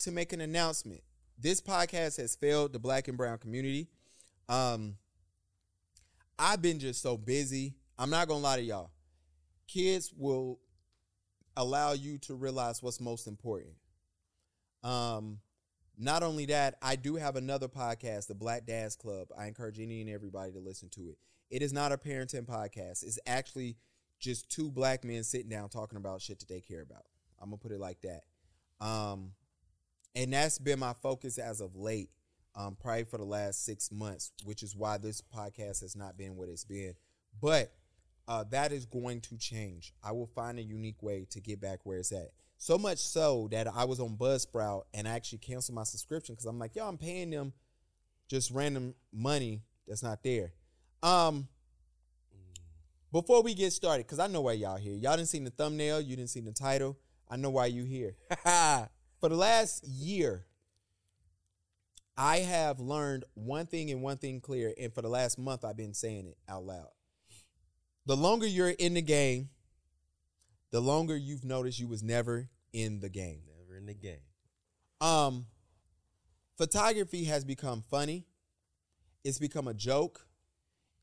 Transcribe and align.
to 0.00 0.10
make 0.10 0.32
an 0.32 0.40
announcement. 0.40 1.02
This 1.38 1.60
podcast 1.60 2.16
has 2.18 2.34
failed 2.34 2.72
the 2.72 2.78
black 2.78 3.08
and 3.08 3.16
brown 3.16 3.38
community. 3.38 3.88
Um, 4.48 4.96
I've 6.38 6.62
been 6.62 6.78
just 6.78 7.02
so 7.02 7.16
busy. 7.16 7.74
I'm 7.98 8.10
not 8.10 8.28
gonna 8.28 8.40
lie 8.40 8.56
to 8.56 8.62
y'all. 8.62 8.90
Kids 9.66 10.12
will 10.16 10.60
allow 11.56 11.92
you 11.92 12.18
to 12.18 12.34
realize 12.34 12.82
what's 12.82 13.00
most 13.00 13.26
important. 13.26 13.74
Um, 14.84 15.38
not 15.98 16.22
only 16.22 16.46
that, 16.46 16.76
I 16.80 16.94
do 16.94 17.16
have 17.16 17.34
another 17.34 17.66
podcast, 17.66 18.28
the 18.28 18.34
Black 18.34 18.66
Dads 18.66 18.94
Club. 18.94 19.28
I 19.36 19.46
encourage 19.46 19.80
any 19.80 20.00
and 20.00 20.08
everybody 20.08 20.52
to 20.52 20.60
listen 20.60 20.88
to 20.90 21.08
it. 21.08 21.18
It 21.50 21.62
is 21.62 21.72
not 21.72 21.90
a 21.90 21.98
parenting 21.98 22.46
podcast. 22.46 23.02
It's 23.02 23.18
actually 23.26 23.76
just 24.20 24.48
two 24.48 24.70
black 24.70 25.04
men 25.04 25.24
sitting 25.24 25.48
down 25.48 25.68
talking 25.68 25.96
about 25.98 26.22
shit 26.22 26.38
that 26.38 26.48
they 26.48 26.60
care 26.60 26.82
about. 26.82 27.04
I'm 27.40 27.50
gonna 27.50 27.58
put 27.58 27.72
it 27.72 27.80
like 27.80 28.00
that. 28.02 28.22
Um, 28.84 29.32
and 30.14 30.32
that's 30.32 30.58
been 30.58 30.78
my 30.78 30.94
focus 31.02 31.38
as 31.38 31.60
of 31.60 31.76
late, 31.76 32.10
um, 32.54 32.76
probably 32.80 33.04
for 33.04 33.18
the 33.18 33.24
last 33.24 33.64
six 33.64 33.90
months, 33.92 34.32
which 34.44 34.62
is 34.62 34.74
why 34.74 34.98
this 34.98 35.20
podcast 35.20 35.80
has 35.80 35.94
not 35.96 36.16
been 36.16 36.36
what 36.36 36.48
it's 36.48 36.64
been. 36.64 36.94
But 37.40 37.72
uh, 38.26 38.44
that 38.50 38.72
is 38.72 38.84
going 38.84 39.20
to 39.22 39.36
change. 39.38 39.94
I 40.02 40.12
will 40.12 40.26
find 40.26 40.58
a 40.58 40.62
unique 40.62 41.02
way 41.02 41.26
to 41.30 41.40
get 41.40 41.60
back 41.60 41.80
where 41.84 41.98
it's 41.98 42.12
at. 42.12 42.30
So 42.58 42.76
much 42.76 42.98
so 42.98 43.48
that 43.52 43.68
I 43.68 43.84
was 43.84 44.00
on 44.00 44.16
Buzzsprout 44.16 44.82
and 44.92 45.06
I 45.06 45.12
actually 45.12 45.38
canceled 45.38 45.76
my 45.76 45.84
subscription 45.84 46.34
because 46.34 46.46
I'm 46.46 46.58
like, 46.58 46.74
yo, 46.74 46.86
I'm 46.86 46.98
paying 46.98 47.30
them 47.30 47.52
just 48.28 48.50
random 48.50 48.94
money 49.12 49.62
that's 49.86 50.02
not 50.02 50.22
there. 50.22 50.52
Um, 51.02 51.48
before 53.12 53.42
we 53.42 53.54
get 53.54 53.72
started, 53.72 54.06
because 54.06 54.18
I 54.18 54.26
know 54.26 54.42
why 54.42 54.52
y'all 54.52 54.76
here. 54.76 54.94
Y'all 54.94 55.16
didn't 55.16 55.28
see 55.28 55.38
the 55.38 55.50
thumbnail, 55.50 56.00
you 56.00 56.16
didn't 56.16 56.30
see 56.30 56.40
the 56.40 56.52
title. 56.52 56.98
I 57.30 57.36
know 57.36 57.50
why 57.50 57.66
you 57.66 57.84
here. 57.84 58.16
For 59.20 59.28
the 59.28 59.36
last 59.36 59.86
year, 59.86 60.44
I 62.16 62.38
have 62.38 62.80
learned 62.80 63.24
one 63.34 63.66
thing 63.66 63.90
and 63.90 64.02
one 64.02 64.16
thing 64.16 64.40
clear, 64.40 64.72
and 64.80 64.92
for 64.92 65.02
the 65.02 65.08
last 65.08 65.38
month, 65.38 65.64
I've 65.64 65.76
been 65.76 65.94
saying 65.94 66.26
it 66.26 66.38
out 66.48 66.64
loud. 66.64 66.88
The 68.06 68.16
longer 68.16 68.46
you're 68.46 68.70
in 68.70 68.94
the 68.94 69.02
game, 69.02 69.50
the 70.70 70.80
longer 70.80 71.16
you've 71.16 71.44
noticed 71.44 71.78
you 71.78 71.88
was 71.88 72.02
never 72.02 72.48
in 72.72 73.00
the 73.00 73.08
game. 73.08 73.42
Never 73.58 73.76
in 73.76 73.86
the 73.86 73.94
game. 73.94 74.20
Um, 75.00 75.46
photography 76.56 77.24
has 77.24 77.44
become 77.44 77.82
funny. 77.90 78.26
It's 79.24 79.38
become 79.38 79.68
a 79.68 79.74
joke. 79.74 80.26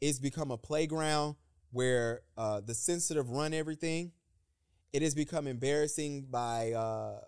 It's 0.02 0.20
become 0.20 0.52
a 0.52 0.58
playground 0.58 1.36
where 1.72 2.22
uh, 2.38 2.62
the 2.62 2.74
sensitive 2.74 3.30
run 3.30 3.54
everything. 3.54 4.12
It 4.94 5.02
has 5.02 5.16
become 5.16 5.48
embarrassing 5.48 6.28
by 6.30 6.72
uh, 6.72 7.20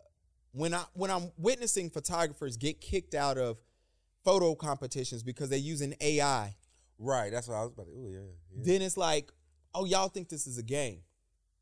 when 0.58 0.74
I 0.74 0.84
when 0.94 1.12
I'm 1.12 1.32
witnessing 1.38 1.90
photographers 1.90 2.58
get 2.58 2.82
kicked 2.82 3.16
out 3.16 3.38
of 3.38 3.60
photo 4.26 4.56
competitions 4.56 5.24
because 5.24 5.50
they're 5.50 5.60
using 5.60 5.96
AI. 6.02 6.56
Right. 7.00 7.32
That's 7.32 7.48
what 7.48 7.56
I 7.56 7.62
was 7.64 7.72
about 7.74 7.86
to. 7.88 7.92
Oh 7.96 8.08
yeah, 8.10 8.20
yeah. 8.20 8.64
Then 8.64 8.82
it's 8.82 8.98
like, 8.98 9.32
oh, 9.74 9.86
y'all 9.86 10.10
think 10.10 10.30
this 10.30 10.48
is 10.48 10.58
a 10.58 10.64
game, 10.64 11.02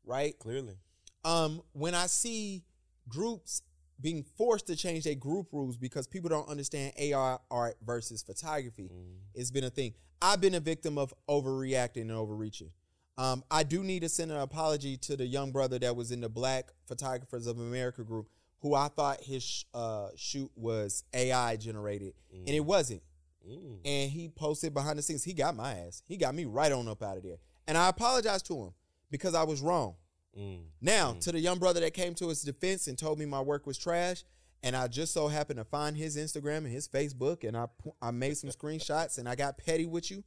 right? 0.04 0.38
Clearly. 0.38 0.76
um, 1.24 1.62
when 1.72 1.94
I 1.94 2.06
see 2.06 2.64
groups 3.08 3.62
being 4.00 4.22
forced 4.36 4.66
to 4.68 4.76
change 4.76 5.04
their 5.04 5.14
group 5.14 5.48
rules 5.52 5.76
because 5.76 6.06
people 6.06 6.28
don't 6.30 6.48
understand 6.48 6.92
AR 7.14 7.40
art 7.50 7.76
versus 7.84 8.22
photography, 8.22 8.90
it's 9.34 9.50
been 9.50 9.64
a 9.64 9.70
thing. 9.70 9.94
I've 10.22 10.40
been 10.40 10.54
a 10.54 10.60
victim 10.60 10.98
of 10.98 11.12
overreacting 11.28 12.02
and 12.02 12.12
overreaching. 12.12 12.70
Um, 13.18 13.42
I 13.50 13.62
do 13.62 13.82
need 13.82 14.00
to 14.00 14.08
send 14.10 14.30
an 14.30 14.38
apology 14.38 14.96
to 14.98 15.16
the 15.16 15.26
young 15.26 15.50
brother 15.52 15.78
that 15.78 15.96
was 15.96 16.12
in 16.12 16.20
the 16.20 16.28
Black 16.28 16.70
Photographers 16.86 17.46
of 17.46 17.58
America 17.58 18.02
group, 18.04 18.28
who 18.66 18.74
I 18.74 18.88
thought 18.88 19.22
his 19.22 19.44
sh- 19.44 19.64
uh, 19.72 20.08
shoot 20.16 20.50
was 20.56 21.04
AI 21.14 21.54
generated, 21.56 22.14
and 22.32 22.48
it 22.48 22.64
wasn't. 22.64 23.00
Mm. 23.48 23.78
And 23.84 24.10
he 24.10 24.28
posted 24.28 24.74
behind 24.74 24.98
the 24.98 25.02
scenes. 25.02 25.22
He 25.22 25.34
got 25.34 25.54
my 25.54 25.72
ass. 25.72 26.02
He 26.08 26.16
got 26.16 26.34
me 26.34 26.46
right 26.46 26.72
on 26.72 26.88
up 26.88 27.00
out 27.00 27.16
of 27.16 27.22
there. 27.22 27.36
And 27.68 27.78
I 27.78 27.88
apologized 27.88 28.46
to 28.46 28.54
him 28.54 28.70
because 29.08 29.36
I 29.36 29.44
was 29.44 29.60
wrong. 29.60 29.94
Mm. 30.36 30.64
Now, 30.80 31.12
to 31.20 31.30
the 31.30 31.38
young 31.38 31.60
brother 31.60 31.78
that 31.78 31.94
came 31.94 32.14
to 32.14 32.28
his 32.28 32.42
defense 32.42 32.88
and 32.88 32.98
told 32.98 33.20
me 33.20 33.24
my 33.24 33.40
work 33.40 33.68
was 33.68 33.78
trash, 33.78 34.24
and 34.64 34.74
I 34.74 34.88
just 34.88 35.14
so 35.14 35.28
happened 35.28 35.58
to 35.58 35.64
find 35.64 35.96
his 35.96 36.16
Instagram 36.16 36.58
and 36.58 36.72
his 36.72 36.88
Facebook, 36.88 37.46
and 37.46 37.56
I 37.56 37.66
I 38.02 38.10
made 38.10 38.36
some 38.36 38.50
screenshots, 38.50 39.18
and 39.18 39.28
I 39.28 39.36
got 39.36 39.58
petty 39.58 39.86
with 39.86 40.10
you. 40.10 40.24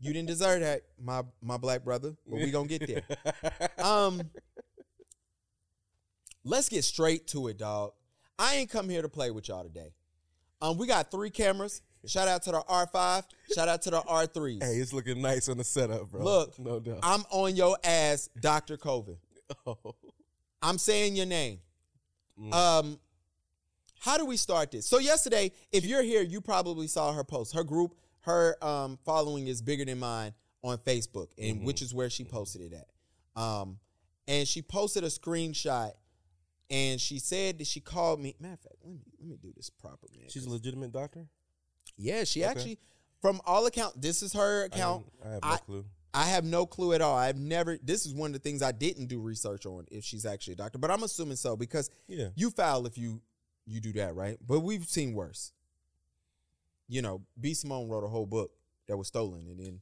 You 0.00 0.12
didn't 0.12 0.28
deserve 0.28 0.60
that, 0.60 0.82
my 1.02 1.22
my 1.40 1.56
black 1.56 1.82
brother, 1.82 2.14
but 2.28 2.40
we 2.40 2.50
gonna 2.50 2.68
get 2.68 2.86
there. 2.86 3.04
Um, 3.82 4.22
let's 6.44 6.68
get 6.68 6.84
straight 6.84 7.26
to 7.28 7.48
it, 7.48 7.58
dog. 7.58 7.92
I 8.38 8.56
ain't 8.56 8.70
come 8.70 8.88
here 8.88 9.02
to 9.02 9.08
play 9.08 9.30
with 9.30 9.48
y'all 9.48 9.62
today. 9.64 9.92
Um, 10.60 10.78
we 10.78 10.86
got 10.86 11.10
three 11.10 11.30
cameras. 11.30 11.82
Shout 12.06 12.28
out 12.28 12.42
to 12.44 12.50
the 12.52 12.60
R5. 12.68 13.24
Shout 13.54 13.68
out 13.68 13.82
to 13.82 13.90
the 13.90 14.00
R3s. 14.02 14.62
Hey, 14.62 14.74
it's 14.76 14.92
looking 14.92 15.22
nice 15.22 15.48
on 15.48 15.56
the 15.56 15.64
setup, 15.64 16.10
bro. 16.10 16.22
Look, 16.22 16.58
no 16.58 16.80
doubt. 16.80 17.00
I'm 17.02 17.22
on 17.30 17.56
your 17.56 17.76
ass, 17.84 18.28
Dr. 18.40 18.76
Colvin. 18.76 19.16
Oh. 19.66 19.94
I'm 20.62 20.78
saying 20.78 21.16
your 21.16 21.26
name. 21.26 21.58
Mm. 22.40 22.52
Um, 22.54 22.98
how 24.00 24.16
do 24.16 24.24
we 24.24 24.38
start 24.38 24.70
this? 24.70 24.86
So 24.86 24.98
yesterday, 24.98 25.52
if 25.70 25.84
you're 25.84 26.02
here, 26.02 26.22
you 26.22 26.40
probably 26.40 26.86
saw 26.86 27.12
her 27.12 27.24
post. 27.24 27.54
Her 27.54 27.62
group, 27.62 27.94
her 28.20 28.56
um 28.64 28.98
following 29.04 29.46
is 29.46 29.60
bigger 29.60 29.84
than 29.84 29.98
mine 29.98 30.32
on 30.62 30.78
Facebook, 30.78 31.28
and 31.38 31.56
Mm-hmm. 31.58 31.66
which 31.66 31.82
is 31.82 31.92
where 31.92 32.08
she 32.08 32.24
posted 32.24 32.62
it 32.62 32.72
at. 32.72 33.40
Um, 33.40 33.78
and 34.26 34.48
she 34.48 34.62
posted 34.62 35.04
a 35.04 35.08
screenshot, 35.08 35.92
and 36.70 37.00
she 37.00 37.18
said 37.18 37.58
that 37.58 37.66
she 37.66 37.80
called 37.80 38.20
me. 38.20 38.34
Matter 38.40 38.54
of 38.54 38.60
fact, 38.60 38.76
let 38.82 38.92
me 38.92 39.00
let 39.20 39.28
me 39.28 39.36
do 39.40 39.52
this 39.56 39.70
proper, 39.70 40.06
man. 40.16 40.28
She's 40.28 40.46
a 40.46 40.50
legitimate 40.50 40.92
doctor. 40.92 41.26
yeah, 41.96 42.24
she 42.24 42.42
Okay. 42.42 42.50
actually, 42.50 42.78
from 43.20 43.40
all 43.46 43.66
account, 43.66 44.00
this 44.00 44.22
is 44.22 44.32
her 44.32 44.64
account. 44.64 45.06
have, 45.22 45.30
I 45.30 45.32
have 45.34 45.42
no 45.42 45.48
I- 45.50 45.56
clue. 45.58 45.84
I 46.16 46.24
have 46.26 46.44
no 46.44 46.64
clue 46.64 46.92
at 46.92 47.00
all. 47.00 47.16
I've 47.16 47.36
never. 47.38 47.76
This 47.82 48.06
is 48.06 48.14
one 48.14 48.28
of 48.30 48.34
the 48.34 48.38
things 48.38 48.62
I 48.62 48.70
didn't 48.70 49.06
do 49.06 49.20
research 49.20 49.66
on 49.66 49.84
if 49.90 50.04
she's 50.04 50.24
actually 50.24 50.52
a 50.52 50.56
doctor, 50.56 50.78
but 50.78 50.88
I'm 50.92 51.02
assuming 51.02 51.34
so 51.36 51.56
because 51.56 51.90
Yeah. 52.06 52.28
you 52.36 52.50
foul 52.50 52.86
if 52.86 52.96
you 52.96 53.20
you 53.66 53.80
do 53.80 53.92
that, 53.94 54.14
right? 54.14 54.38
But 54.46 54.60
we've 54.60 54.86
seen 54.88 55.12
worse. 55.14 55.52
You 56.86 57.02
know, 57.02 57.22
B. 57.40 57.52
Simone 57.54 57.88
wrote 57.88 58.04
a 58.04 58.08
whole 58.08 58.26
book 58.26 58.52
that 58.86 58.96
was 58.96 59.08
stolen, 59.08 59.48
and 59.48 59.58
then 59.58 59.80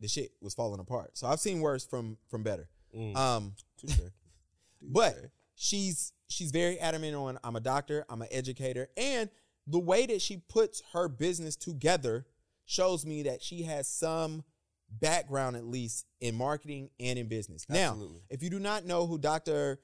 the 0.00 0.08
shit 0.08 0.32
was 0.40 0.52
falling 0.54 0.80
apart. 0.80 1.16
So 1.16 1.26
I've 1.28 1.38
seen 1.40 1.60
worse 1.60 1.86
from 1.86 2.16
from 2.28 2.42
better. 2.42 2.68
Mm. 2.92 3.14
Um, 3.16 3.54
Touche. 3.76 4.00
but 4.82 5.14
Touche. 5.14 5.30
She's 5.56 6.12
she's 6.28 6.50
very 6.50 6.78
adamant 6.78 7.16
on 7.16 7.38
I'm 7.42 7.56
a 7.56 7.60
doctor, 7.60 8.04
I'm 8.08 8.22
an 8.22 8.28
educator, 8.30 8.88
and 8.96 9.30
the 9.66 9.78
way 9.78 10.06
that 10.06 10.22
she 10.22 10.36
puts 10.36 10.82
her 10.92 11.08
business 11.08 11.56
together 11.56 12.26
shows 12.66 13.04
me 13.04 13.24
that 13.24 13.42
she 13.42 13.62
has 13.62 13.88
some 13.88 14.44
background 14.88 15.56
at 15.56 15.64
least 15.64 16.06
in 16.20 16.36
marketing 16.36 16.90
and 17.00 17.18
in 17.18 17.26
business. 17.26 17.66
Now, 17.68 17.98
if 18.30 18.42
you 18.42 18.50
do 18.50 18.60
not 18.60 18.84
know 18.84 19.06
who 19.06 19.18
Dr. 19.18 19.80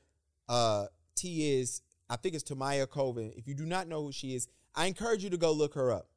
Uh, 0.49 0.87
T 1.17 1.59
is, 1.59 1.83
I 2.09 2.17
think 2.17 2.35
it's 2.35 2.45
Tomayia 2.45 2.89
Colvin. 2.89 3.33
If 3.37 3.49
you 3.49 3.55
do 3.55 3.67
not 3.67 3.89
know 3.89 4.03
who 4.03 4.13
she 4.13 4.35
is, 4.35 4.47
I 4.75 4.87
encourage 4.87 5.25
you 5.25 5.31
to 5.31 5.37
go 5.37 5.53
look 5.53 5.75
her 5.75 5.91
up. 5.91 6.09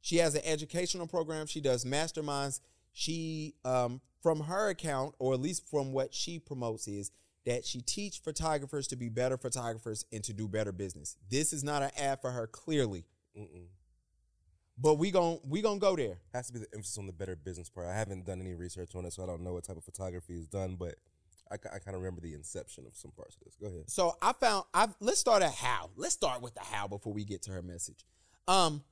She 0.00 0.16
has 0.16 0.34
an 0.34 0.42
educational 0.44 1.06
program. 1.06 1.46
She 1.46 1.60
does 1.60 1.84
masterminds. 1.84 2.60
She, 2.92 3.54
um, 3.64 4.00
from 4.22 4.40
her 4.40 4.68
account, 4.70 5.14
or 5.18 5.34
at 5.34 5.40
least 5.40 5.68
from 5.68 5.92
what 5.92 6.14
she 6.14 6.38
promotes, 6.38 6.88
is 6.88 7.10
that 7.46 7.64
she 7.64 7.80
teach 7.80 8.20
photographers 8.20 8.86
to 8.88 8.96
be 8.96 9.08
better 9.08 9.36
photographers 9.36 10.04
and 10.12 10.22
to 10.24 10.32
do 10.32 10.48
better 10.48 10.72
business. 10.72 11.16
This 11.30 11.52
is 11.52 11.64
not 11.64 11.82
an 11.82 11.90
ad 11.96 12.20
for 12.20 12.30
her, 12.30 12.46
clearly, 12.46 13.04
Mm-mm. 13.36 13.66
but 14.76 14.94
we 14.94 15.10
gon' 15.10 15.40
we 15.44 15.62
gonna 15.62 15.78
go 15.78 15.96
there. 15.96 16.18
Has 16.32 16.48
to 16.48 16.52
be 16.52 16.58
the 16.58 16.66
emphasis 16.74 16.98
on 16.98 17.06
the 17.06 17.12
better 17.12 17.36
business 17.36 17.70
part. 17.70 17.86
I 17.86 17.94
haven't 17.94 18.26
done 18.26 18.40
any 18.40 18.54
research 18.54 18.94
on 18.94 19.04
it, 19.04 19.12
so 19.12 19.22
I 19.22 19.26
don't 19.26 19.42
know 19.42 19.54
what 19.54 19.64
type 19.64 19.76
of 19.76 19.84
photography 19.84 20.34
is 20.34 20.46
done, 20.46 20.76
but 20.76 20.96
I, 21.50 21.56
kind 21.56 21.94
of 21.94 22.02
remember 22.02 22.20
the 22.20 22.34
inception 22.34 22.84
of 22.86 22.94
some 22.94 23.10
parts 23.12 23.36
of 23.36 23.44
this. 23.44 23.56
Go 23.56 23.68
ahead. 23.68 23.90
So 23.90 24.16
I 24.20 24.32
found 24.34 24.64
I've 24.74 24.94
let's 25.00 25.18
start 25.18 25.42
at 25.42 25.54
how. 25.54 25.90
Let's 25.96 26.14
start 26.14 26.42
with 26.42 26.54
the 26.54 26.60
how 26.60 26.88
before 26.88 27.12
we 27.12 27.24
get 27.24 27.42
to 27.42 27.52
her 27.52 27.62
message. 27.62 28.04
Um 28.46 28.82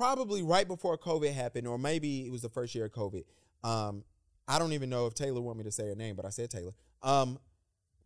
probably 0.00 0.42
right 0.42 0.66
before 0.66 0.96
COVID 0.96 1.34
happened, 1.34 1.66
or 1.66 1.76
maybe 1.76 2.24
it 2.26 2.32
was 2.32 2.40
the 2.40 2.48
first 2.48 2.74
year 2.74 2.86
of 2.86 2.92
COVID. 2.92 3.22
Um, 3.62 4.02
I 4.48 4.58
don't 4.58 4.72
even 4.72 4.88
know 4.88 5.06
if 5.06 5.12
Taylor 5.12 5.42
want 5.42 5.58
me 5.58 5.64
to 5.64 5.70
say 5.70 5.86
her 5.88 5.94
name, 5.94 6.16
but 6.16 6.24
I 6.24 6.30
said 6.30 6.48
Taylor. 6.48 6.72
Um, 7.02 7.38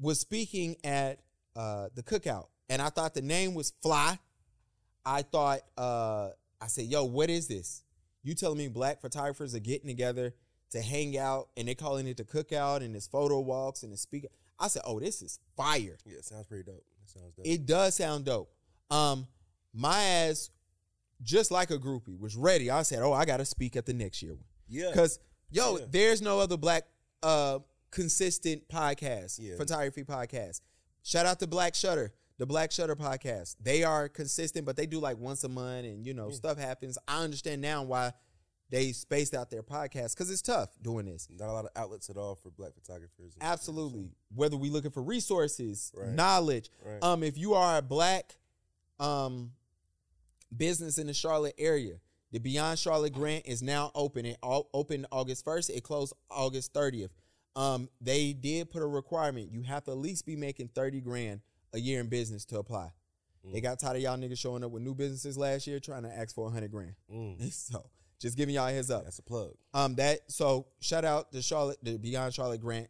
was 0.01 0.21
speaking 0.21 0.77
at 0.85 1.21
uh 1.57 1.89
the 1.95 2.03
cookout, 2.03 2.47
and 2.69 2.81
I 2.83 2.89
thought 2.91 3.15
the 3.15 3.23
name 3.23 3.55
was 3.55 3.73
fly. 3.83 4.19
I 5.05 5.23
thought 5.23 5.61
uh 5.77 6.31
I 6.61 6.67
said, 6.69 6.87
yo, 6.87 7.05
what 7.05 7.31
is 7.31 7.47
this? 7.49 7.83
You 8.23 8.35
telling 8.35 8.59
me 8.59 8.69
black 8.69 9.01
photographers 9.01 9.55
are 9.55 9.59
getting 9.61 9.87
together 9.89 10.35
to 10.71 10.81
hang 10.81 11.19
out 11.19 11.49
and 11.57 11.69
they're 11.69 11.75
calling 11.75 12.07
it 12.07 12.17
the 12.17 12.25
cookout 12.25 12.79
and 12.83 12.97
it's 12.97 13.07
photo 13.07 13.39
walks 13.41 13.83
and 13.83 13.93
it's 13.93 14.03
speaker. 14.03 14.29
I 14.59 14.69
said, 14.69 14.83
oh, 14.87 14.99
this 14.99 15.21
is 15.21 15.39
fire. 15.57 15.99
Yeah, 16.07 16.19
it 16.19 16.25
sounds 16.25 16.47
pretty 16.47 16.65
dope. 16.65 16.85
It 17.03 17.11
sounds 17.11 17.35
dope. 17.35 17.47
It 17.47 17.67
does 17.67 17.97
sound 17.97 18.25
dope. 18.25 18.51
Um, 18.91 19.27
my 19.75 20.03
ass, 20.03 20.51
just 21.23 21.51
like 21.51 21.71
a 21.71 21.79
groupie, 21.79 22.19
was 22.19 22.35
ready. 22.35 22.71
I 22.71 22.83
said, 22.83 23.03
oh, 23.03 23.13
I 23.13 23.25
gotta 23.27 23.45
speak 23.45 23.77
at 23.77 23.85
the 23.85 23.93
next 23.93 24.23
year 24.23 24.33
one. 24.35 24.45
yeah. 24.69 24.91
Cause 24.95 25.19
yo, 25.51 25.77
Yeah. 25.79 25.85
there's 25.91 26.23
no 26.23 26.39
other 26.41 26.57
black 26.57 26.85
uh 27.23 27.59
consistent 27.95 28.69
podcast, 28.69 29.39
Yeah. 29.39 29.57
photography 29.57 30.03
podcast. 30.05 30.61
Shout 31.03 31.27
out 31.27 31.39
to 31.41 31.47
Black 31.47 31.75
Shutter. 31.75 32.13
the 32.37 32.47
Black 32.47 32.73
Shutter 32.73 32.97
podcast. 32.97 33.55
They 33.61 33.85
are 33.85 34.09
consistent, 34.09 34.67
but 34.67 34.75
they 34.75 34.87
do 34.87 34.99
like 34.99 35.19
once 35.19 35.45
a 35.45 35.49
month, 35.49 35.87
and 35.87 36.05
you 36.05 36.15
know 36.15 36.31
Yeah. 36.31 36.35
stuff 36.35 36.59
happens. 36.59 36.99
I 37.07 37.23
understand 37.23 37.63
now 37.63 37.85
why 37.85 38.13
they 38.71 38.91
spaced 38.91 39.35
out 39.35 39.51
their 39.51 39.63
podcast 39.63 40.15
because 40.15 40.31
it's 40.31 40.43
tough 40.43 40.71
doing 40.83 41.07
this. 41.07 41.29
Not 41.31 41.49
a 41.49 41.53
lot 41.53 41.65
of 41.65 41.71
outlets 41.77 42.11
at 42.11 42.17
all 42.17 42.35
for 42.35 42.51
black 42.51 42.75
photographers. 42.75 43.35
Absolutely. 43.41 44.11
Whether 44.35 44.57
we 44.57 44.69
looking 44.69 44.91
for 44.91 45.01
resources, 45.05 45.93
Right. 45.95 46.09
knowledge. 46.09 46.71
Right. 46.85 47.01
Um, 47.05 47.23
if 47.23 47.39
you 47.39 47.55
are 47.55 47.79
a 47.79 47.83
black 47.83 48.37
um 48.99 49.53
business 50.57 50.99
in 50.99 51.07
the 51.07 51.15
Charlotte 51.15 51.55
area, 51.57 52.01
the 52.33 52.41
Beyond 52.41 52.81
Charlotte 52.81 53.13
grant 53.13 53.47
is 53.47 53.63
now 53.63 53.93
open. 53.95 54.27
It 54.27 54.39
all 54.43 54.71
opened 54.75 55.07
August 55.13 55.45
1st. 55.45 55.71
It 55.71 55.83
closed 55.85 56.13
August 56.31 56.73
30th. 56.73 57.13
Um, 57.57 57.89
they 58.01 58.33
did 58.33 58.71
put 58.71 58.83
a 58.83 58.87
requirement. 58.87 59.51
You 59.53 59.63
have 59.63 59.85
to 59.85 59.93
at 59.93 59.97
least 59.99 60.27
be 60.27 60.37
making 60.37 60.69
30 60.69 61.01
grand 61.01 61.41
a 61.73 61.79
year 61.79 62.01
in 62.01 62.09
business 62.09 62.45
to 62.47 62.59
apply. 62.59 62.91
They 63.45 63.61
Mm. 63.61 63.63
got 63.63 63.79
tired 63.79 63.97
of 63.97 64.03
y'all 64.03 64.17
niggas 64.17 64.39
showing 64.39 64.65
up 64.65 64.71
with 64.71 64.83
new 64.83 64.95
businesses 64.95 65.37
last 65.37 65.67
year 65.67 65.79
trying 65.79 66.03
to 66.05 66.09
ask 66.09 66.35
for 66.35 66.45
100 66.45 66.71
grand. 66.71 66.95
Mm. 67.13 67.39
So 67.53 67.91
just 68.19 68.37
giving 68.37 68.55
y'all 68.55 68.67
a 68.69 68.73
heads 68.73 68.91
up. 68.91 69.05
That's 69.05 69.19
a 69.19 69.23
plug. 69.23 69.53
Um, 69.75 69.95
that 69.97 70.21
so 70.31 70.67
shout 70.81 71.05
out 71.05 71.31
to 71.33 71.43
Charlotte, 71.43 71.79
the 71.83 71.99
Beyond 71.99 72.33
Charlotte 72.35 72.61
Grant. 72.61 72.89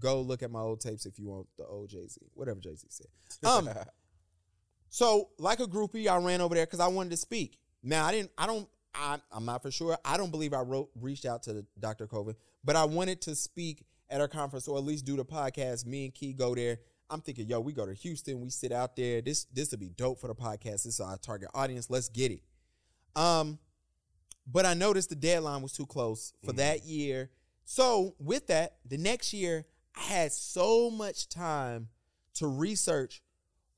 Go 0.00 0.20
look 0.20 0.42
at 0.42 0.50
my 0.50 0.58
old 0.60 0.80
tapes 0.80 1.06
if 1.06 1.18
you 1.20 1.28
want 1.28 1.46
the 1.56 1.64
old 1.64 1.88
Jay 1.90 2.06
Z, 2.08 2.20
whatever 2.34 2.58
Jay 2.60 2.74
Z 2.74 2.86
said. 2.90 3.06
Um, 3.48 3.68
so 4.88 5.30
like 5.38 5.60
a 5.60 5.66
groupie, 5.66 6.08
I 6.08 6.16
ran 6.16 6.40
over 6.40 6.54
there 6.54 6.66
because 6.66 6.80
I 6.80 6.88
wanted 6.88 7.10
to 7.10 7.16
speak. 7.16 7.58
Now 7.82 8.04
I 8.06 8.12
didn't. 8.12 8.30
I 8.36 8.46
don't. 8.46 8.68
I, 8.94 9.18
I'm 9.32 9.44
not 9.44 9.62
for 9.62 9.70
sure. 9.70 9.98
I 10.04 10.16
don't 10.16 10.30
believe 10.30 10.52
I 10.54 10.60
wrote 10.60 10.88
reached 11.00 11.26
out 11.26 11.42
to 11.44 11.64
Dr. 11.80 12.06
Colvin, 12.06 12.36
but 12.64 12.76
I 12.76 12.84
wanted 12.84 13.20
to 13.22 13.34
speak 13.34 13.84
at 14.14 14.20
a 14.20 14.28
conference 14.28 14.68
or 14.68 14.78
at 14.78 14.84
least 14.84 15.04
do 15.04 15.16
the 15.16 15.24
podcast. 15.24 15.84
Me 15.86 16.04
and 16.04 16.14
Key 16.14 16.32
go 16.32 16.54
there. 16.54 16.78
I'm 17.10 17.20
thinking, 17.20 17.48
yo, 17.48 17.58
we 17.60 17.72
go 17.72 17.84
to 17.84 17.92
Houston. 17.92 18.40
We 18.40 18.48
sit 18.48 18.70
out 18.72 18.94
there. 18.96 19.20
This 19.20 19.44
this 19.52 19.72
would 19.72 19.80
be 19.80 19.90
dope 19.90 20.20
for 20.20 20.28
the 20.28 20.34
podcast. 20.34 20.84
This 20.84 20.86
is 20.86 21.00
our 21.00 21.18
target 21.18 21.48
audience. 21.52 21.90
Let's 21.90 22.08
get 22.08 22.30
it. 22.30 22.42
Um, 23.16 23.58
but 24.46 24.64
I 24.64 24.74
noticed 24.74 25.08
the 25.10 25.16
deadline 25.16 25.62
was 25.62 25.72
too 25.72 25.86
close 25.86 26.32
for 26.44 26.52
Mhm. 26.52 26.56
that 26.56 26.84
year. 26.84 27.30
So 27.64 28.14
with 28.18 28.46
that, 28.46 28.78
the 28.84 28.96
next 28.98 29.32
year 29.32 29.66
I 29.96 30.00
had 30.02 30.32
so 30.32 30.90
much 30.90 31.28
time 31.28 31.88
to 32.34 32.46
research 32.46 33.22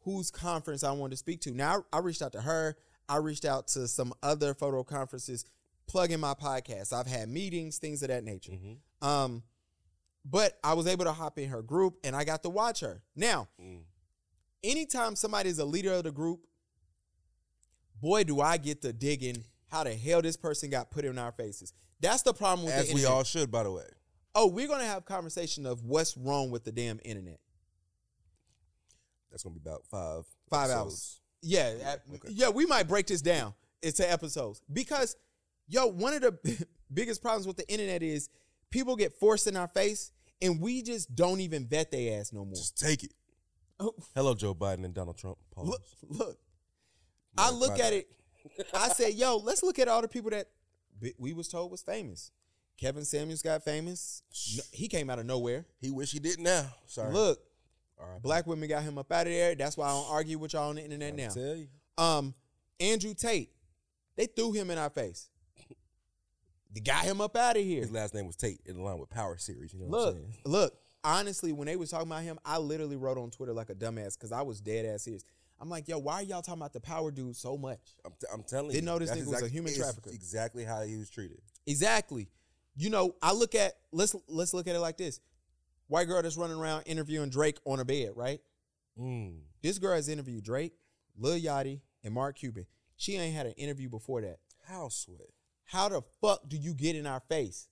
whose 0.00 0.30
conference 0.30 0.82
I 0.84 0.92
wanted 0.92 1.12
to 1.12 1.16
speak 1.18 1.40
to. 1.42 1.50
Now 1.52 1.84
I, 1.92 1.96
I 1.96 2.00
reached 2.00 2.22
out 2.22 2.32
to 2.32 2.42
her. 2.42 2.76
I 3.08 3.16
reached 3.16 3.44
out 3.44 3.68
to 3.68 3.88
some 3.88 4.12
other 4.22 4.54
photo 4.54 4.82
conferences, 4.84 5.44
plugging 5.86 6.20
my 6.20 6.34
podcast. 6.34 6.92
I've 6.92 7.06
had 7.06 7.28
meetings, 7.28 7.78
things 7.78 8.02
of 8.02 8.08
that 8.08 8.24
nature. 8.24 8.52
Mhm. 8.52 8.78
Um, 9.02 9.42
but 10.28 10.58
I 10.64 10.74
was 10.74 10.86
able 10.88 11.04
to 11.04 11.12
hop 11.12 11.38
in 11.38 11.48
her 11.50 11.62
group 11.62 11.98
and 12.02 12.16
I 12.16 12.24
got 12.24 12.42
to 12.42 12.48
watch 12.50 12.80
her. 12.80 13.02
Now, 13.14 13.48
Mm. 13.60 13.82
anytime 14.64 15.14
somebody's 15.16 15.58
a 15.60 15.64
leader 15.64 15.92
of 15.92 16.02
the 16.04 16.10
group, 16.12 16.40
boy, 18.00 18.24
do 18.24 18.40
I 18.40 18.56
get 18.56 18.82
to 18.82 18.92
digging 18.92 19.44
how 19.68 19.84
the 19.84 19.94
hell 19.94 20.22
this 20.22 20.36
person 20.36 20.70
got 20.70 20.90
put 20.90 21.04
in 21.04 21.18
our 21.18 21.32
faces. 21.32 21.72
That's 22.00 22.22
the 22.22 22.34
problem 22.34 22.66
with 22.66 22.74
As 22.74 22.88
the 22.88 22.94
we 22.94 23.04
all 23.04 23.22
should, 23.24 23.50
by 23.50 23.62
the 23.62 23.70
way. 23.72 23.86
oh, 24.34 24.46
we're 24.48 24.68
gonna 24.68 24.84
have 24.84 25.04
conversation 25.04 25.64
of 25.64 25.82
what's 25.84 26.16
wrong 26.16 26.50
with 26.50 26.64
the 26.64 26.72
damn 26.72 27.00
internet. 27.04 27.40
That's 29.30 29.42
gonna 29.42 29.54
be 29.54 29.60
about 29.64 29.84
five. 29.90 30.24
Five 30.50 30.70
episodes. 30.70 30.84
hours. 30.84 31.20
Yeah, 31.42 31.74
at- 31.92 32.02
okay. 32.14 32.28
yeah, 32.32 32.48
we 32.48 32.66
might 32.66 32.88
break 32.88 33.06
this 33.06 33.22
down 33.22 33.54
into 33.82 34.08
episodes 34.10 34.60
because, 34.72 35.16
yo, 35.68 35.86
one 35.86 36.14
of 36.14 36.22
the 36.22 36.66
biggest 36.92 37.22
problems 37.22 37.46
with 37.46 37.56
the 37.56 37.68
internet 37.70 38.02
is 38.02 38.28
people 38.70 38.96
get 38.96 39.18
forced 39.18 39.46
in 39.46 39.56
our 39.56 39.68
face 39.68 40.12
and 40.42 40.60
we 40.60 40.82
just 40.82 41.14
don't 41.14 41.40
even 41.40 41.66
vet 41.66 41.90
their 41.90 42.20
ass 42.20 42.32
no 42.32 42.44
more. 42.44 42.54
Just 42.54 42.78
take 42.78 43.04
it. 43.04 43.12
Oh. 43.78 43.94
Hello, 44.14 44.34
Joe 44.34 44.54
Biden 44.54 44.84
and 44.84 44.94
Donald 44.94 45.18
Trump. 45.18 45.38
Pause. 45.54 45.68
Look, 45.68 45.82
look. 46.08 46.38
I 47.36 47.50
look 47.50 47.72
at 47.72 47.78
bad. 47.78 47.92
it. 47.92 48.08
I 48.72 48.88
said, 48.88 49.14
yo, 49.14 49.36
let's 49.36 49.62
look 49.62 49.78
at 49.78 49.88
all 49.88 50.00
the 50.02 50.08
people 50.08 50.30
that 50.30 50.46
we 51.18 51.32
was 51.32 51.48
told 51.48 51.70
was 51.70 51.82
famous. 51.82 52.30
Kevin 52.78 53.04
Samuels 53.04 53.42
got 53.42 53.64
famous. 53.64 54.22
No- 54.56 54.62
he 54.72 54.88
came 54.88 55.10
out 55.10 55.18
of 55.18 55.26
nowhere. 55.26 55.64
He 55.80 55.90
wish 55.90 56.12
he 56.12 56.18
did 56.18 56.38
now. 56.38 56.66
Sorry. 56.86 57.12
Look, 57.12 57.38
All 57.98 58.08
right. 58.08 58.22
black 58.22 58.46
women 58.46 58.68
got 58.68 58.82
him 58.82 58.98
up 58.98 59.10
out 59.12 59.26
of 59.26 59.32
there. 59.32 59.54
That's 59.54 59.76
why 59.76 59.86
I 59.86 59.90
don't 59.90 60.10
argue 60.10 60.38
with 60.38 60.52
y'all 60.52 60.70
on 60.70 60.76
the 60.76 60.84
internet 60.84 61.12
I 61.12 61.16
now. 61.16 61.28
tell 61.28 61.56
you. 61.56 61.68
Um, 61.98 62.34
Andrew 62.78 63.14
Tate, 63.14 63.50
they 64.16 64.26
threw 64.26 64.52
him 64.52 64.70
in 64.70 64.78
our 64.78 64.90
face. 64.90 65.28
They 66.76 66.80
got 66.80 67.04
him 67.04 67.22
up 67.22 67.34
out 67.38 67.56
of 67.56 67.64
here. 67.64 67.80
His 67.80 67.90
last 67.90 68.12
name 68.12 68.26
was 68.26 68.36
Tate 68.36 68.60
in 68.66 68.84
line 68.84 68.98
with 68.98 69.08
Power 69.08 69.38
Series. 69.38 69.72
You 69.72 69.80
know 69.80 69.86
what 69.86 69.98
Look, 69.98 70.08
I'm 70.08 70.14
saying? 70.20 70.34
look. 70.44 70.74
Honestly, 71.02 71.52
when 71.52 71.64
they 71.66 71.76
was 71.76 71.88
talking 71.90 72.06
about 72.06 72.22
him, 72.22 72.38
I 72.44 72.58
literally 72.58 72.96
wrote 72.96 73.16
on 73.16 73.30
Twitter 73.30 73.54
like 73.54 73.70
a 73.70 73.74
dumbass 73.74 74.18
because 74.18 74.30
I 74.30 74.42
was 74.42 74.60
dead 74.60 74.84
ass 74.84 75.04
serious. 75.04 75.24
I'm 75.58 75.70
like, 75.70 75.88
yo, 75.88 75.96
why 75.98 76.16
are 76.16 76.22
y'all 76.22 76.42
talking 76.42 76.60
about 76.60 76.74
the 76.74 76.80
power 76.80 77.10
dude 77.10 77.34
so 77.34 77.56
much? 77.56 77.78
I'm, 78.04 78.12
t- 78.20 78.26
I'm 78.30 78.42
telling 78.42 78.72
Didn't 78.72 78.82
you. 78.82 78.86
know 78.90 78.98
this 78.98 79.10
nigga 79.10 79.26
was 79.26 79.42
a 79.42 79.48
human 79.48 79.74
trafficker. 79.74 80.10
Exactly 80.10 80.64
how 80.64 80.82
he 80.82 80.98
was 80.98 81.08
treated. 81.08 81.40
Exactly. 81.66 82.28
You 82.76 82.90
know, 82.90 83.14
I 83.22 83.32
look 83.32 83.54
at 83.54 83.72
let's 83.90 84.14
let's 84.28 84.52
look 84.52 84.68
at 84.68 84.76
it 84.76 84.80
like 84.80 84.98
this. 84.98 85.20
White 85.88 86.08
girl 86.08 86.20
that's 86.20 86.36
running 86.36 86.58
around 86.58 86.82
interviewing 86.82 87.30
Drake 87.30 87.56
on 87.64 87.80
a 87.80 87.86
bed, 87.86 88.10
right? 88.14 88.40
Mm. 89.00 89.38
This 89.62 89.78
girl 89.78 89.94
has 89.94 90.10
interviewed 90.10 90.44
Drake, 90.44 90.74
Lil 91.16 91.40
Yachty, 91.40 91.80
and 92.04 92.12
Mark 92.12 92.36
Cuban. 92.36 92.66
She 92.96 93.16
ain't 93.16 93.34
had 93.34 93.46
an 93.46 93.52
interview 93.52 93.88
before 93.88 94.20
that. 94.20 94.40
How 94.66 94.88
sweat. 94.90 95.30
How 95.66 95.88
the 95.88 96.02
fuck 96.20 96.48
do 96.48 96.56
you 96.56 96.74
get 96.74 96.96
in 96.96 97.06
our 97.06 97.20
face? 97.20 97.68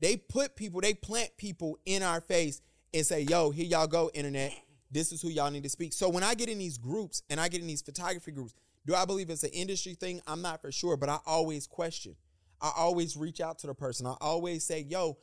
They 0.00 0.16
put 0.16 0.56
people, 0.56 0.80
they 0.80 0.94
plant 0.94 1.30
people 1.36 1.78
in 1.86 2.02
our 2.02 2.20
face 2.20 2.60
and 2.92 3.06
say, 3.06 3.22
yo, 3.22 3.50
here 3.50 3.66
y'all 3.66 3.86
go, 3.86 4.10
internet. 4.12 4.52
This 4.90 5.12
is 5.12 5.22
who 5.22 5.28
y'all 5.28 5.50
need 5.50 5.62
to 5.62 5.68
speak. 5.68 5.92
So 5.92 6.08
when 6.08 6.22
I 6.22 6.34
get 6.34 6.48
in 6.48 6.58
these 6.58 6.78
groups 6.78 7.22
and 7.30 7.40
I 7.40 7.48
get 7.48 7.60
in 7.60 7.66
these 7.66 7.82
photography 7.82 8.32
groups, 8.32 8.54
do 8.86 8.94
I 8.94 9.04
believe 9.04 9.30
it's 9.30 9.42
an 9.42 9.50
industry 9.50 9.94
thing? 9.94 10.20
I'm 10.26 10.42
not 10.42 10.60
for 10.60 10.70
sure, 10.70 10.96
but 10.96 11.08
I 11.08 11.18
always 11.26 11.66
question. 11.66 12.16
I 12.60 12.70
always 12.76 13.16
reach 13.16 13.40
out 13.40 13.58
to 13.60 13.66
the 13.66 13.74
person. 13.74 14.06
I 14.06 14.14
always 14.20 14.64
say, 14.64 14.80
yo, 14.80 15.18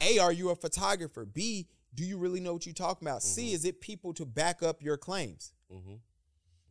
A, 0.00 0.18
are 0.18 0.32
you 0.32 0.50
a 0.50 0.56
photographer? 0.56 1.24
B, 1.24 1.68
do 1.94 2.04
you 2.04 2.18
really 2.18 2.40
know 2.40 2.52
what 2.52 2.66
you're 2.66 2.72
talking 2.72 3.06
about? 3.06 3.22
C, 3.22 3.52
is 3.52 3.64
it 3.64 3.80
people 3.80 4.12
to 4.14 4.24
back 4.24 4.62
up 4.62 4.82
your 4.82 4.96
claims? 4.96 5.52
Mm-hmm. 5.72 5.94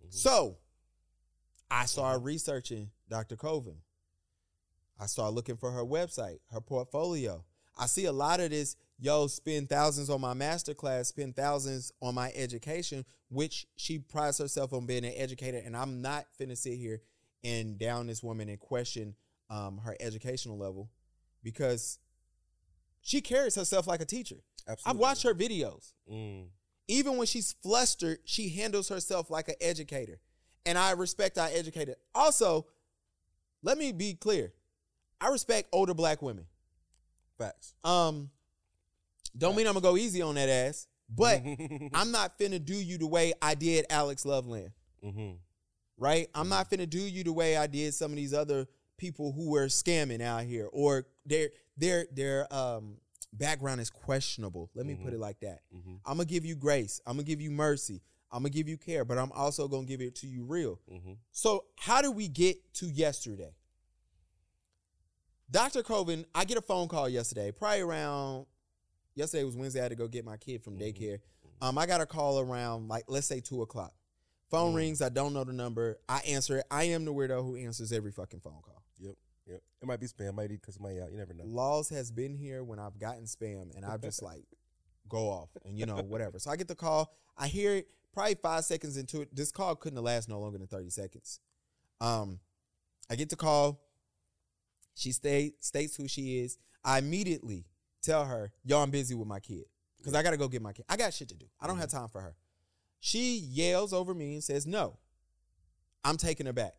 So 0.09 0.57
I 1.69 1.85
started 1.85 2.23
researching 2.23 2.89
Dr. 3.09 3.35
Colvin. 3.35 3.75
I 4.99 5.05
start 5.05 5.33
looking 5.33 5.55
for 5.57 5.71
her 5.71 5.83
website, 5.83 6.39
her 6.51 6.61
portfolio. 6.61 7.43
I 7.77 7.85
see 7.85 8.05
a 8.05 8.11
lot 8.11 8.39
of 8.41 8.49
this, 8.49 8.75
yo, 8.99 9.27
spend 9.27 9.69
thousands 9.69 10.09
on 10.09 10.19
my 10.19 10.33
master 10.33 10.73
class, 10.73 11.07
spend 11.07 11.35
thousands 11.35 11.91
on 12.01 12.15
my 12.15 12.31
education, 12.35 13.05
which 13.29 13.65
she 13.77 13.99
prides 13.99 14.37
herself 14.39 14.73
on 14.73 14.85
being 14.85 15.05
an 15.05 15.13
educator. 15.15 15.61
And 15.63 15.77
I'm 15.77 16.01
not 16.01 16.25
finna 16.39 16.57
sit 16.57 16.73
here 16.77 17.01
and 17.43 17.77
down 17.79 18.07
this 18.07 18.21
woman 18.21 18.49
and 18.49 18.59
question 18.59 19.15
um, 19.49 19.77
her 19.85 19.95
educational 20.01 20.57
level 20.57 20.89
because 21.41 21.99
she 23.01 23.21
carries 23.21 23.55
herself 23.55 23.87
like 23.87 24.01
a 24.01 24.05
teacher. 24.05 24.35
Absolutely. 24.67 24.89
I've 24.89 25.01
watched 25.01 25.23
her 25.23 25.33
videos 25.33 25.93
Mm. 26.11 26.47
even 26.89 27.15
when 27.17 27.25
she's 27.27 27.53
flustered, 27.63 28.19
she 28.25 28.49
handles 28.49 28.89
herself 28.89 29.29
like 29.29 29.47
an 29.47 29.55
educator. 29.61 30.19
And 30.65 30.77
I 30.77 30.91
respect 30.91 31.37
our 31.37 31.47
educator. 31.51 31.95
Also, 32.13 32.67
let 33.63 33.77
me 33.77 33.93
be 33.93 34.13
clear. 34.15 34.51
I 35.21 35.29
respect 35.29 35.69
older 35.71 35.93
black 35.93 36.21
women. 36.21 36.45
Facts. 37.37 37.73
Um, 37.83 38.29
don't 39.37 39.55
mean 39.55 39.67
I'm 39.67 39.73
gonna 39.73 39.83
go 39.83 39.97
easy 39.97 40.21
on 40.21 40.35
that 40.35 40.49
ass, 40.49 40.87
but 41.09 41.41
I'm 41.93 42.11
not 42.11 42.37
finna 42.37 42.63
do 42.63 42.75
you 42.75 42.97
the 42.97 43.07
way 43.07 43.33
I 43.41 43.55
did 43.55 43.85
Alex 43.89 44.25
Loveland, 44.25 44.71
mm-hmm. 45.03 45.35
right? 45.97 46.27
I'm 46.35 46.49
not 46.49 46.69
finna 46.69 46.89
do 46.89 46.99
you 46.99 47.23
the 47.23 47.33
way 47.33 47.55
I 47.57 47.67
did 47.67 47.93
some 47.93 48.11
of 48.11 48.17
these 48.17 48.33
other 48.33 48.67
people 48.97 49.31
who 49.31 49.51
were 49.51 49.67
scamming 49.67 50.21
out 50.21 50.43
here, 50.43 50.67
or 50.71 51.05
their 51.25 51.49
their 51.77 52.05
their 52.11 52.53
um 52.53 52.97
background 53.31 53.79
is 53.79 53.89
questionable. 53.89 54.69
Let 54.73 54.85
me 54.85 54.95
put 54.95 55.11
Mhm. 55.11 55.15
it 55.15 55.19
like 55.19 55.39
that. 55.41 55.61
Mm-hmm. 55.73 55.95
I'm 56.05 56.17
gonna 56.17 56.25
give 56.25 56.45
you 56.45 56.55
grace. 56.55 56.99
I'm 57.05 57.13
gonna 57.13 57.23
give 57.23 57.39
you 57.39 57.51
mercy. 57.51 58.01
I'm 58.31 58.39
gonna 58.43 58.49
give 58.49 58.67
you 58.67 58.77
care, 58.77 59.05
but 59.05 59.17
I'm 59.17 59.31
also 59.31 59.67
gonna 59.67 59.85
give 59.85 60.01
it 60.01 60.15
to 60.17 60.27
you 60.27 60.43
real. 60.43 60.79
Mm-hmm. 60.91 61.13
So, 61.31 61.65
how 61.77 62.01
do 62.01 62.11
we 62.11 62.27
get 62.27 62.57
to 62.75 62.87
yesterday? 62.87 63.55
Dr. 65.51 65.81
Colvin, 65.83 66.25
I 66.35 66.45
get 66.45 66.57
a 66.57 66.61
phone 66.61 66.87
call 66.87 67.09
yesterday, 67.09 67.51
probably 67.51 67.81
around 67.81 68.45
yesterday 69.15 69.43
was 69.43 69.55
Wednesday. 69.55 69.79
I 69.79 69.83
had 69.83 69.89
to 69.89 69.95
go 69.95 70.07
get 70.07 70.23
my 70.25 70.37
kid 70.37 70.63
from 70.63 70.77
Mhm. 70.77 70.81
daycare. 70.95 71.19
Um, 71.61 71.77
I 71.77 71.85
got 71.85 72.01
a 72.01 72.05
call 72.05 72.39
around 72.39 72.87
like 72.87 73.05
let's 73.07 73.27
say 73.27 73.41
two 73.41 73.61
o'clock. 73.61 73.93
Phone 74.49 74.73
Mhm. 74.73 74.77
rings. 74.77 75.01
I 75.01 75.09
don't 75.09 75.33
know 75.33 75.43
the 75.43 75.53
number. 75.53 75.99
I 76.07 76.19
answer 76.19 76.59
it. 76.59 76.65
I 76.71 76.85
am 76.85 77.05
the 77.05 77.13
weirdo 77.13 77.43
who 77.43 77.55
answers 77.55 77.91
every 77.91 78.11
fucking 78.11 78.39
phone 78.39 78.61
call. 78.61 78.83
Yep. 78.97 79.15
Yep. 79.47 79.63
It 79.81 79.85
might 79.85 79.99
be 79.99 80.07
spam. 80.07 80.35
Might 80.35 80.49
because 80.49 80.75
somebody 80.75 80.99
out. 81.01 81.11
You 81.11 81.17
never 81.17 81.33
know. 81.33 81.43
Laws 81.45 81.89
has 81.89 82.11
been 82.11 82.35
here 82.35 82.63
when 82.63 82.79
I've 82.79 82.97
gotten 82.99 83.25
spam 83.25 83.75
and 83.75 83.85
I've 83.85 84.01
just 84.01 84.21
like 84.21 84.45
go 85.09 85.29
off 85.29 85.49
and 85.65 85.77
you 85.77 85.85
know 85.85 86.01
whatever. 86.03 86.37
So 86.39 86.51
I 86.51 86.55
get 86.55 86.67
the 86.67 86.75
call. 86.75 87.11
I 87.35 87.47
hear 87.47 87.75
it 87.75 87.89
probably 88.13 88.35
five 88.35 88.65
seconds 88.65 88.97
into 88.97 89.21
it. 89.21 89.35
This 89.35 89.51
call 89.51 89.75
couldn't 89.75 89.97
have 89.97 90.05
lasted 90.05 90.31
no 90.31 90.39
longer 90.39 90.57
than 90.59 90.67
thirty 90.67 90.89
seconds. 90.91 91.39
Um, 91.99 92.39
I 93.09 93.15
get 93.15 93.29
the 93.29 93.35
call. 93.35 93.81
She 94.99 95.11
stay, 95.11 95.53
states 95.59 95.95
who 95.95 96.07
she 96.07 96.39
is. 96.39 96.57
I 96.83 96.99
immediately 96.99 97.65
tell 98.01 98.25
her, 98.25 98.51
"Yo, 98.63 98.79
I'm 98.79 98.91
busy 98.91 99.15
with 99.15 99.27
my 99.27 99.39
kid 99.39 99.65
because 99.97 100.13
I 100.13 100.23
got 100.23 100.31
to 100.31 100.37
go 100.37 100.47
get 100.47 100.61
my 100.61 100.73
kid. 100.73 100.85
I 100.89 100.97
got 100.97 101.13
shit 101.13 101.29
to 101.29 101.35
do. 101.35 101.45
I 101.59 101.67
don't 101.67 101.77
have 101.77 101.89
time 101.89 102.07
for 102.09 102.21
her." 102.21 102.35
She 102.99 103.37
yells 103.37 103.93
over 103.93 104.13
me 104.13 104.33
and 104.33 104.43
says, 104.43 104.67
No. 104.67 104.97
I'm 106.03 106.17
taking 106.17 106.45
her 106.45 106.53
back. 106.53 106.73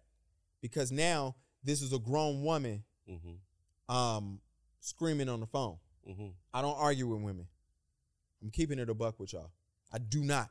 Because 0.60 0.92
now 0.92 1.36
this 1.64 1.82
is 1.82 1.92
a 1.92 1.98
grown 1.98 2.42
woman 2.42 2.84
Mm-hmm. 3.10 3.94
um 3.94 4.38
screaming 4.80 5.28
on 5.28 5.40
the 5.40 5.46
phone. 5.46 5.78
Mm-hmm. 6.08 6.28
I 6.54 6.62
don't 6.62 6.76
argue 6.78 7.06
with 7.08 7.22
women. 7.22 7.46
I'm 8.42 8.50
keeping 8.50 8.78
it 8.78 8.88
a 8.88 8.94
buck 8.94 9.18
with 9.18 9.32
y'all. 9.32 9.50
I 9.92 9.98
do 9.98 10.22
not. 10.22 10.48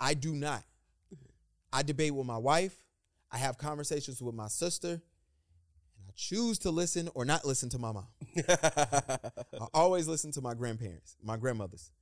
I 0.00 0.14
do 0.14 0.34
not. 0.34 0.62
I 1.72 1.82
debate 1.82 2.14
with 2.14 2.26
my 2.26 2.38
wife. 2.38 2.74
I 3.30 3.36
have 3.38 3.58
conversations 3.58 4.22
with 4.22 4.34
my 4.34 4.48
sister. 4.48 5.02
I 6.18 6.20
choose 6.20 6.58
to 6.60 6.70
listen 6.70 7.08
or 7.14 7.24
not 7.24 7.44
listen 7.44 7.68
to 7.70 7.78
my 7.78 7.92
mom. 7.92 8.06
I 8.48 9.66
always 9.72 10.08
listen 10.08 10.32
to 10.32 10.40
my 10.40 10.54
grandparents, 10.54 11.16
my 11.22 11.36
grandmothers. 11.36 11.92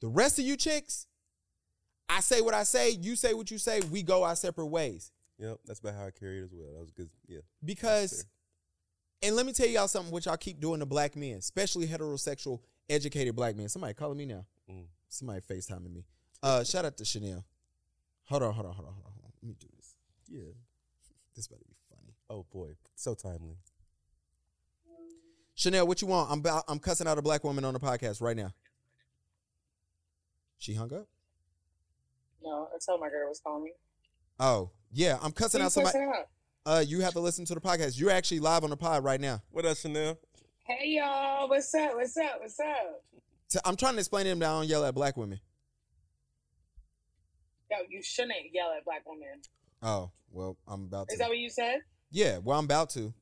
The 0.00 0.08
rest 0.08 0.38
of 0.38 0.44
you 0.44 0.56
chicks, 0.56 1.06
I 2.08 2.20
say 2.20 2.40
what 2.40 2.54
I 2.54 2.62
say, 2.62 2.90
you 2.90 3.16
say 3.16 3.34
what 3.34 3.50
you 3.50 3.58
say, 3.58 3.80
we 3.90 4.02
go 4.02 4.22
our 4.22 4.36
separate 4.36 4.66
ways. 4.66 5.10
Yep, 5.38 5.58
that's 5.66 5.80
about 5.80 5.94
how 5.94 6.06
I 6.06 6.10
carry 6.10 6.38
it 6.38 6.44
as 6.44 6.52
well. 6.52 6.72
That 6.74 6.80
was 6.80 6.90
good. 6.92 7.10
Yeah. 7.26 7.40
Because, 7.64 8.24
and 9.20 9.34
let 9.34 9.46
me 9.46 9.52
tell 9.52 9.66
y'all 9.66 9.88
something 9.88 10.12
which 10.12 10.28
I'll 10.28 10.36
keep 10.36 10.60
doing 10.60 10.78
to 10.80 10.86
black 10.86 11.16
men, 11.16 11.36
especially 11.38 11.88
heterosexual, 11.88 12.60
educated 12.88 13.34
black 13.34 13.56
men. 13.56 13.68
Somebody 13.68 13.94
calling 13.94 14.18
me 14.18 14.26
now. 14.26 14.46
Mm. 14.70 14.84
Somebody 15.08 15.40
FaceTiming 15.40 15.92
me. 15.92 16.04
Uh, 16.42 16.62
shout 16.62 16.84
out 16.84 16.96
to 16.98 17.04
Chanel. 17.04 17.44
Hold 18.26 18.44
on, 18.44 18.54
hold 18.54 18.66
on, 18.66 18.74
hold 18.74 18.88
on, 18.88 18.94
hold 18.94 19.06
on. 19.06 19.12
hold 19.12 19.24
on. 19.24 19.32
Let 19.42 19.48
me 19.48 19.56
do 19.58 19.66
this. 19.76 19.96
Yeah. 20.28 20.52
This 21.34 21.48
better 21.48 21.64
be. 21.66 21.74
Oh 22.34 22.44
boy, 22.52 22.70
so 22.96 23.14
timely. 23.14 23.58
Chanel, 25.54 25.86
what 25.86 26.02
you 26.02 26.08
want? 26.08 26.32
I'm 26.32 26.40
about, 26.40 26.64
I'm 26.66 26.80
cussing 26.80 27.06
out 27.06 27.16
a 27.16 27.22
black 27.22 27.44
woman 27.44 27.64
on 27.64 27.74
the 27.74 27.78
podcast 27.78 28.20
right 28.20 28.36
now. 28.36 28.52
She 30.58 30.74
hung 30.74 30.92
up. 30.92 31.06
No, 32.42 32.68
I 32.74 32.78
told 32.84 33.00
my 33.00 33.08
girl 33.08 33.28
was 33.28 33.38
calling 33.38 33.62
me. 33.62 33.72
Oh 34.40 34.70
yeah, 34.90 35.16
I'm 35.22 35.30
cussing 35.30 35.60
Who 35.60 35.66
out 35.66 35.72
somebody. 35.72 35.92
cussing 35.92 36.12
out? 36.12 36.26
Uh, 36.66 36.80
you 36.84 37.02
have 37.02 37.12
to 37.12 37.20
listen 37.20 37.44
to 37.44 37.54
the 37.54 37.60
podcast. 37.60 38.00
You're 38.00 38.10
actually 38.10 38.40
live 38.40 38.64
on 38.64 38.70
the 38.70 38.76
pod 38.76 39.04
right 39.04 39.20
now. 39.20 39.40
What 39.52 39.64
else, 39.64 39.82
Chanel? 39.82 40.18
Hey 40.64 40.96
y'all, 40.98 41.48
what's 41.48 41.72
up? 41.72 41.94
What's 41.94 42.16
up? 42.16 42.40
What's 42.40 42.58
up? 42.58 43.04
So 43.46 43.60
I'm 43.64 43.76
trying 43.76 43.92
to 43.92 44.00
explain 44.00 44.24
to 44.24 44.32
him 44.32 44.40
that 44.40 44.50
I 44.50 44.58
don't 44.58 44.66
yell 44.66 44.84
at 44.84 44.92
black 44.92 45.16
women. 45.16 45.38
Yo, 47.70 47.76
you 47.88 48.02
shouldn't 48.02 48.34
yell 48.52 48.72
at 48.76 48.84
black 48.84 49.04
women. 49.06 49.40
Oh 49.84 50.10
well, 50.32 50.56
I'm 50.66 50.82
about 50.86 51.06
Is 51.10 51.14
to. 51.14 51.18
that 51.18 51.28
what 51.28 51.38
you 51.38 51.48
said? 51.48 51.76
Yeah, 52.14 52.38
well, 52.38 52.56
I'm 52.56 52.64
about 52.66 52.90
to. 52.90 53.12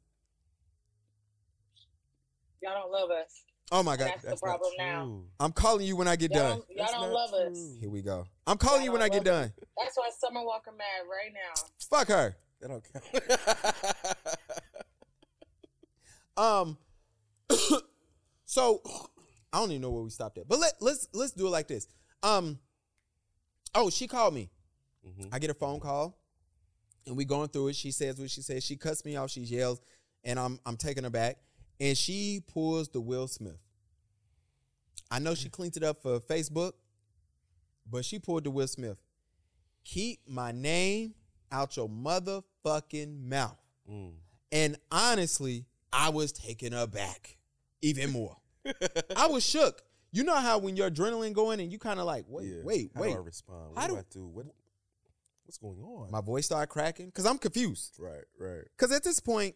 Y'all 2.60 2.74
don't 2.74 2.92
love 2.92 3.10
us. 3.10 3.42
Oh 3.70 3.82
my 3.82 3.96
god, 3.96 4.12
That's 4.22 4.22
the 4.22 4.36
problem 4.36 4.70
now. 4.76 5.04
true. 5.04 5.24
I'm 5.40 5.50
calling 5.52 5.86
you 5.86 5.96
when 5.96 6.06
I 6.06 6.14
get 6.16 6.30
Y'all 6.30 6.42
done. 6.42 6.50
don't, 6.58 6.68
y'all 6.68 6.76
That's 6.76 6.92
don't 6.92 7.00
not 7.00 7.12
love 7.12 7.32
us. 7.32 7.76
Here 7.80 7.88
we 7.88 8.02
go. 8.02 8.26
I'm 8.46 8.58
calling 8.58 8.80
Y'all 8.80 8.84
you 8.84 8.92
when 8.92 9.00
I 9.00 9.08
get 9.08 9.24
love 9.24 9.24
done. 9.24 9.52
That's 9.78 9.96
why 9.96 10.10
Summer 10.20 10.44
Walker 10.44 10.72
mad 10.72 11.08
right 11.10 11.32
now. 11.32 11.62
Fuck 11.88 12.08
her. 12.08 12.36
That 12.60 12.68
don't 12.68 12.84
count. 12.92 14.28
Um. 16.36 16.78
so 18.46 18.80
I 19.52 19.58
don't 19.58 19.70
even 19.70 19.82
know 19.82 19.90
where 19.90 20.02
we 20.02 20.08
stopped 20.10 20.38
at, 20.38 20.48
but 20.48 20.58
let 20.58 20.72
let's 20.80 21.06
let's 21.12 21.32
do 21.32 21.46
it 21.46 21.50
like 21.50 21.68
this. 21.68 21.86
Um. 22.22 22.58
Oh, 23.74 23.90
she 23.90 24.06
called 24.06 24.32
me. 24.34 24.50
Mhm. 25.06 25.28
I 25.30 25.38
get 25.38 25.50
a 25.50 25.54
phone 25.54 25.78
call, 25.78 26.18
and 27.06 27.16
we 27.16 27.24
going 27.24 27.48
through 27.48 27.68
it. 27.68 27.76
She 27.76 27.90
says 27.90 28.18
what 28.18 28.30
she 28.30 28.42
says. 28.42 28.64
She 28.64 28.76
cuts 28.76 29.04
me 29.04 29.16
off. 29.16 29.30
She 29.30 29.40
yells, 29.40 29.80
and 30.24 30.38
I'm 30.38 30.58
I'm 30.66 30.76
taking 30.76 31.04
her 31.04 31.10
back, 31.10 31.36
and 31.80 31.96
she 31.96 32.40
pulls 32.46 32.88
the 32.88 33.00
Will 33.00 33.26
Smith. 33.28 33.58
I 35.10 35.18
know 35.18 35.34
she 35.34 35.48
cleaned 35.48 35.76
it 35.76 35.82
up 35.82 36.00
for 36.02 36.20
Facebook, 36.20 36.72
but 37.90 38.04
she 38.04 38.18
pulled 38.18 38.44
the 38.44 38.50
Will 38.50 38.66
Smith. 38.68 38.96
Keep 39.84 40.20
my 40.28 40.52
name 40.52 41.14
out 41.50 41.76
your 41.76 41.88
motherfucking 41.88 43.22
mouth. 43.28 43.58
Mm. 43.90 44.12
And 44.52 44.76
honestly, 44.90 45.66
I 45.92 46.08
was 46.10 46.32
taken 46.32 46.72
aback 46.72 47.36
even 47.82 48.10
more. 48.10 48.36
I 49.16 49.26
was 49.26 49.44
shook. 49.44 49.82
You 50.12 50.24
know 50.24 50.36
how 50.36 50.58
when 50.58 50.76
your 50.76 50.90
adrenaline 50.90 51.32
going 51.32 51.58
and 51.60 51.72
you 51.72 51.78
kind 51.78 51.98
of 51.98 52.06
like, 52.06 52.24
wait, 52.28 52.46
Yeah. 52.46 52.62
wait, 52.62 52.90
How 52.94 53.00
wait. 53.00 53.12
do 53.12 53.16
I 53.18 53.22
respond? 53.22 53.70
What 53.74 53.80
How 53.80 53.86
do, 53.88 53.92
do- 53.94 53.98
I 53.98 54.02
do? 54.10 54.26
What? 54.26 54.46
What's 55.52 55.76
going 55.76 55.80
on? 55.82 56.10
My 56.10 56.20
voice 56.20 56.46
started 56.46 56.68
cracking 56.68 57.06
because 57.06 57.26
I'm 57.26 57.38
confused. 57.38 57.96
right, 57.98 58.24
right. 58.38 58.64
Because 58.76 58.90
at 58.92 59.02
this 59.04 59.20
point, 59.20 59.54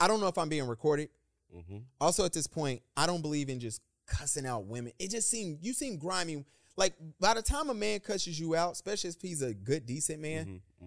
I 0.00 0.08
don't 0.08 0.20
know 0.20 0.28
if 0.28 0.38
I'm 0.38 0.48
being 0.48 0.66
recorded. 0.66 1.08
Mm-hmm. 1.54 1.78
Also, 2.00 2.24
at 2.24 2.32
this 2.32 2.46
point, 2.46 2.82
I 2.96 3.06
don't 3.06 3.22
believe 3.22 3.48
in 3.48 3.60
just 3.60 3.80
cussing 4.06 4.46
out 4.46 4.64
women. 4.66 4.92
It 4.98 5.10
just 5.10 5.28
seemed 5.28 5.58
you 5.60 5.72
seem 5.72 5.98
grimy. 5.98 6.44
Like 6.76 6.94
by 7.20 7.34
the 7.34 7.42
time 7.42 7.70
a 7.70 7.74
man 7.74 8.00
cusses 8.00 8.38
you 8.38 8.54
out, 8.54 8.72
especially 8.72 9.10
if 9.10 9.20
he's 9.20 9.42
a 9.42 9.54
good, 9.54 9.86
decent 9.86 10.20
man, 10.20 10.60
hmm 10.80 10.86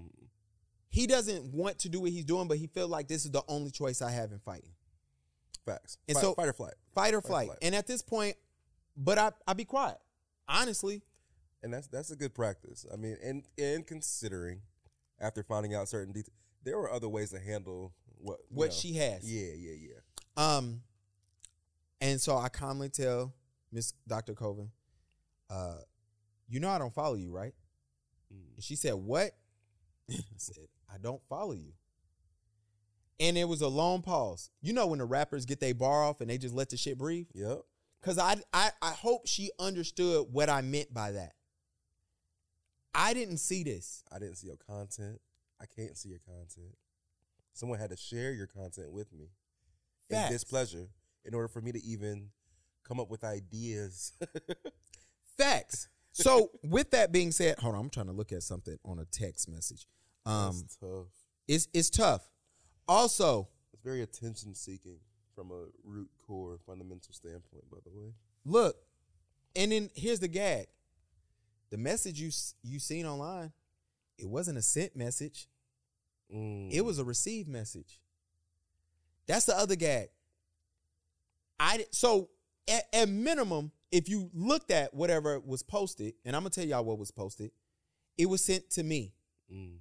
he 0.91 1.05
doesn't 1.05 1.53
want 1.53 1.77
to 1.77 1.87
do 1.87 1.99
what 1.99 2.09
he's 2.09 2.25
doing, 2.25 2.47
but 2.47 2.57
he 2.57 2.65
feels 2.65 2.89
like 2.89 3.07
this 3.07 3.23
is 3.23 3.29
the 3.29 3.43
only 3.47 3.69
choice 3.69 4.01
I 4.01 4.09
have 4.09 4.31
in 4.31 4.39
fighting. 4.39 4.71
Facts. 5.63 5.99
And 6.07 6.15
Fight, 6.17 6.21
so- 6.21 6.33
fight 6.33 6.47
or 6.49 6.53
flight, 6.53 6.73
Fight 6.95 7.13
or 7.13 7.21
Fight 7.21 7.27
flight. 7.29 7.45
flight. 7.45 7.57
And 7.61 7.75
at 7.75 7.85
this 7.85 8.01
point, 8.01 8.35
but 8.97 9.19
I 9.19 9.31
I 9.47 9.53
be 9.53 9.65
quiet. 9.65 9.99
Honestly, 10.47 11.03
and 11.63 11.73
that's 11.73 11.87
that's 11.87 12.11
a 12.11 12.15
good 12.15 12.33
practice. 12.33 12.85
I 12.91 12.95
mean, 12.95 13.17
and 13.23 13.43
and 13.57 13.85
considering 13.85 14.61
after 15.19 15.43
finding 15.43 15.75
out 15.75 15.87
certain 15.89 16.13
details, 16.13 16.35
there 16.63 16.77
were 16.77 16.91
other 16.91 17.09
ways 17.09 17.31
to 17.31 17.39
handle 17.39 17.93
what 18.17 18.39
what 18.49 18.69
know. 18.69 18.75
she 18.75 18.93
has. 18.93 19.31
Yeah, 19.31 19.53
yeah, 19.57 19.75
yeah. 19.79 19.99
Um, 20.37 20.81
and 22.01 22.19
so 22.19 22.37
I 22.37 22.49
calmly 22.49 22.89
tell 22.89 23.33
Miss 23.71 23.93
Dr. 24.07 24.33
Colvin, 24.33 24.71
uh, 25.49 25.79
you 26.47 26.59
know 26.59 26.69
I 26.69 26.79
don't 26.79 26.93
follow 26.93 27.15
you, 27.15 27.31
right? 27.31 27.53
Mm. 28.33 28.55
And 28.55 28.63
she 28.63 28.75
said, 28.75 28.93
What? 28.93 29.31
I 30.11 30.15
said, 30.37 30.67
I 30.93 30.97
don't 30.97 31.21
follow 31.29 31.53
you. 31.53 31.73
And 33.19 33.37
it 33.37 33.47
was 33.47 33.61
a 33.61 33.67
long 33.67 34.01
pause. 34.01 34.49
You 34.61 34.71
know 34.73 34.87
when 34.87 34.99
the 34.99 35.05
rappers 35.05 35.45
get 35.45 35.59
their 35.59 35.73
bar 35.73 36.05
off 36.05 36.21
and 36.21 36.29
they 36.29 36.37
just 36.37 36.55
let 36.55 36.69
the 36.69 36.77
shit 36.77 36.97
breathe? 36.97 37.27
Yep. 37.33 37.59
Cause 38.01 38.17
I 38.17 38.37
I 38.53 38.71
I 38.81 38.91
hope 38.91 39.27
she 39.27 39.51
understood 39.59 40.27
what 40.31 40.49
I 40.49 40.61
meant 40.61 40.93
by 40.93 41.11
that. 41.11 41.33
I 42.93 43.13
didn't 43.13 43.37
see 43.37 43.63
this. 43.63 44.03
I 44.11 44.19
didn't 44.19 44.35
see 44.37 44.47
your 44.47 44.57
content. 44.57 45.19
I 45.61 45.65
can't 45.65 45.97
see 45.97 46.09
your 46.09 46.19
content. 46.19 46.75
Someone 47.53 47.79
had 47.79 47.89
to 47.89 47.97
share 47.97 48.31
your 48.33 48.47
content 48.47 48.91
with 48.91 49.11
me 49.13 49.29
in 50.09 50.15
Facts. 50.15 50.31
displeasure 50.31 50.87
in 51.25 51.33
order 51.33 51.47
for 51.47 51.61
me 51.61 51.71
to 51.71 51.83
even 51.83 52.29
come 52.87 52.99
up 52.99 53.09
with 53.09 53.23
ideas. 53.23 54.13
Facts. 55.37 55.87
So 56.11 56.49
with 56.63 56.91
that 56.91 57.11
being 57.11 57.31
said, 57.31 57.59
hold 57.59 57.75
on, 57.75 57.81
I'm 57.81 57.89
trying 57.89 58.07
to 58.07 58.11
look 58.13 58.31
at 58.31 58.43
something 58.43 58.77
on 58.83 58.99
a 58.99 59.05
text 59.05 59.49
message. 59.49 59.85
Um 60.25 60.53
That's 60.61 60.75
tough. 60.77 61.07
it's 61.47 61.67
it's 61.73 61.89
tough. 61.89 62.29
Also, 62.87 63.47
It's 63.73 63.83
very 63.83 64.01
attention 64.01 64.55
seeking 64.55 64.97
from 65.35 65.51
a 65.51 65.65
root 65.83 66.09
core 66.25 66.57
fundamental 66.65 67.13
standpoint, 67.13 67.69
by 67.71 67.77
the 67.85 67.91
way. 67.91 68.13
look, 68.45 68.75
and 69.55 69.71
then 69.71 69.89
here's 69.93 70.19
the 70.19 70.27
gag. 70.27 70.67
The 71.71 71.77
message 71.77 72.19
you 72.19 72.31
you 72.63 72.79
seen 72.79 73.05
online, 73.05 73.51
it 74.17 74.27
wasn't 74.27 74.57
a 74.57 74.61
sent 74.61 74.95
message. 74.95 75.47
Mm. 76.33 76.71
It 76.71 76.81
was 76.81 76.99
a 76.99 77.03
received 77.03 77.47
message. 77.47 77.99
That's 79.27 79.45
the 79.45 79.57
other 79.57 79.75
gag. 79.75 80.09
I 81.59 81.85
so 81.91 82.29
at, 82.67 82.83
at 82.93 83.09
minimum, 83.09 83.71
if 83.91 84.09
you 84.09 84.29
looked 84.33 84.71
at 84.71 84.93
whatever 84.93 85.39
was 85.39 85.63
posted, 85.63 86.13
and 86.25 86.35
I'm 86.35 86.41
gonna 86.41 86.51
tell 86.51 86.65
y'all 86.65 86.83
what 86.85 86.97
was 86.97 87.11
posted, 87.11 87.51
it 88.17 88.27
was 88.27 88.43
sent 88.43 88.69
to 88.71 88.83
me. 88.83 89.13
Mm. 89.53 89.77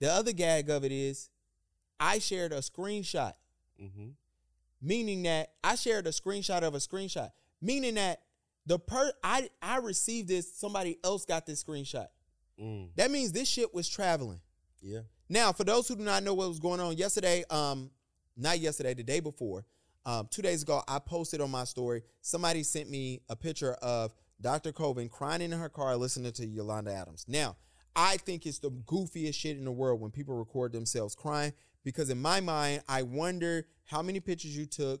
The 0.00 0.12
other 0.12 0.32
gag 0.32 0.70
of 0.70 0.84
it 0.84 0.92
is, 0.92 1.30
I 2.00 2.18
shared 2.18 2.52
a 2.52 2.58
screenshot, 2.58 3.34
Mm-hmm. 3.82 4.08
meaning 4.80 5.22
that 5.24 5.52
I 5.64 5.74
shared 5.74 6.06
a 6.06 6.10
screenshot 6.10 6.62
of 6.62 6.74
a 6.74 6.78
screenshot, 6.78 7.30
meaning 7.60 7.94
that 7.94 8.20
the 8.66 8.78
per 8.78 9.12
I 9.22 9.48
I 9.62 9.78
received 9.78 10.28
this, 10.28 10.52
somebody 10.56 10.98
else 11.04 11.24
got 11.24 11.46
this 11.46 11.62
screenshot. 11.62 12.06
Mm. 12.60 12.90
That 12.96 13.10
means 13.10 13.32
this 13.32 13.48
shit 13.48 13.74
was 13.74 13.88
traveling. 13.88 14.40
Yeah. 14.80 15.00
Now, 15.28 15.52
for 15.52 15.64
those 15.64 15.88
who 15.88 15.96
do 15.96 16.02
not 16.02 16.22
know 16.22 16.34
what 16.34 16.48
was 16.48 16.60
going 16.60 16.80
on 16.80 16.96
yesterday, 16.96 17.44
um, 17.50 17.90
not 18.36 18.58
yesterday, 18.58 18.94
the 18.94 19.02
day 19.02 19.20
before, 19.20 19.64
um, 20.04 20.28
two 20.30 20.42
days 20.42 20.62
ago, 20.62 20.82
I 20.86 20.98
posted 20.98 21.40
on 21.40 21.50
my 21.50 21.64
story. 21.64 22.02
Somebody 22.20 22.62
sent 22.62 22.90
me 22.90 23.22
a 23.28 23.36
picture 23.36 23.72
of 23.74 24.12
Dr. 24.40 24.72
Colvin 24.72 25.08
crying 25.08 25.40
in 25.40 25.52
her 25.52 25.70
car 25.70 25.96
listening 25.96 26.32
to 26.32 26.46
Yolanda 26.46 26.92
Adams. 26.92 27.24
Now, 27.26 27.56
I 27.96 28.18
think 28.18 28.44
it's 28.44 28.58
the 28.58 28.70
goofiest 28.70 29.34
shit 29.34 29.56
in 29.56 29.64
the 29.64 29.72
world 29.72 30.00
when 30.00 30.10
people 30.10 30.36
record 30.36 30.72
themselves 30.72 31.14
crying 31.14 31.52
because 31.84 32.10
in 32.10 32.20
my 32.20 32.40
mind, 32.40 32.82
I 32.88 33.02
wonder 33.02 33.66
how 33.84 34.02
many 34.02 34.20
pictures 34.20 34.56
you 34.56 34.66
took. 34.66 35.00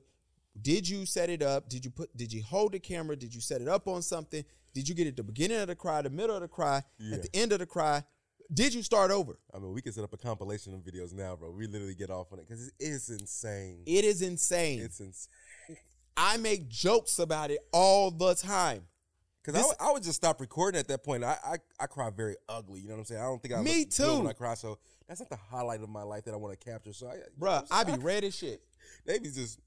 Did 0.60 0.88
you 0.88 1.04
set 1.06 1.30
it 1.30 1.42
up? 1.42 1.68
Did 1.68 1.84
you 1.84 1.90
put? 1.90 2.16
Did 2.16 2.32
you 2.32 2.42
hold 2.42 2.72
the 2.72 2.78
camera? 2.78 3.16
Did 3.16 3.34
you 3.34 3.40
set 3.40 3.60
it 3.60 3.68
up 3.68 3.88
on 3.88 4.02
something? 4.02 4.44
Did 4.72 4.88
you 4.88 4.94
get 4.94 5.06
it 5.06 5.16
the 5.16 5.22
beginning 5.22 5.58
of 5.58 5.68
the 5.68 5.74
cry, 5.76 6.02
the 6.02 6.10
middle 6.10 6.34
of 6.34 6.42
the 6.42 6.48
cry, 6.48 6.82
Yeah. 6.98 7.16
at 7.16 7.22
the 7.22 7.30
end 7.34 7.52
of 7.52 7.58
the 7.60 7.66
cry? 7.66 8.02
Did 8.52 8.74
you 8.74 8.82
start 8.82 9.10
over? 9.10 9.38
I 9.54 9.58
mean, 9.58 9.72
we 9.72 9.80
can 9.82 9.92
set 9.92 10.04
up 10.04 10.12
a 10.12 10.16
compilation 10.16 10.74
of 10.74 10.80
videos 10.80 11.12
now, 11.14 11.34
bro. 11.34 11.50
We 11.50 11.66
literally 11.66 11.94
get 11.94 12.10
off 12.10 12.32
on 12.32 12.38
it 12.38 12.46
because 12.48 12.68
it 12.68 12.74
is 12.78 13.08
insane. 13.08 13.82
It 13.86 14.04
is 14.04 14.20
insane. 14.22 14.80
It's 14.80 15.00
insane. 15.00 15.32
I 16.16 16.36
make 16.36 16.68
jokes 16.68 17.18
about 17.18 17.50
it 17.50 17.58
all 17.72 18.10
the 18.10 18.34
time. 18.34 18.82
Because 19.42 19.74
I, 19.80 19.90
would- 19.92 20.02
just 20.02 20.16
stop 20.16 20.40
recording 20.40 20.78
at 20.78 20.88
that 20.88 21.02
point. 21.04 21.22
I, 21.24 21.36
I 21.44 21.56
I 21.80 21.86
cry 21.86 22.10
very 22.10 22.36
ugly. 22.48 22.80
You 22.80 22.88
know 22.88 22.94
what 22.94 23.00
I'm 23.00 23.04
saying? 23.06 23.20
I 23.20 23.24
don't 23.24 23.42
think 23.42 23.54
I 23.54 23.60
Me 23.62 23.84
good 23.84 24.18
when. 24.18 24.26
I 24.28 24.32
cry. 24.32 24.54
So 24.54 24.78
that's 25.08 25.20
not 25.20 25.28
the 25.30 25.36
highlight 25.36 25.82
of 25.82 25.88
my 25.88 26.02
life 26.02 26.24
that 26.24 26.32
I 26.34 26.36
want 26.36 26.58
to 26.58 26.64
capture. 26.70 26.92
So 26.92 27.08
I, 27.08 27.14
you 27.14 27.20
know 27.38 27.62
I'm 27.70 27.86
be 27.86 28.04
red 28.04 28.24
as 28.24 28.34
shit. 28.36 28.62
They 29.06 29.18
be 29.18 29.30
just 29.30 29.58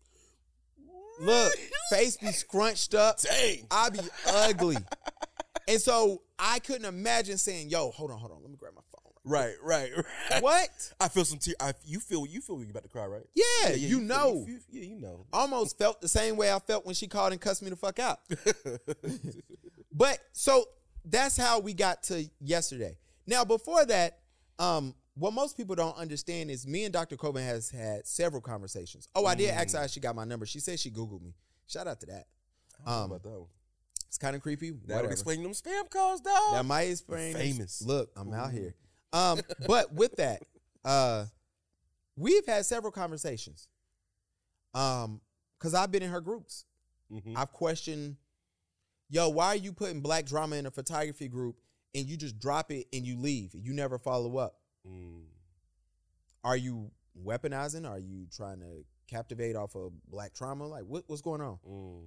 Look, 1.20 1.54
face 1.90 2.18
be 2.18 2.28
scrunched 2.32 2.94
up. 2.96 3.20
dang. 3.22 3.68
I 3.72 3.90
be 3.90 4.00
ugly. 4.28 4.78
And 5.68 5.82
so 5.82 6.22
I 6.40 6.60
couldn't 6.60 6.86
imagine 6.86 7.38
saying, 7.38 7.70
yo, 7.70 7.92
hold 7.92 8.12
on, 8.12 8.20
hold 8.20 8.32
on. 8.32 8.42
Let 8.42 8.50
me 8.52 8.58
grab 8.58 8.74
my 8.76 8.82
phone. 8.82 8.94
Right, 9.26 9.56
right, 9.62 9.92
right. 10.32 10.42
What? 10.42 10.70
I 11.02 11.10
feel 11.10 11.26
some 11.26 11.40
tear. 11.40 11.56
I, 11.60 11.74
you 11.86 12.00
feel 12.00 12.26
you 12.26 12.40
feel 12.40 12.64
you 12.64 12.70
about 12.70 12.84
to 12.84 12.90
cry, 12.90 13.06
right? 13.06 13.24
Yeah, 13.36 13.74
you 13.74 13.98
feel- 13.98 14.08
know. 14.08 14.46
feel- 14.46 14.60
yeah, 14.70 14.84
you 14.84 14.96
know. 15.02 15.26
Almost 15.34 15.78
felt 15.78 16.00
the 16.00 16.08
same 16.08 16.38
way 16.38 16.50
I 16.54 16.60
felt 16.60 16.86
when 16.86 16.96
she 16.96 17.08
called 17.08 17.34
and 17.34 17.42
cussed 17.42 17.62
me 17.62 17.70
the 17.70 17.76
fuck 17.76 18.00
out. 18.00 18.20
But 19.92 20.20
so 20.32 20.66
that's 21.04 21.36
how 21.38 21.60
we 21.60 21.74
got 21.74 22.04
to 22.04 22.30
yesterday. 22.40 22.98
Now, 23.26 23.44
before 23.44 23.86
that, 23.86 24.20
um, 24.60 24.94
what 25.18 25.34
most 25.34 25.58
people 25.58 25.76
don't 25.76 25.98
understand 25.98 26.52
is 26.52 26.68
me 26.68 26.84
and 26.84 26.94
Dr. 26.94 27.18
Colvin 27.18 27.44
has 27.44 27.70
had 27.70 28.06
several 28.08 28.42
conversations. 28.42 29.08
Oh, 29.16 29.26
I 29.26 29.36
did 29.36 29.50
ask 29.50 29.74
her 29.74 29.82
how 29.82 29.88
she 29.88 30.00
got 30.00 30.16
my 30.16 30.26
number. 30.26 30.46
She 30.46 30.60
said 30.60 30.80
she 30.80 30.92
Googled 30.92 31.22
me. 31.22 31.34
Shout 31.66 31.88
out 31.88 32.00
to 32.02 32.06
that. 32.08 32.28
Um, 32.86 33.12
about 33.12 33.24
that 33.24 33.30
one. 33.30 33.48
It's 34.08 34.18
kind 34.18 34.36
of 34.36 34.42
creepy. 34.42 34.70
That 34.70 34.80
would 34.80 34.96
whatever. 34.96 35.12
explain 35.12 35.44
them 35.44 35.52
spam 35.54 35.90
calls, 35.90 36.22
dog. 36.22 36.54
That 36.54 36.66
might 36.66 36.84
explain. 36.84 37.34
Famous. 37.34 37.82
Look, 37.82 38.12
I'm 38.16 38.32
out 38.34 38.52
here. 38.52 38.76
Um, 39.12 39.40
but 39.68 39.94
with 39.94 40.16
that, 40.18 40.44
uh, 40.86 41.26
we've 42.16 42.46
had 42.46 42.66
several 42.66 42.92
conversations. 42.92 43.68
Um, 44.74 45.22
because 45.58 45.74
I've 45.74 45.92
been 45.92 46.04
in 46.04 46.12
her 46.12 46.22
groups. 46.22 46.66
Mhm. 47.12 47.34
I've 47.36 47.52
questioned, 47.52 48.18
yo, 49.10 49.30
why 49.30 49.48
are 49.48 49.56
you 49.56 49.74
putting 49.74 50.02
black 50.02 50.26
drama 50.26 50.56
in 50.58 50.68
a 50.68 50.72
photography 50.72 51.28
group 51.28 51.60
and 51.96 52.06
you 52.06 52.16
just 52.16 52.38
drop 52.38 52.72
it 52.72 52.88
and 52.94 53.06
you 53.06 53.18
leave? 53.18 53.56
You 53.56 53.74
never 53.74 53.98
follow 53.98 54.38
up. 54.38 54.57
Mm. 54.88 55.22
Are 56.44 56.58
you 56.58 56.92
weaponizing? 57.26 57.90
Are 57.90 58.00
you 58.00 58.28
trying 58.36 58.60
to 58.60 58.86
captivate 59.08 59.56
off 59.56 59.76
of 59.76 59.92
black 60.10 60.34
trauma? 60.34 60.68
Like 60.68 60.84
what, 60.84 61.04
what's 61.08 61.22
going 61.22 61.42
on? 61.42 61.58
Mm. 61.68 62.02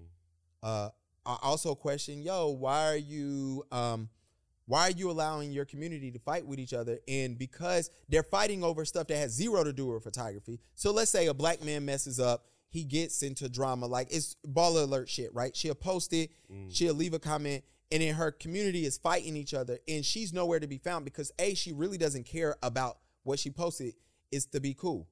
Uh, 0.63 0.89
I 1.27 1.37
also 1.43 1.75
question, 1.75 2.23
yo, 2.23 2.49
why 2.51 2.87
are 2.93 2.97
you 2.97 3.65
um 3.71 4.09
why 4.67 4.83
are 4.83 4.93
you 4.93 5.11
allowing 5.11 5.51
your 5.51 5.65
community 5.65 6.13
to 6.13 6.19
fight 6.21 6.47
with 6.47 6.61
each 6.61 6.73
other? 6.73 6.99
And 7.09 7.37
because 7.37 7.91
they're 8.09 8.23
fighting 8.23 8.63
over 8.63 8.85
stuff 8.85 9.09
that 9.09 9.17
has 9.17 9.33
zero 9.33 9.65
to 9.65 9.73
do 9.73 9.87
with 9.89 10.05
photography. 10.05 10.61
So 10.77 10.93
let's 10.93 11.11
say 11.11 11.27
a 11.27 11.35
black 11.35 11.61
man 11.65 11.85
messes 11.85 12.21
up, 12.21 12.45
he 12.69 12.85
gets 12.85 13.23
into 13.25 13.49
drama, 13.49 13.87
like 13.87 14.09
it's 14.13 14.37
baller 14.47 14.85
alert 14.85 15.09
shit, 15.09 15.35
right? 15.35 15.57
She'll 15.57 15.75
post 15.75 16.13
it, 16.13 16.31
Mm. 16.53 16.69
she'll 16.75 16.95
leave 16.95 17.15
a 17.15 17.19
comment, 17.19 17.65
and 17.93 18.03
in 18.03 18.15
her 18.15 18.31
community 18.31 18.85
is 18.85 18.99
fighting 18.99 19.37
each 19.37 19.55
other, 19.55 19.79
and 19.89 20.05
she's 20.05 20.33
nowhere 20.33 20.61
to 20.61 20.67
be 20.67 20.79
found 20.79 21.05
because 21.05 21.33
A, 21.39 21.55
she 21.55 21.73
really 21.73 21.99
doesn't 21.99 22.25
care 22.25 22.57
about 22.63 22.99
what 23.23 23.39
she 23.39 23.51
posted, 23.51 23.95
is 24.31 24.47
to 24.47 24.61
be 24.61 24.75
cool. 24.75 25.09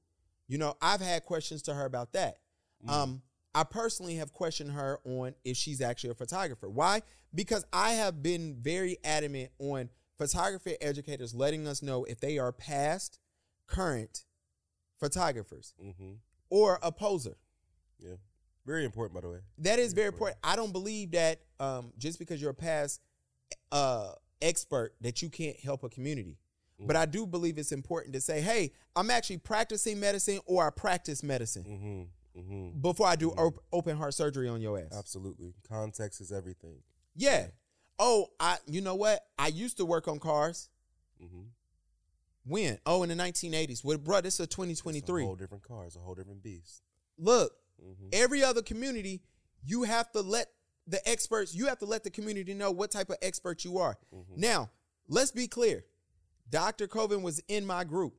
You 0.47 0.59
know, 0.59 0.77
I've 0.81 1.01
had 1.01 1.25
questions 1.25 1.63
to 1.63 1.75
her 1.75 1.85
about 1.85 2.13
that. 2.13 2.39
Mm. 2.87 2.91
Um, 2.91 3.23
I 3.55 3.65
personally 3.65 4.15
have 4.17 4.33
questioned 4.33 4.73
her 4.73 5.01
on 5.05 5.35
if 5.45 5.57
she's 5.57 5.81
actually 5.81 6.11
a 6.11 6.15
photographer. 6.15 6.69
Why? 6.69 7.03
Because 7.35 7.65
I 7.73 7.93
have 7.93 8.23
been 8.23 8.57
very 8.61 8.99
adamant 9.05 9.51
on 9.59 9.91
photography 10.17 10.77
educators 10.81 11.35
letting 11.35 11.67
us 11.67 11.83
know 11.83 12.05
if 12.05 12.21
they 12.21 12.39
are 12.39 12.53
past, 12.53 13.19
current 13.67 14.25
photographers 14.99 15.75
Mm-hmm. 15.83 16.13
or 16.51 16.79
a 16.83 16.93
poser. 16.93 17.37
Yeah. 17.99 18.15
Very 18.67 18.85
important, 18.85 19.15
by 19.15 19.21
the 19.23 19.31
way. 19.31 19.39
That 19.59 19.79
is 19.79 19.93
very 19.95 20.09
important. 20.09 20.39
I 20.45 20.57
don't 20.57 20.73
believe 20.73 21.13
that 21.13 21.41
um, 21.59 21.93
just 21.99 22.19
because 22.19 22.41
you're 22.41 22.51
a 22.51 22.55
past 22.55 23.01
uh, 23.73 24.11
expert 24.43 24.95
that 25.01 25.23
you 25.23 25.31
can't 25.31 25.59
help 25.61 25.85
a 25.85 25.89
community. 25.89 26.37
But 26.81 26.95
I 26.95 27.07
do 27.07 27.27
believe 27.27 27.59
it's 27.59 27.73
important 27.73 28.15
to 28.15 28.21
say, 28.21 28.41
hey, 28.41 28.71
I'm 28.95 29.11
actually 29.11 29.39
practicing 29.39 29.99
medicine 29.99 30.39
or 30.47 30.65
I 30.65 30.71
practice 30.71 31.25
medicine 31.25 31.65
Mm-hmm. 32.37 32.41
Mm-hmm. 32.41 32.81
before 32.81 33.09
I 33.09 33.17
do 33.17 33.31
op- 33.33 33.65
open 33.73 33.97
heart 33.97 34.15
surgery 34.15 34.49
on 34.49 34.61
your 34.61 34.79
ass. 34.79 34.95
Absolutely. 34.97 35.55
Context 35.69 36.21
is 36.21 36.31
everything. 36.31 36.77
Yeah. 37.17 37.47
Oh, 37.99 38.29
I. 38.39 38.59
You 38.67 38.81
know 38.81 38.95
what? 38.95 39.19
I 39.37 39.49
used 39.49 39.79
to 39.79 39.85
work 39.85 40.07
on 40.07 40.21
cars. 40.21 40.69
Mm-hmm. 41.21 41.49
When? 42.45 42.79
Oh, 42.87 43.03
in 43.03 43.09
the 43.09 43.17
1980s. 43.17 43.83
Well, 43.85 43.99
bro, 43.99 44.21
this 44.21 44.35
is 44.35 44.41
a 44.41 44.43
It's 44.45 44.55
2023. 44.55 45.23
a 45.23 45.27
whole 45.27 45.35
different 45.35 45.65
car. 45.65 45.85
It's 45.85 45.97
a 45.97 45.99
whole 45.99 46.15
different 46.15 46.45
beast. 46.45 46.83
Look, 47.19 47.53
Mm-hmm. 47.83 48.09
every 48.13 48.43
other 48.43 48.63
community, 48.63 49.23
you 49.65 49.85
have 49.85 50.11
to 50.13 50.21
let 50.21 50.49
the 50.87 51.07
experts. 51.09 51.55
You 51.55 51.67
have 51.67 51.79
to 51.79 51.87
let 51.87 52.05
the 52.05 52.11
community 52.11 52.55
know 52.55 52.71
what 52.71 52.91
type 52.91 53.11
of 53.11 53.17
expert 53.23 53.65
you 53.65 53.79
are. 53.79 53.97
Mm-hmm. 54.15 54.41
Now, 54.41 54.71
let's 55.09 55.31
be 55.31 55.47
clear. 55.47 55.85
Dr. 56.51 56.87
Colvin 56.87 57.23
was 57.23 57.41
in 57.49 57.67
my 57.67 57.85
group. 57.85 58.15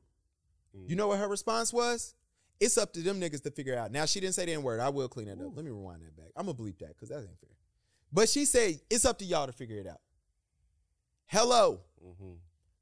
Mm. 0.76 0.88
You 0.88 0.96
know 0.96 1.08
what 1.08 1.18
her 1.18 1.28
response 1.28 1.72
was? 1.72 2.14
It's 2.60 2.76
up 2.78 2.92
to 2.92 3.00
them 3.00 3.20
niggas 3.20 3.42
to 3.42 3.50
figure 3.50 3.76
out. 3.76 3.90
Now 3.90 4.04
she 4.04 4.20
didn't 4.20 4.34
say 4.34 4.44
the 4.44 4.52
N 4.52 4.62
word. 4.62 4.80
I 4.80 4.90
will 4.90 5.08
clean 5.08 5.26
that 5.26 5.40
up. 5.40 5.56
Let 5.56 5.64
me 5.64 5.70
rewind 5.70 6.02
that 6.02 6.16
back. 6.16 6.28
I'm 6.36 6.46
gonna 6.46 6.58
bleep 6.58 6.78
that 6.78 6.88
because 6.88 7.08
that 7.08 7.18
ain't 7.18 7.40
fair. 7.40 7.56
But 8.12 8.28
she 8.28 8.44
said 8.44 8.80
it's 8.90 9.04
up 9.04 9.18
to 9.18 9.24
y'all 9.24 9.46
to 9.46 9.52
figure 9.52 9.78
it 9.78 9.86
out. 9.86 10.00
Hello. 11.26 11.80
Mm-hmm. 12.04 12.32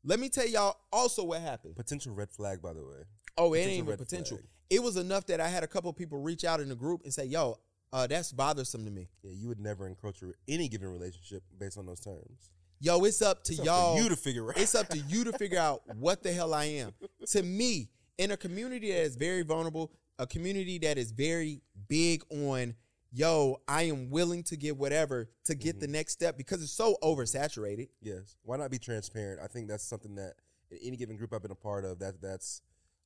Let 0.04 0.20
me 0.20 0.28
tell 0.28 0.46
y'all 0.48 0.76
also 0.92 1.22
what 1.24 1.40
happened. 1.40 1.76
Potential 1.76 2.12
red 2.12 2.30
flag, 2.30 2.60
by 2.60 2.72
the 2.72 2.80
way. 2.80 3.04
Oh, 3.36 3.52
it 3.54 3.58
potential 3.58 3.70
ain't 3.70 3.84
even 3.84 3.96
potential. 3.96 4.36
flag. 4.38 4.48
It 4.70 4.82
was 4.82 4.96
enough 4.96 5.26
that 5.26 5.40
I 5.40 5.48
had 5.48 5.62
a 5.64 5.66
couple 5.66 5.92
people 5.92 6.18
reach 6.18 6.44
out 6.44 6.60
in 6.60 6.68
the 6.68 6.74
group 6.76 7.02
and 7.04 7.12
say, 7.12 7.24
"Yo, 7.24 7.58
uh, 7.92 8.06
that's 8.06 8.32
bothersome 8.32 8.84
to 8.84 8.90
me." 8.90 9.08
Yeah, 9.22 9.32
you 9.32 9.48
would 9.48 9.60
never 9.60 9.86
encroach 9.86 10.22
any 10.46 10.68
given 10.68 10.88
relationship 10.88 11.42
based 11.58 11.78
on 11.78 11.86
those 11.86 12.00
terms. 12.00 12.50
Yo, 12.80 13.02
it's 13.04 13.22
up 13.22 13.42
to 13.44 13.52
It's 13.54 13.64
y'all. 13.64 13.96
for 13.96 14.02
you 14.02 14.08
to 14.08 14.16
figure 14.16 14.50
out. 14.50 14.58
it's 14.58 14.74
up 14.74 14.88
to 14.88 14.98
you 14.98 15.24
to 15.24 15.32
figure 15.32 15.58
out 15.58 15.82
what 15.96 16.22
the 16.22 16.32
hell 16.32 16.54
I 16.54 16.64
am. 16.64 16.92
To 17.28 17.42
me, 17.42 17.88
in 18.18 18.30
a 18.30 18.36
community 18.36 18.92
that 18.92 19.00
is 19.02 19.16
very 19.16 19.42
vulnerable, 19.42 19.90
a 20.18 20.26
community 20.26 20.78
that 20.78 20.96
is 20.98 21.10
very 21.12 21.60
big 21.88 22.22
on, 22.30 22.74
yo, 23.10 23.60
I 23.66 23.84
am 23.84 24.10
willing 24.10 24.42
to 24.44 24.56
get 24.56 24.76
whatever 24.76 25.28
to 25.44 25.54
get 25.54 25.80
the 25.80 25.86
Mm-hmm. 25.86 25.92
next 25.92 26.12
step 26.12 26.36
because 26.36 26.62
it's 26.62 26.70
so 26.72 26.96
oversaturated. 27.02 27.88
Yes. 28.00 28.36
Why 28.42 28.56
not 28.58 28.70
be 28.70 28.78
transparent? 28.78 29.40
I 29.42 29.46
think 29.48 29.66
that's 29.68 29.82
something 29.84 30.14
that 30.16 30.34
in 30.70 30.78
any 30.84 30.96
given 30.98 31.16
group 31.16 31.32
I've 31.32 31.42
been 31.42 31.50
a 31.50 31.54
part 31.56 31.84
of, 31.84 31.98
that 32.00 32.20
that's 32.20 32.60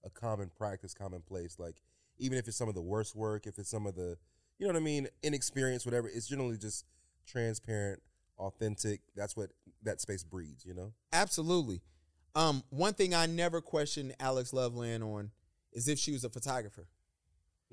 a 0.04 0.10
common 0.10 0.50
practice, 0.56 0.94
commonplace. 0.94 1.58
Like 1.58 1.76
even 2.18 2.38
if 2.38 2.48
it's 2.48 2.56
some 2.56 2.68
of 2.68 2.74
the 2.74 2.82
worst 2.82 3.14
work, 3.14 3.46
if 3.46 3.58
it's 3.58 3.70
some 3.70 3.86
of 3.86 3.94
the 3.94 4.16
you 4.58 4.66
know 4.66 4.74
what 4.74 4.80
I 4.80 4.84
mean, 4.84 5.08
inexperience, 5.22 5.84
whatever, 5.84 6.08
it's 6.08 6.28
generally 6.28 6.56
just 6.56 6.84
transparent, 7.26 8.00
authentic. 8.38 9.00
That's 9.16 9.36
what 9.36 9.50
that 9.82 10.00
space 10.00 10.22
breeds, 10.22 10.64
you 10.64 10.72
know? 10.74 10.92
Absolutely. 11.12 11.80
Um, 12.34 12.62
one 12.70 12.94
thing 12.94 13.14
I 13.14 13.26
never 13.26 13.60
questioned 13.60 14.14
Alex 14.20 14.52
Loveland 14.52 15.02
on 15.02 15.32
is 15.72 15.88
if 15.88 15.98
she 15.98 16.12
was 16.12 16.24
a 16.24 16.30
photographer. 16.30 16.86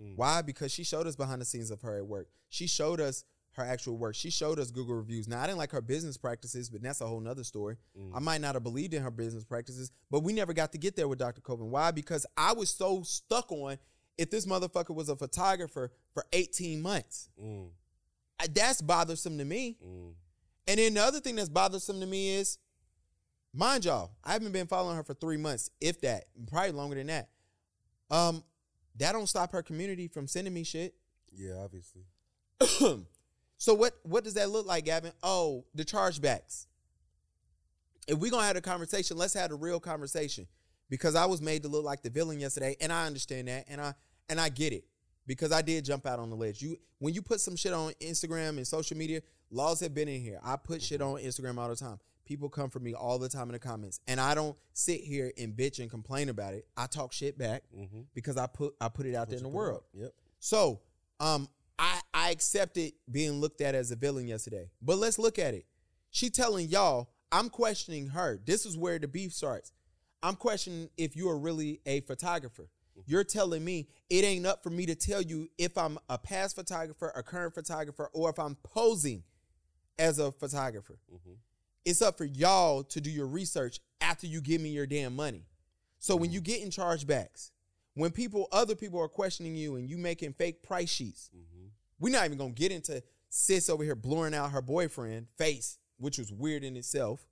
Mm. 0.01 0.13
Why? 0.15 0.41
Because 0.41 0.71
she 0.71 0.83
showed 0.83 1.07
us 1.07 1.15
behind 1.15 1.41
the 1.41 1.45
scenes 1.45 1.71
of 1.71 1.81
her 1.81 1.97
at 1.97 2.07
work. 2.07 2.27
She 2.49 2.67
showed 2.67 2.99
us 2.99 3.23
her 3.59 3.65
actual 3.65 3.97
work. 3.97 4.15
She 4.15 4.29
showed 4.31 4.57
us 4.59 4.71
Google 4.71 4.95
reviews. 4.95 5.27
Now 5.27 5.41
I 5.41 5.45
didn't 5.45 5.59
like 5.59 5.71
her 5.71 5.81
business 5.81 6.17
practices, 6.17 6.69
but 6.69 6.81
that's 6.81 7.01
a 7.01 7.05
whole 7.07 7.19
nother 7.19 7.43
story. 7.43 7.75
Mm. 7.97 8.11
I 8.15 8.19
might 8.19 8.41
not 8.41 8.55
have 8.55 8.63
believed 8.63 8.93
in 8.93 9.03
her 9.03 9.11
business 9.11 9.43
practices, 9.43 9.91
but 10.09 10.21
we 10.21 10.33
never 10.33 10.53
got 10.53 10.71
to 10.71 10.77
get 10.77 10.95
there 10.95 11.07
with 11.07 11.19
Dr. 11.19 11.41
Colvin. 11.41 11.69
Why? 11.69 11.91
Because 11.91 12.25
I 12.35 12.53
was 12.53 12.69
so 12.69 13.03
stuck 13.03 13.51
on 13.51 13.77
if 14.17 14.29
this 14.31 14.45
motherfucker 14.45 14.95
was 14.95 15.09
a 15.09 15.15
photographer 15.15 15.91
for 16.13 16.25
18 16.33 16.81
months. 16.81 17.29
Mm. 17.41 17.69
I- 18.39 18.47
That's 18.47 18.81
bothersome 18.81 19.37
to 19.37 19.45
me. 19.45 19.77
Mm. 19.85 20.13
And 20.67 20.79
then 20.79 20.93
the 20.95 21.01
other 21.01 21.19
thing 21.19 21.35
that's 21.35 21.49
bothersome 21.49 21.99
to 21.99 22.05
me 22.05 22.35
is, 22.35 22.57
mind 23.53 23.85
y'all, 23.85 24.11
I 24.23 24.33
haven't 24.33 24.51
been 24.51 24.67
following 24.67 24.95
her 24.95 25.03
for 25.03 25.13
three 25.13 25.37
months, 25.37 25.69
if 25.81 26.01
that, 26.01 26.25
probably 26.47 26.71
longer 26.71 26.95
than 26.95 27.07
that. 27.07 27.29
Um, 28.11 28.43
that 28.97 29.11
don't 29.13 29.27
stop 29.27 29.51
her 29.53 29.61
community 29.63 30.07
from 30.07 30.27
sending 30.27 30.53
me 30.53 30.63
shit. 30.63 30.93
Yeah, 31.33 31.55
obviously. 31.63 32.03
so 33.59 33.75
what 33.75 33.93
what 34.01 34.23
does 34.23 34.33
that 34.33 34.49
look 34.49 34.65
like, 34.65 34.85
Gavin? 34.85 35.11
Oh, 35.21 35.65
the 35.75 35.85
chargebacks. 35.85 36.65
If 38.07 38.17
we're 38.17 38.31
gonna 38.31 38.47
have 38.47 38.55
a 38.55 38.61
conversation, 38.61 39.17
let's 39.17 39.35
have 39.35 39.51
a 39.51 39.55
real 39.55 39.79
conversation. 39.79 40.47
Because 40.89 41.13
I 41.13 41.27
was 41.27 41.39
made 41.39 41.61
to 41.63 41.69
look 41.69 41.85
like 41.85 42.01
the 42.01 42.09
villain 42.09 42.39
yesterday, 42.39 42.75
and 42.81 42.91
I 42.91 43.05
understand 43.05 43.47
that, 43.47 43.65
and 43.67 43.79
I 43.79 43.93
and 44.27 44.41
I 44.41 44.49
get 44.49 44.73
it. 44.73 44.85
Because 45.27 45.51
I 45.51 45.61
did 45.61 45.85
jump 45.85 46.07
out 46.07 46.17
on 46.17 46.31
the 46.31 46.35
ledge. 46.35 46.63
You 46.63 46.77
when 46.97 47.13
you 47.13 47.21
put 47.21 47.39
some 47.39 47.55
shit 47.55 47.73
on 47.73 47.91
Instagram 48.01 48.57
and 48.57 48.65
social 48.65 48.97
media, 48.97 49.21
laws 49.51 49.79
have 49.81 49.93
been 49.93 50.07
in 50.07 50.21
here. 50.21 50.39
I 50.43 50.55
put 50.55 50.81
shit 50.81 51.01
on 51.01 51.19
Instagram 51.21 51.59
all 51.59 51.69
the 51.69 51.75
time. 51.75 51.99
People 52.25 52.49
come 52.49 52.69
for 52.69 52.79
me 52.79 52.93
all 52.93 53.19
the 53.19 53.29
time 53.29 53.47
in 53.49 53.53
the 53.53 53.59
comments. 53.59 53.99
And 54.07 54.19
I 54.19 54.33
don't 54.35 54.55
sit 54.73 55.01
here 55.01 55.31
and 55.37 55.55
bitch 55.55 55.79
and 55.79 55.89
complain 55.89 56.29
about 56.29 56.53
it. 56.53 56.67
I 56.77 56.85
talk 56.87 57.11
shit 57.13 57.37
back 57.37 57.63
Mm-hmm. 57.77 58.01
because 58.15 58.37
I 58.37 58.47
put 58.47 58.73
I 58.81 58.87
put 58.89 59.05
it 59.05 59.13
out 59.15 59.29
there 59.29 59.37
in 59.37 59.43
the 59.43 59.49
world. 59.49 59.83
Yep. 59.93 60.11
So, 60.39 60.79
um, 61.19 61.47
I 61.79 62.01
I 62.13 62.29
accepted 62.31 62.91
being 63.09 63.39
looked 63.39 63.61
at 63.61 63.73
as 63.73 63.89
a 63.89 63.95
villain 63.95 64.27
yesterday. 64.27 64.69
But 64.81 64.97
let's 64.97 65.17
look 65.17 65.39
at 65.39 65.53
it. 65.53 65.65
She 66.11 66.29
telling 66.29 66.67
y'all, 66.67 67.09
I'm 67.31 67.49
questioning 67.49 68.07
her. 68.09 68.39
This 68.45 68.65
is 68.65 68.77
where 68.77 68.99
the 68.99 69.07
beef 69.07 69.33
starts. 69.33 69.71
I'm 70.21 70.35
questioning 70.35 70.89
if 70.97 71.15
you 71.15 71.29
are 71.29 71.39
really 71.39 71.79
a 71.85 72.01
photographer. 72.01 72.69
You're 73.05 73.23
telling 73.23 73.63
me 73.63 73.87
it 74.09 74.25
ain't 74.25 74.45
up 74.45 74.61
for 74.61 74.69
me 74.69 74.85
to 74.87 74.93
tell 74.95 75.21
you 75.21 75.47
if 75.57 75.77
I'm 75.77 75.97
a 76.09 76.17
past 76.17 76.55
photographer, 76.57 77.13
a 77.15 77.23
current 77.23 77.53
photographer, 77.53 78.09
or 78.13 78.29
if 78.29 78.37
I'm 78.37 78.55
posing 78.55 79.23
as 79.97 80.19
a 80.19 80.33
photographer. 80.33 80.99
Mhm. 81.09 81.37
It's 81.85 82.01
up 82.01 82.17
for 82.17 82.25
y'all 82.25 82.83
to 82.83 82.99
do 82.99 83.09
your 83.09 83.27
research 83.27 83.79
after 84.01 84.27
you 84.27 84.41
give 84.41 84.59
me 84.59 84.69
your 84.69 84.85
damn 84.85 85.15
money. 85.15 85.47
So 85.97 86.17
when 86.17 86.31
you 86.31 86.41
get 86.41 86.61
in 86.61 86.69
chargebacks, 86.71 87.51
when 87.93 88.11
people, 88.11 88.47
other 88.51 88.75
people 88.75 88.99
are 88.99 89.07
questioning 89.07 89.55
you 89.55 89.77
and 89.77 89.89
you 89.89 89.97
making 89.97 90.33
fake 90.33 90.61
price 90.61 90.89
sheets, 90.89 91.29
Mhm. 91.33 91.58
We're 91.99 92.11
not 92.11 92.25
even 92.25 92.37
gonna 92.37 92.51
get 92.51 92.71
into 92.71 93.03
sis 93.29 93.69
over 93.69 93.83
here 93.83 93.95
blurring 93.95 94.33
out 94.33 94.51
her 94.51 94.61
boyfriend 94.61 95.27
face, 95.37 95.77
which 95.97 96.17
was 96.17 96.31
weird 96.31 96.63
in 96.63 96.75
itself. 96.77 97.25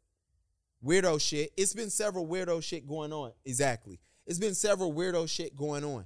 Weirdo 0.84 1.20
shit. 1.20 1.52
It's 1.58 1.74
been 1.74 1.90
several 1.90 2.28
weirdo 2.28 2.62
shit 2.62 2.88
going 2.88 3.12
on. 3.12 3.32
Exactly. 3.46 4.00
It's 4.26 4.40
been 4.40 4.54
several 4.56 4.94
weirdo 4.94 5.28
shit 5.30 5.56
going 5.56 5.84
on, 5.84 6.06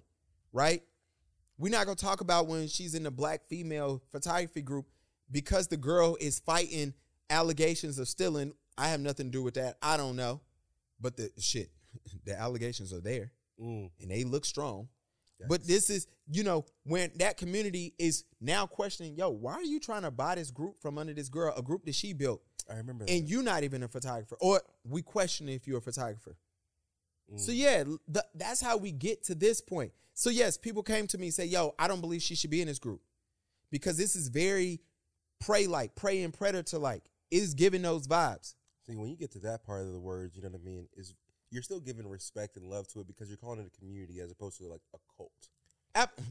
right? 0.54 0.82
We're 1.58 1.72
not 1.72 1.86
gonna 1.86 1.96
talk 1.96 2.22
about 2.22 2.48
when 2.48 2.68
she's 2.68 2.96
in 2.96 3.04
the 3.04 3.12
black 3.12 3.46
female 3.46 4.02
photography 4.12 4.62
group 4.62 4.88
because 5.30 5.68
the 5.68 5.78
girl 5.78 6.18
is 6.20 6.40
fighting 6.40 6.94
allegations 7.30 8.00
of 8.00 8.08
stealing. 8.08 8.54
I 8.78 8.88
have 8.90 9.00
nothing 9.02 9.28
to 9.28 9.32
do 9.32 9.44
with 9.44 9.56
that. 9.56 9.78
I 9.82 9.98
don't 9.98 10.16
know. 10.16 10.42
But 11.00 11.18
the 11.18 11.30
shit, 11.40 11.72
the 12.26 12.40
allegations 12.40 12.94
are 12.94 13.02
there 13.02 13.32
Mm. 13.62 13.92
and 14.00 14.10
they 14.10 14.24
look 14.24 14.44
strong. 14.46 14.88
But 15.48 15.66
this 15.66 15.90
is, 15.90 16.08
you 16.30 16.44
know, 16.44 16.66
when 16.84 17.12
that 17.16 17.38
community 17.38 17.94
is 17.98 18.26
now 18.40 18.66
questioning, 18.66 19.16
yo, 19.16 19.30
why 19.30 19.54
are 19.54 19.64
you 19.64 19.80
trying 19.80 20.04
to 20.04 20.12
buy 20.12 20.36
this 20.36 20.52
group 20.52 20.82
from 20.82 20.98
under 20.98 21.14
this 21.14 21.30
girl, 21.30 21.54
a 21.56 21.62
group 21.62 21.86
that 21.86 21.96
she 21.96 22.14
built, 22.14 22.42
I 22.70 22.78
remember 22.78 23.06
and 23.08 23.24
that. 23.24 23.30
you're 23.30 23.44
not 23.44 23.64
even 23.64 23.84
a 23.84 23.88
photographer, 23.88 24.38
or 24.40 24.62
we 24.84 25.02
question 25.02 25.50
if 25.50 25.68
you're 25.68 25.80
a 25.80 25.82
photographer. 25.82 26.38
Mm. 27.34 27.40
So 27.40 27.52
yeah, 27.52 27.84
th- 27.84 28.26
that's 28.36 28.62
how 28.62 28.78
we 28.78 28.92
get 28.92 29.24
to 29.26 29.36
this 29.36 29.62
point. 29.62 29.92
So 30.14 30.30
yes, 30.30 30.58
people 30.58 30.84
came 30.84 31.08
to 31.08 31.18
me 31.18 31.28
and 31.28 31.34
say, 31.34 31.46
"Yo, 31.46 31.74
I 31.80 31.88
don't 31.88 32.02
believe 32.02 32.22
she 32.22 32.36
should 32.36 32.50
be 32.50 32.62
in 32.62 32.68
this 32.68 32.80
group 32.80 33.02
because 33.72 33.98
this 33.98 34.16
is 34.16 34.28
very 34.28 34.82
prey 35.40 35.68
like, 35.68 35.96
prey 35.96 36.22
and 36.22 36.34
predator 36.34 36.78
like. 36.78 37.04
It 37.32 37.42
is 37.42 37.54
giving 37.54 37.82
those 37.82 38.08
vibes." 38.08 38.56
See, 38.86 38.96
when 38.96 39.10
you 39.10 39.16
get 39.16 39.32
to 39.32 39.40
that 39.40 39.64
part 39.64 39.86
of 39.86 39.94
the 39.94 40.00
words, 40.00 40.36
you 40.36 40.42
know 40.42 40.50
what 40.50 40.62
I 40.62 40.64
mean, 40.64 40.88
is 40.96 41.14
you're 41.52 41.62
still 41.62 41.80
giving 41.80 42.08
respect 42.08 42.56
and 42.56 42.66
love 42.66 42.88
to 42.88 43.02
it 43.02 43.08
because 43.08 43.30
you're 43.30 43.38
calling 43.38 43.60
it 43.60 43.68
a 43.68 43.80
community 43.80 44.20
as 44.22 44.32
opposed 44.32 44.58
to 44.58 44.68
like 44.68 44.82
a 44.96 44.98
cult. 45.18 46.18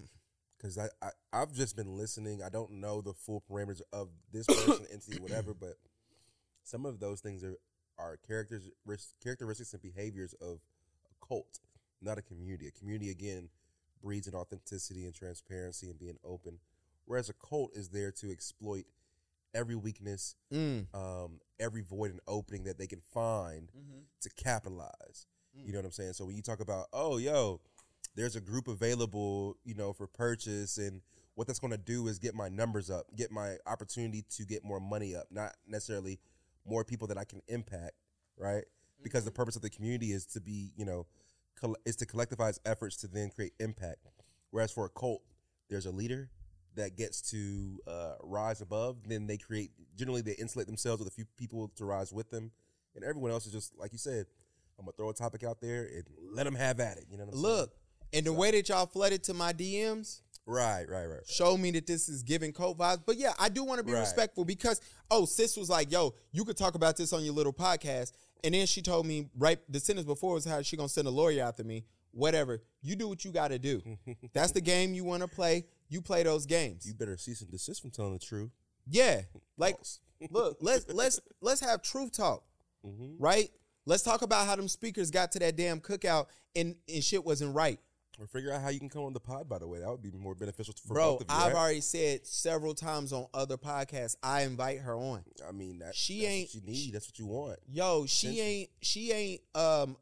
Because 0.57 0.77
I, 0.77 0.89
I 1.01 1.09
I've 1.33 1.55
just 1.55 1.75
been 1.75 1.97
listening. 1.97 2.43
I 2.43 2.51
don't 2.51 2.73
know 2.73 3.01
the 3.01 3.15
full 3.15 3.43
parameters 3.51 3.81
of 3.95 4.09
this 4.31 4.45
person, 4.67 4.85
entity, 4.93 5.19
whatever, 5.19 5.55
but 5.55 5.77
some 6.65 6.85
of 6.85 7.01
those 7.01 7.21
things 7.21 7.43
are 7.43 7.57
are 7.99 8.19
characters 8.27 8.69
ris- 8.85 9.15
characteristics 9.23 9.73
and 9.73 9.81
behaviors 9.83 10.35
of 10.35 10.59
a 11.07 11.27
cult, 11.27 11.61
not 12.03 12.19
a 12.19 12.23
community. 12.23 12.69
A 12.69 12.79
community 12.79 13.11
again 13.11 13.49
breeds 14.03 14.27
in 14.27 14.35
authenticity 14.35 15.07
and 15.07 15.15
transparency 15.15 15.89
and 15.89 15.99
being 15.99 16.19
open, 16.25 16.59
whereas 17.07 17.31
a 17.31 17.35
cult 17.35 17.71
is 17.75 17.89
there 17.89 18.13
to 18.13 18.31
exploit 18.31 18.85
every 19.55 19.75
weakness, 19.77 20.35
Mm. 20.53 20.87
um, 20.95 21.41
every 21.59 21.83
void 21.83 22.11
and 22.11 22.21
opening 22.27 22.65
that 22.65 22.79
they 22.79 22.87
can 22.87 23.01
find 23.01 23.71
to 24.21 24.31
capitalize. 24.31 25.27
You 25.55 25.73
know 25.73 25.79
what 25.79 25.87
I'm 25.87 25.93
saying? 25.93 26.13
So 26.15 26.25
when 26.25 26.37
you 26.37 26.43
talk 26.43 26.61
about, 26.61 26.87
oh, 26.93 27.19
yo, 27.19 27.61
there's 28.15 28.37
a 28.37 28.41
group 28.41 28.69
available, 28.69 29.57
you 29.65 29.75
know, 29.75 29.93
for 29.93 30.07
purchase, 30.07 30.79
and 30.79 31.03
what 31.35 31.47
that's 31.47 31.59
going 31.59 31.73
to 31.73 31.79
do 31.79 32.07
is 32.09 32.19
get 32.19 32.35
my 32.35 32.49
numbers 32.49 32.91
up, 32.91 33.07
get 33.17 33.31
my 33.31 33.57
opportunity 33.67 34.25
to 34.31 34.45
get 34.45 34.65
more 34.65 34.81
money 34.81 35.15
up, 35.15 35.27
not 35.31 35.57
necessarily 35.67 36.19
more 36.65 36.85
people 36.85 37.09
that 37.09 37.19
I 37.19 37.25
can 37.25 37.41
impact, 37.49 37.95
right? 38.37 38.65
Because 39.03 39.25
the 39.25 39.31
purpose 39.31 39.57
of 39.57 39.63
the 39.63 39.71
community 39.71 40.13
is 40.13 40.27
to 40.27 40.41
be, 40.41 40.73
you 40.77 40.85
know, 40.85 41.07
is 41.85 41.97
to 41.97 42.07
collectivize 42.07 42.59
efforts 42.65 42.97
to 42.99 43.09
then 43.09 43.31
create 43.31 43.53
impact. 43.59 43.99
Whereas 44.51 44.71
for 44.73 44.85
a 44.87 44.89
cult, 44.89 45.23
there's 45.69 45.87
a 45.87 45.91
leader 45.91 46.31
that 46.77 46.97
gets 46.97 47.21
to 47.31 47.79
uh, 47.87 48.15
rise 48.23 48.61
above. 48.61 48.97
Then 49.07 49.27
they 49.27 49.37
create 49.37 49.71
generally 49.97 50.21
they 50.23 50.33
insulate 50.33 50.67
themselves 50.67 51.01
with 51.01 51.09
a 51.09 51.15
few 51.15 51.25
people 51.37 51.71
to 51.77 51.85
rise 51.85 52.13
with 52.13 52.31
them, 52.31 52.51
and 52.95 53.05
everyone 53.05 53.31
else 53.31 53.47
is 53.47 53.53
just 53.53 53.77
like 53.79 53.93
you 53.93 53.99
said. 53.99 54.27
I'm 54.79 54.87
gonna 54.87 54.93
throw 54.97 55.11
a 55.11 55.15
topic 55.15 55.45
out 55.45 55.61
there 55.61 55.83
and 55.95 56.05
let 56.33 56.45
them 56.45 56.55
have 56.55 56.81
at 56.81 56.97
it. 56.97 57.05
You 57.11 57.19
know 57.19 57.27
what 57.27 57.35
I'm 57.35 57.41
Look, 57.41 57.75
and 58.15 58.25
the 58.25 58.33
way 58.33 58.51
that 58.53 58.67
y'all 58.71 58.87
flooded 58.87 59.23
to 59.25 59.35
my 59.35 59.53
DMs, 59.53 60.07
saying? 60.07 60.23
Right, 60.47 60.89
right, 60.89 61.05
right. 61.05 61.27
show 61.27 61.59
me 61.59 61.71
that 61.73 61.87
this 61.87 62.09
is 62.09 62.23
giving 62.23 62.51
cult 62.55 62.79
vibes. 62.79 63.03
But 63.05 63.19
yeah, 63.19 63.35
I 63.39 63.51
do 63.51 63.63
want 63.63 63.79
to 63.81 63.85
be 63.85 63.93
Right. 63.93 64.01
respectful 64.01 64.47
because 64.47 64.81
oh, 65.11 65.27
sis 65.27 65.55
was 65.59 65.69
like, 65.69 65.93
"Yo, 65.93 66.15
you 66.33 66.47
could 66.47 66.57
talk 66.57 66.77
about 66.77 66.97
this 66.97 67.13
on 67.13 67.23
your 67.25 67.35
little 67.35 67.53
podcast," 67.53 68.13
and 68.43 68.55
then 68.55 68.67
she 68.67 68.81
told 68.81 69.05
me 69.05 69.29
right 69.39 69.59
the 69.69 69.79
sentence 69.81 70.07
before 70.07 70.33
was 70.33 70.47
how 70.47 70.63
she 70.63 70.79
gonna 70.79 70.89
send 70.89 71.07
a 71.07 71.11
lawyer 71.11 71.45
after 71.45 71.63
me. 71.63 71.85
Whatever, 72.13 72.63
you 72.81 72.97
do 72.97 73.07
what 73.07 73.23
you 73.23 73.33
got 73.33 73.49
to 73.49 73.59
do. 73.59 73.83
That's 74.33 74.53
the 74.53 74.63
game 74.63 74.95
you 74.95 75.05
want 75.05 75.23
to 75.23 75.29
play. 75.29 75.67
You 75.91 76.01
play 76.01 76.23
those 76.23 76.47
games. 76.47 76.87
You 76.87 76.95
better 76.95 77.17
cease 77.19 77.43
and 77.43 77.51
desist 77.51 77.83
from 77.83 77.91
telling 77.91 78.15
the 78.15 78.19
truth. 78.19 78.51
yeah, 78.87 79.23
like 79.59 79.77
look, 80.31 80.57
let's 80.63 80.87
let's 80.89 81.21
let's 81.43 81.61
have 81.61 81.83
truth 81.83 82.13
talk, 82.13 82.43
Mhm. 82.87 83.17
right? 83.19 83.51
Let's 83.87 84.03
talk 84.03 84.23
about 84.23 84.47
how 84.47 84.57
them 84.57 84.69
speakers 84.69 85.11
got 85.11 85.33
to 85.33 85.39
that 85.41 85.57
damn 85.57 85.81
cookout 85.81 86.27
and 86.57 86.77
and 86.89 87.05
shit 87.05 87.25
wasn't 87.25 87.55
right. 87.55 87.79
Or 88.19 88.27
figure 88.27 88.53
out 88.53 88.61
how 88.61 88.69
you 88.69 88.79
can 88.79 88.91
come 88.91 89.03
on 89.05 89.15
the 89.15 89.21
pod. 89.21 89.49
By 89.49 89.59
the 89.59 89.67
way, 89.67 89.79
that 89.81 89.89
would 89.91 90.03
be 90.03 90.11
more 90.11 90.35
beneficial 90.35 90.75
for 90.87 90.93
Bro, 90.93 91.13
both 91.13 91.21
of 91.23 91.27
you. 91.31 91.35
I've 91.35 91.53
right? 91.55 91.59
already 91.61 91.81
said 91.81 92.27
several 92.27 92.75
times 92.75 93.13
on 93.15 93.27
other 93.33 93.57
podcasts, 93.57 94.15
I 94.23 94.43
invite 94.43 94.81
her 94.81 94.95
on. 94.95 95.25
I 95.49 95.53
mean, 95.53 95.79
that, 95.79 95.95
She 95.97 96.21
that's 96.21 96.31
ain't- 96.31 96.49
What 96.51 96.55
you 96.55 96.61
need. 96.71 96.93
That's 96.93 97.09
what 97.09 97.19
you 97.19 97.27
want. 97.27 97.59
Yo, 97.67 98.05
she 98.07 98.39
ain't 98.41 98.71
she 98.83 99.11
ain't 99.13 99.41
um 99.55 99.97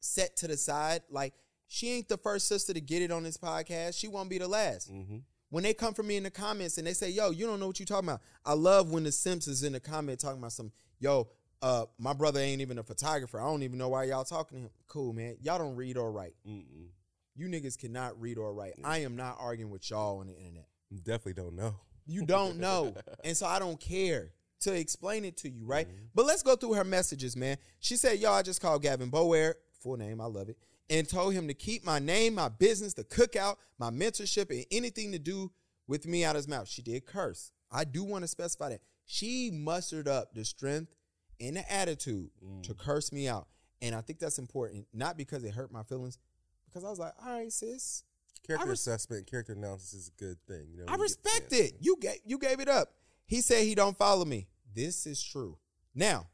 set 0.00 0.36
to 0.38 0.46
the 0.48 0.56
side. 0.58 1.02
Like 1.08 1.32
she 1.74 1.90
ain't 1.90 2.08
the 2.08 2.16
first 2.16 2.46
sister 2.46 2.72
to 2.72 2.80
get 2.80 3.02
it 3.02 3.10
on 3.10 3.24
this 3.24 3.36
podcast. 3.36 3.98
She 3.98 4.06
won't 4.06 4.30
be 4.30 4.38
the 4.38 4.46
last. 4.46 4.92
Mm-hmm. 4.92 5.18
When 5.50 5.64
they 5.64 5.74
come 5.74 5.92
for 5.92 6.04
me 6.04 6.16
in 6.16 6.22
the 6.22 6.30
comments 6.30 6.78
and 6.78 6.86
they 6.86 6.92
say, 6.92 7.10
"Yo, 7.10 7.30
you 7.30 7.46
don't 7.46 7.58
know 7.58 7.66
what 7.66 7.80
you 7.80 7.86
talking 7.86 8.08
about." 8.08 8.20
I 8.44 8.52
love 8.52 8.92
when 8.92 9.02
the 9.02 9.10
Simps 9.10 9.48
is 9.48 9.64
in 9.64 9.72
the 9.72 9.80
comment 9.80 10.20
talking 10.20 10.38
about 10.38 10.52
some, 10.52 10.70
"Yo, 11.00 11.28
uh, 11.62 11.86
my 11.98 12.12
brother 12.12 12.38
ain't 12.38 12.60
even 12.60 12.78
a 12.78 12.84
photographer. 12.84 13.40
I 13.40 13.44
don't 13.44 13.64
even 13.64 13.76
know 13.76 13.88
why 13.88 14.04
y'all 14.04 14.24
talking 14.24 14.58
to 14.58 14.64
him." 14.64 14.70
Cool, 14.86 15.12
man. 15.12 15.36
Y'all 15.42 15.58
don't 15.58 15.74
read 15.74 15.96
or 15.96 16.12
write. 16.12 16.34
Mm-mm. 16.48 16.90
You 17.34 17.48
niggas 17.48 17.76
cannot 17.76 18.20
read 18.20 18.38
or 18.38 18.54
write. 18.54 18.74
I 18.84 18.98
am 18.98 19.16
not 19.16 19.38
arguing 19.40 19.72
with 19.72 19.90
y'all 19.90 20.20
on 20.20 20.28
the 20.28 20.36
internet. 20.36 20.68
Definitely 21.02 21.42
don't 21.42 21.56
know. 21.56 21.74
You 22.06 22.24
don't 22.24 22.58
know. 22.58 22.94
and 23.24 23.36
so 23.36 23.46
I 23.46 23.58
don't 23.58 23.80
care 23.80 24.30
to 24.60 24.72
explain 24.72 25.24
it 25.24 25.36
to 25.38 25.50
you, 25.50 25.64
right? 25.66 25.88
Mm-hmm. 25.88 26.04
But 26.14 26.26
let's 26.26 26.44
go 26.44 26.54
through 26.54 26.74
her 26.74 26.84
messages, 26.84 27.36
man. 27.36 27.56
She 27.80 27.96
said, 27.96 28.20
Yo, 28.20 28.30
I 28.30 28.42
just 28.42 28.60
called 28.60 28.82
Gavin 28.82 29.08
Bower, 29.08 29.56
full 29.82 29.96
name, 29.96 30.20
I 30.20 30.26
love 30.26 30.48
it, 30.48 30.56
and 30.90 31.08
told 31.08 31.32
him 31.34 31.48
to 31.48 31.54
keep 31.54 31.84
my 31.84 31.98
name, 31.98 32.34
my 32.34 32.48
business, 32.48 32.94
the 32.94 33.04
cookout, 33.04 33.56
my 33.78 33.90
mentorship, 33.90 34.50
and 34.50 34.64
anything 34.70 35.12
to 35.12 35.18
do 35.18 35.50
with 35.86 36.06
me 36.06 36.24
out 36.24 36.36
of 36.36 36.40
his 36.40 36.48
mouth. 36.48 36.68
She 36.68 36.82
did 36.82 37.06
curse. 37.06 37.52
I 37.70 37.84
do 37.84 38.04
want 38.04 38.22
to 38.24 38.28
specify 38.28 38.70
that. 38.70 38.80
She 39.06 39.50
mustered 39.50 40.08
up 40.08 40.34
the 40.34 40.44
strength 40.44 40.94
and 41.40 41.56
the 41.56 41.72
attitude 41.72 42.30
to 42.62 42.74
Mm. 42.74 42.78
curse 42.78 43.12
me 43.12 43.28
out. 43.28 43.48
And 43.82 43.94
I 43.94 44.00
think 44.00 44.18
that's 44.18 44.38
important, 44.38 44.86
not 44.92 45.16
because 45.16 45.44
it 45.44 45.52
hurt 45.54 45.70
my 45.72 45.82
feelings, 45.82 46.18
because 46.66 46.84
I 46.84 46.90
was 46.90 46.98
like, 46.98 47.12
all 47.22 47.32
right, 47.32 47.52
sis, 47.52 48.04
Character 48.46 48.68
res- 48.68 48.80
assessment, 48.80 49.26
character 49.26 49.52
analysis 49.54 49.94
is 49.94 50.08
a 50.08 50.12
good 50.22 50.38
thing. 50.46 50.68
You 50.70 50.78
know, 50.78 50.84
I 50.88 50.92
when 50.96 51.00
you 51.00 51.08
get 51.08 51.22
the 51.22 51.30
respect 51.30 51.52
it. 51.52 51.74
You 51.80 51.96
gave 51.98 52.18
you 52.24 52.38
gave 52.38 52.60
it 52.60 52.68
up. 52.68 52.94
He 53.26 53.40
said 53.40 53.64
he 53.64 53.74
don't 53.74 53.96
follow 53.96 54.24
me. 54.24 54.48
This 54.74 55.06
is 55.06 55.22
true. 55.22 55.58
Now, 55.94 56.28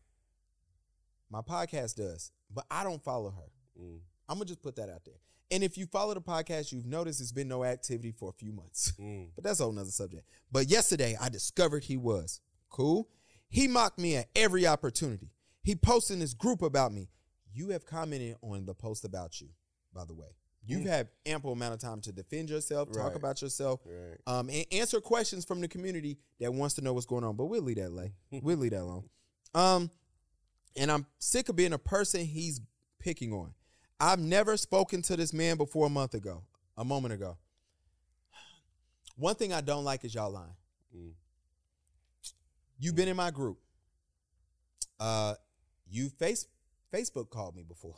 my 1.30 1.40
podcast 1.40 1.94
does, 1.96 2.32
but 2.52 2.66
I 2.70 2.82
don't 2.84 3.02
follow 3.02 3.30
her. 3.30 3.52
Mm. 3.80 4.00
I'm 4.30 4.36
gonna 4.36 4.46
just 4.46 4.62
put 4.62 4.76
that 4.76 4.88
out 4.88 5.04
there. 5.04 5.16
And 5.50 5.64
if 5.64 5.76
you 5.76 5.84
follow 5.86 6.14
the 6.14 6.20
podcast, 6.20 6.70
you've 6.70 6.86
noticed 6.86 7.18
there's 7.18 7.32
been 7.32 7.48
no 7.48 7.64
activity 7.64 8.12
for 8.12 8.28
a 8.30 8.32
few 8.32 8.52
months. 8.52 8.92
Mm. 9.00 9.30
But 9.34 9.42
that's 9.44 9.58
a 9.60 9.64
whole 9.64 9.72
nother 9.72 9.90
subject. 9.90 10.28
But 10.52 10.68
yesterday 10.70 11.16
I 11.20 11.28
discovered 11.28 11.84
he 11.84 11.96
was. 11.96 12.40
Cool. 12.68 13.08
He 13.48 13.66
mocked 13.66 13.98
me 13.98 14.14
at 14.16 14.28
every 14.36 14.66
opportunity. 14.66 15.32
He 15.64 15.74
posted 15.74 16.14
in 16.14 16.20
this 16.20 16.34
group 16.34 16.62
about 16.62 16.92
me. 16.92 17.08
You 17.52 17.70
have 17.70 17.84
commented 17.84 18.36
on 18.42 18.64
the 18.64 18.74
post 18.74 19.04
about 19.04 19.40
you, 19.40 19.48
by 19.92 20.04
the 20.04 20.14
way. 20.14 20.28
You've 20.64 20.86
had 20.86 21.08
ample 21.26 21.50
amount 21.52 21.74
of 21.74 21.80
time 21.80 22.00
to 22.02 22.12
defend 22.12 22.48
yourself, 22.50 22.92
talk 22.92 23.06
Right. 23.08 23.16
about 23.16 23.42
yourself, 23.42 23.80
Right. 23.84 24.18
um, 24.28 24.48
and 24.50 24.64
answer 24.70 25.00
questions 25.00 25.44
from 25.44 25.60
the 25.60 25.66
community 25.66 26.18
that 26.38 26.54
wants 26.54 26.76
to 26.76 26.80
know 26.82 26.92
what's 26.92 27.06
going 27.06 27.24
on. 27.24 27.34
But 27.34 27.46
we'll 27.46 27.62
leave 27.62 27.76
that 27.78 27.90
lay. 27.90 28.12
we'll 28.30 28.58
leave 28.58 28.70
that 28.70 28.82
alone. 28.82 29.08
Um, 29.54 29.90
and 30.76 30.92
I'm 30.92 31.06
sick 31.18 31.48
of 31.48 31.56
being 31.56 31.72
a 31.72 31.78
person 31.78 32.24
he's 32.24 32.60
picking 33.00 33.32
on. 33.32 33.54
I've 34.00 34.18
never 34.18 34.56
spoken 34.56 35.02
to 35.02 35.16
this 35.16 35.32
man 35.32 35.56
before 35.56 35.86
a 35.86 35.90
month 35.90 36.14
ago, 36.14 36.42
a 36.76 36.84
moment 36.84 37.12
ago. 37.12 37.36
One 39.16 39.34
thing 39.34 39.52
I 39.52 39.60
don't 39.60 39.84
like 39.84 40.04
is 40.04 40.14
y'all 40.14 40.30
lying. 40.30 40.56
Mm. 40.96 41.12
You've 42.78 42.96
been 42.96 43.08
in 43.08 43.16
my 43.16 43.30
group. 43.30 43.58
Uh, 44.98 45.34
you 45.90 46.08
face 46.08 46.46
Facebook 46.92 47.28
called 47.28 47.54
me 47.54 47.62
before. 47.62 47.96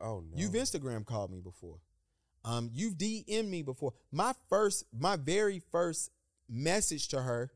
Oh 0.00 0.20
no. 0.20 0.36
You've 0.36 0.52
Instagram 0.52 1.06
called 1.06 1.30
me 1.30 1.40
before. 1.40 1.78
Um, 2.44 2.70
you've 2.72 2.94
DM'd 2.94 3.48
me 3.48 3.62
before. 3.62 3.94
My 4.12 4.34
first, 4.48 4.84
my 4.92 5.16
very 5.16 5.62
first 5.72 6.10
message 6.48 7.08
to 7.08 7.22
her, 7.22 7.50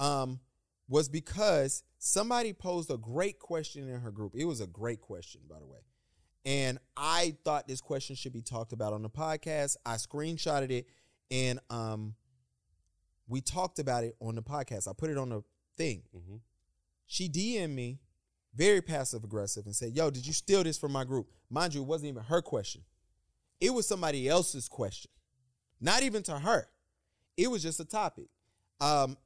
um, 0.00 0.40
was 0.88 1.08
because 1.08 1.82
somebody 1.98 2.52
posed 2.52 2.90
a 2.90 2.96
great 2.96 3.38
question 3.38 3.88
in 3.88 4.00
her 4.00 4.10
group. 4.10 4.32
It 4.34 4.44
was 4.44 4.60
a 4.60 4.66
great 4.66 5.00
question, 5.00 5.42
by 5.48 5.58
the 5.58 5.66
way. 5.66 5.78
And 6.44 6.78
I 6.96 7.36
thought 7.44 7.66
this 7.66 7.80
question 7.80 8.16
should 8.16 8.32
be 8.32 8.42
talked 8.42 8.72
about 8.72 8.92
on 8.92 9.02
the 9.02 9.08
podcast. 9.10 9.76
I 9.86 9.94
screenshotted 9.94 10.70
it 10.70 10.86
and 11.30 11.58
um 11.70 12.14
we 13.26 13.40
talked 13.40 13.78
about 13.78 14.04
it 14.04 14.14
on 14.20 14.34
the 14.34 14.42
podcast. 14.42 14.86
I 14.86 14.92
put 14.92 15.08
it 15.10 15.16
on 15.16 15.30
the 15.30 15.42
thing. 15.76 16.02
Mhm. 16.14 16.40
She 17.06 17.28
DM'd 17.28 17.70
me, 17.74 18.00
very 18.54 18.82
passive 18.82 19.24
aggressive, 19.24 19.64
and 19.66 19.74
said, 19.74 19.92
Yo, 19.96 20.10
did 20.10 20.26
you 20.26 20.32
steal 20.32 20.62
this 20.62 20.76
from 20.78 20.92
my 20.92 21.04
group? 21.04 21.30
Mind 21.48 21.74
you, 21.74 21.80
it 21.82 21.86
wasn't 21.86 22.08
even 22.08 22.22
her 22.24 22.42
question. 22.42 22.82
It 23.60 23.70
was 23.70 23.86
somebody 23.86 24.28
else's 24.28 24.68
question. 24.68 25.10
Not 25.80 26.02
even 26.02 26.22
to 26.24 26.38
her. 26.38 26.68
It 27.36 27.50
was 27.50 27.62
just 27.62 27.80
a 27.80 27.84
topic. 27.84 28.26
Um, 28.80 29.16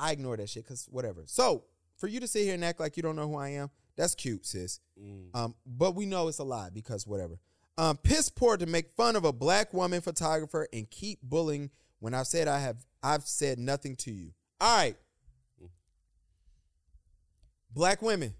I 0.00 0.12
ignore 0.12 0.36
that 0.36 0.48
shit 0.48 0.64
because 0.64 0.86
whatever. 0.90 1.22
So 1.26 1.64
for 1.96 2.08
you 2.08 2.18
to 2.20 2.26
sit 2.26 2.44
here 2.44 2.54
and 2.54 2.64
act 2.64 2.80
like 2.80 2.96
you 2.96 3.02
don't 3.02 3.16
know 3.16 3.28
who 3.28 3.36
I 3.36 3.50
am, 3.50 3.70
that's 3.96 4.14
cute, 4.14 4.46
sis. 4.46 4.80
Mm. 5.00 5.34
Um, 5.34 5.54
but 5.66 5.94
we 5.94 6.06
know 6.06 6.28
it's 6.28 6.38
a 6.38 6.44
lie 6.44 6.70
because 6.72 7.06
whatever. 7.06 7.38
Um, 7.76 7.96
piss 7.96 8.28
poor 8.28 8.56
to 8.56 8.66
make 8.66 8.90
fun 8.90 9.16
of 9.16 9.24
a 9.24 9.32
black 9.32 9.72
woman 9.74 10.00
photographer 10.00 10.68
and 10.72 10.88
keep 10.90 11.20
bullying 11.22 11.70
when 11.98 12.14
I've 12.14 12.26
said 12.26 12.48
I 12.48 12.60
have 12.60 12.84
I've 13.02 13.24
said 13.24 13.58
nothing 13.58 13.96
to 13.96 14.12
you. 14.12 14.32
All 14.60 14.76
right. 14.76 14.96
Black 17.72 18.02
women. 18.02 18.34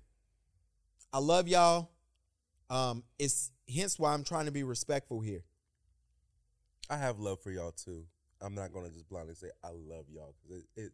I 1.13 1.19
love 1.19 1.49
y'all. 1.49 1.91
Um, 2.71 3.03
it's 3.19 3.51
hence 3.73 3.99
why 3.99 4.15
I'm 4.15 4.25
trying 4.25 4.47
to 4.47 4.53
be 4.53 4.63
respectful 4.63 5.21
here. 5.21 5.45
I 6.89 6.97
have 6.97 7.19
love 7.19 7.41
for 7.41 7.51
y'all 7.51 7.73
too. 7.73 8.05
I'm 8.41 8.55
not 8.55 8.73
gonna 8.73 8.91
just 8.91 9.09
blindly 9.09 9.35
say 9.35 9.49
I 9.65 9.69
love 9.69 10.05
y'all 10.13 10.35
because 10.43 10.63
it, 10.77 10.81
it. 10.81 10.93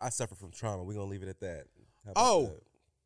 I 0.00 0.08
suffer 0.08 0.34
from 0.34 0.50
trauma. 0.50 0.82
We're 0.82 0.94
gonna 0.94 1.06
leave 1.06 1.22
it 1.22 1.28
at 1.28 1.40
that. 1.40 1.64
Oh, 2.16 2.46
that? 2.46 2.62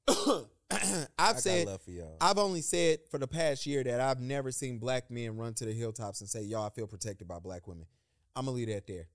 I've 0.71 1.09
I 1.19 1.33
said 1.35 1.66
love 1.66 1.83
for 1.83 1.90
y'all. 1.90 2.16
I've 2.21 2.38
only 2.38 2.61
said 2.61 2.99
for 3.11 3.19
the 3.19 3.29
past 3.29 3.66
year 3.66 3.85
that 3.85 4.01
I've 4.01 4.21
never 4.21 4.51
seen 4.51 4.79
black 4.79 5.11
men 5.11 5.37
run 5.37 5.55
to 5.55 5.64
the 5.64 5.73
hilltops 5.73 6.21
and 6.21 6.29
say, 6.29 6.42
"Yo, 6.42 6.62
I 6.62 6.71
feel 6.71 6.87
protected 6.87 7.29
by 7.29 7.38
black 7.38 7.66
women." 7.66 7.87
I'm 8.35 8.47
gonna 8.47 8.57
leave 8.57 8.69
that 8.69 8.87
there. 8.87 9.09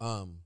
Um, 0.00 0.38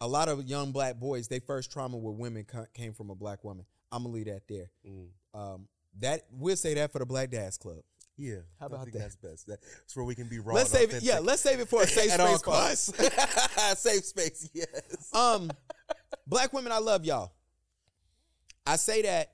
a 0.00 0.06
lot 0.06 0.28
of 0.28 0.44
young 0.44 0.72
black 0.72 0.98
boys, 0.98 1.28
they 1.28 1.38
first 1.38 1.72
trauma 1.72 1.96
with 1.96 2.16
women 2.16 2.44
came 2.74 2.92
from 2.92 3.10
a 3.10 3.14
black 3.14 3.44
woman. 3.44 3.64
I'm 3.90 4.02
gonna 4.02 4.14
leave 4.14 4.26
that 4.26 4.42
there. 4.48 4.70
Mm. 4.86 5.08
Um, 5.34 5.68
that 6.00 6.22
we'll 6.30 6.56
say 6.56 6.74
that 6.74 6.92
for 6.92 6.98
the 6.98 7.06
Black 7.06 7.30
Dads 7.30 7.58
Club. 7.58 7.78
Yeah, 8.16 8.36
How 8.60 8.66
I 8.66 8.68
about 8.68 8.84
think 8.84 8.92
that? 8.94 8.98
That's 9.00 9.16
best. 9.16 9.46
That's 9.46 9.96
where 9.96 10.04
we 10.04 10.14
can 10.14 10.28
be 10.28 10.38
raw. 10.38 10.54
let's 10.54 10.72
and 10.74 10.90
save 10.90 10.94
it. 10.94 11.02
Yeah, 11.02 11.18
let's 11.18 11.40
save 11.40 11.60
it 11.60 11.68
for 11.68 11.82
a 11.82 11.86
safe 11.86 12.10
space 12.12 12.42
for 12.42 12.50
us. 12.50 12.92
safe 13.78 14.04
space. 14.04 14.50
Yes. 14.52 15.12
um, 15.14 15.50
black 16.26 16.52
women, 16.52 16.72
I 16.72 16.78
love 16.78 17.04
y'all. 17.04 17.32
I 18.66 18.76
say 18.76 19.02
that, 19.02 19.32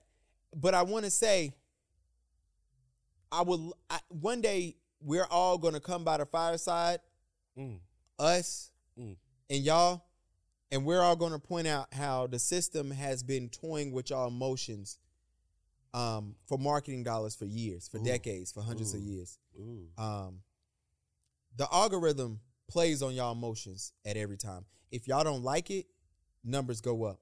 but 0.55 0.75
I 0.75 0.83
want 0.83 1.05
to 1.05 1.11
say, 1.11 1.53
I 3.31 3.43
will. 3.43 3.75
I, 3.91 3.99
one 4.09 4.41
day 4.41 4.77
we're 5.01 5.27
all 5.31 5.59
gonna 5.59 5.81
come 5.81 6.03
by 6.05 6.17
the 6.17 6.27
fireside, 6.27 7.01
Mm. 7.57 7.81
us 8.19 8.71
Mm. 8.99 9.17
and 9.51 9.63
y'all, 9.65 10.03
and 10.73 10.85
we're 10.85 11.01
all 11.03 11.15
gonna 11.17 11.39
point 11.39 11.67
out 11.67 11.93
how 11.93 12.27
the 12.27 12.39
system 12.39 12.91
has 12.91 13.23
been 13.23 13.49
toying 13.49 13.93
with 13.93 14.11
y'all 14.11 14.29
emotions, 14.29 14.99
um, 15.95 16.37
for 16.47 16.59
marketing 16.59 17.03
dollars 17.05 17.35
for 17.37 17.45
years, 17.45 17.87
for 17.89 17.99
Ooh. 17.99 18.05
decades, 18.05 18.51
for 18.53 18.63
hundreds 18.63 18.95
of 18.95 19.01
years. 19.01 19.39
Ooh. 19.59 19.89
Um, 19.99 20.43
the 21.57 21.69
algorithm 21.73 22.41
plays 22.69 23.03
on 23.03 23.15
y'all 23.15 23.33
emotions 23.33 23.93
at 24.05 24.17
every 24.17 24.37
time. 24.37 24.65
If 24.91 25.07
y'all 25.07 25.25
don't 25.25 25.43
like 25.43 25.71
it, 25.71 25.87
numbers 26.45 26.81
go 26.81 27.05
up. 27.05 27.21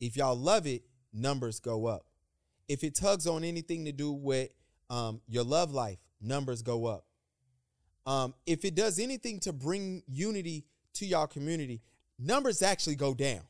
If 0.00 0.16
y'all 0.16 0.36
love 0.36 0.66
it, 0.66 0.82
numbers 1.12 1.60
go 1.60 1.86
up. 1.86 2.06
If 2.68 2.84
it 2.84 2.94
tugs 2.94 3.26
on 3.26 3.44
anything 3.44 3.84
to 3.86 3.92
do 3.92 4.12
with 4.12 4.50
um, 4.88 5.20
your 5.28 5.44
love 5.44 5.72
life, 5.72 5.98
numbers 6.20 6.62
go 6.62 6.86
up. 6.86 7.04
Um, 8.06 8.34
if 8.46 8.64
it 8.64 8.74
does 8.74 8.98
anything 8.98 9.40
to 9.40 9.52
bring 9.52 10.02
unity 10.08 10.64
to 10.94 11.06
y'all 11.06 11.26
community, 11.26 11.82
numbers 12.18 12.62
actually 12.62 12.96
go 12.96 13.14
down. 13.14 13.42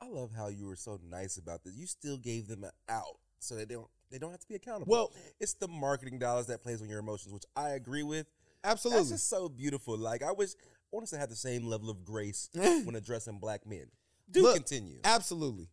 I 0.00 0.08
love 0.08 0.30
how 0.36 0.48
you 0.48 0.66
were 0.66 0.76
so 0.76 0.98
nice 1.08 1.36
about 1.36 1.64
this. 1.64 1.74
You 1.74 1.86
still 1.86 2.16
gave 2.16 2.48
them 2.48 2.64
an 2.64 2.70
out, 2.88 3.18
so 3.38 3.56
that 3.56 3.68
they 3.68 3.74
don't 3.74 3.88
they 4.10 4.18
don't 4.18 4.30
have 4.30 4.40
to 4.40 4.48
be 4.48 4.54
accountable. 4.54 4.90
Well- 4.90 5.12
it's 5.40 5.54
the 5.54 5.68
marketing 5.68 6.18
dollars 6.18 6.46
that 6.46 6.62
plays 6.62 6.80
on 6.82 6.88
your 6.88 7.00
emotions, 7.00 7.32
which 7.32 7.44
I 7.56 7.70
agree 7.70 8.02
with. 8.02 8.26
Absolutely. 8.64 9.00
That's 9.00 9.10
just 9.10 9.30
so 9.30 9.48
beautiful. 9.48 9.96
Like 9.96 10.22
I 10.22 10.32
wish 10.32 10.50
I 10.52 10.56
want 10.92 11.04
us 11.04 11.10
to 11.10 11.18
have 11.18 11.30
the 11.30 11.36
same 11.36 11.66
level 11.66 11.90
of 11.90 12.04
grace 12.04 12.48
when 12.54 12.94
addressing 12.94 13.38
black 13.38 13.66
men. 13.66 13.86
Do 14.30 14.42
Look, 14.42 14.56
continue. 14.56 14.98
Absolutely. 15.04 15.68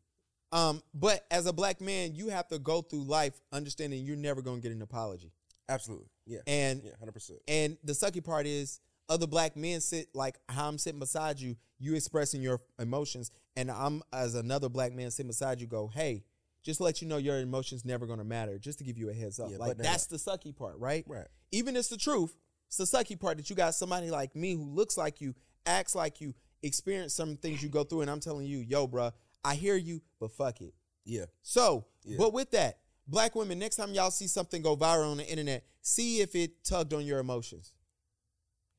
Um, 0.56 0.82
but 0.94 1.26
as 1.30 1.48
a 1.48 1.54
black 1.54 1.82
man, 1.82 2.16
you 2.16 2.30
have 2.30 2.48
to 2.48 2.60
go 2.60 2.82
through 2.82 3.04
life 3.04 3.34
understanding 3.52 4.06
you're 4.06 4.16
never 4.16 4.42
going 4.42 4.62
to 4.62 4.62
get 4.62 4.74
an 4.74 4.82
apology. 4.82 5.34
Absolutely. 5.68 6.08
Yeah. 6.26 6.40
And 6.48 6.82
yeah, 6.82 6.92
hundred 6.98 7.12
percent. 7.12 7.40
And 7.48 7.78
the 7.84 7.92
sucky 7.92 8.24
part 8.24 8.48
is 8.48 8.80
other 9.10 9.28
black 9.28 9.58
men 9.58 9.82
sit 9.82 10.08
like 10.14 10.40
how 10.48 10.70
I'm 10.70 10.78
sitting 10.78 11.00
beside 11.00 11.40
you, 11.42 11.58
you 11.78 11.94
expressing 11.94 12.42
your 12.42 12.62
emotions, 12.80 13.32
and 13.58 13.70
I'm 13.70 14.02
as 14.14 14.36
another 14.36 14.70
black 14.70 14.94
man 14.94 15.12
sitting 15.12 15.28
beside 15.28 15.60
you, 15.60 15.68
go, 15.68 15.92
hey, 15.94 16.24
just 16.64 16.80
let 16.80 17.02
you 17.02 17.08
know 17.08 17.18
your 17.18 17.40
emotions 17.40 17.84
never 17.84 18.08
gonna 18.08 18.24
matter, 18.24 18.58
just 18.58 18.78
to 18.80 18.86
give 18.86 18.98
you 18.98 19.10
a 19.10 19.14
heads 19.14 19.40
up. 19.40 19.50
Yeah, 19.52 19.58
like 19.58 19.78
that's 19.78 20.08
the 20.08 20.18
sucky 20.18 20.56
part, 20.56 20.80
right? 20.80 21.04
Right. 21.06 21.28
Even 21.52 21.76
it's 21.76 21.90
the 21.90 21.98
truth. 21.98 22.34
It's 22.68 22.78
the 22.78 22.86
sucky 22.86 23.20
part 23.20 23.38
that 23.38 23.50
you 23.50 23.56
got 23.56 23.76
somebody 23.76 24.10
like 24.10 24.36
me 24.36 24.54
who 24.54 24.64
looks 24.64 24.98
like 24.98 25.20
you, 25.20 25.36
acts 25.66 25.96
like 25.96 26.22
you, 26.22 26.34
experience 26.64 27.14
some 27.14 27.38
things 27.38 27.62
you 27.62 27.70
go 27.70 27.84
through, 27.84 28.02
and 28.02 28.10
I'm 28.10 28.20
telling 28.20 28.46
you, 28.48 28.60
yo, 28.60 28.88
bruh, 28.88 29.12
I 29.46 29.56
hear 29.56 29.76
you, 29.76 30.02
but 30.20 30.32
fuck 30.32 30.62
it. 30.62 30.74
Yeah. 31.06 31.26
So, 31.44 31.86
Yeah. 32.04 32.18
but 32.18 32.34
with 32.34 32.52
that, 32.52 32.80
black 33.08 33.36
women, 33.36 33.60
next 33.60 33.76
time 33.76 33.94
y'all 33.94 34.12
see 34.12 34.28
something 34.28 34.62
go 34.62 34.76
viral 34.76 35.12
on 35.12 35.18
the 35.18 35.28
internet, 35.28 35.66
see 35.82 36.22
if 36.22 36.36
it 36.36 36.64
tugged 36.64 36.94
on 36.94 37.06
your 37.06 37.20
emotions 37.20 37.74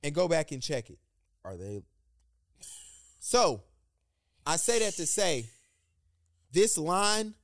and 0.02 0.14
go 0.14 0.26
back 0.28 0.50
and 0.52 0.62
check 0.62 0.90
it. 0.90 0.98
Are 1.44 1.56
they 1.56 1.82
So, 3.20 3.62
I 4.44 4.56
say 4.56 4.78
that 4.80 4.94
to 4.94 5.06
say 5.06 5.48
this 6.52 6.76
line 6.78 7.34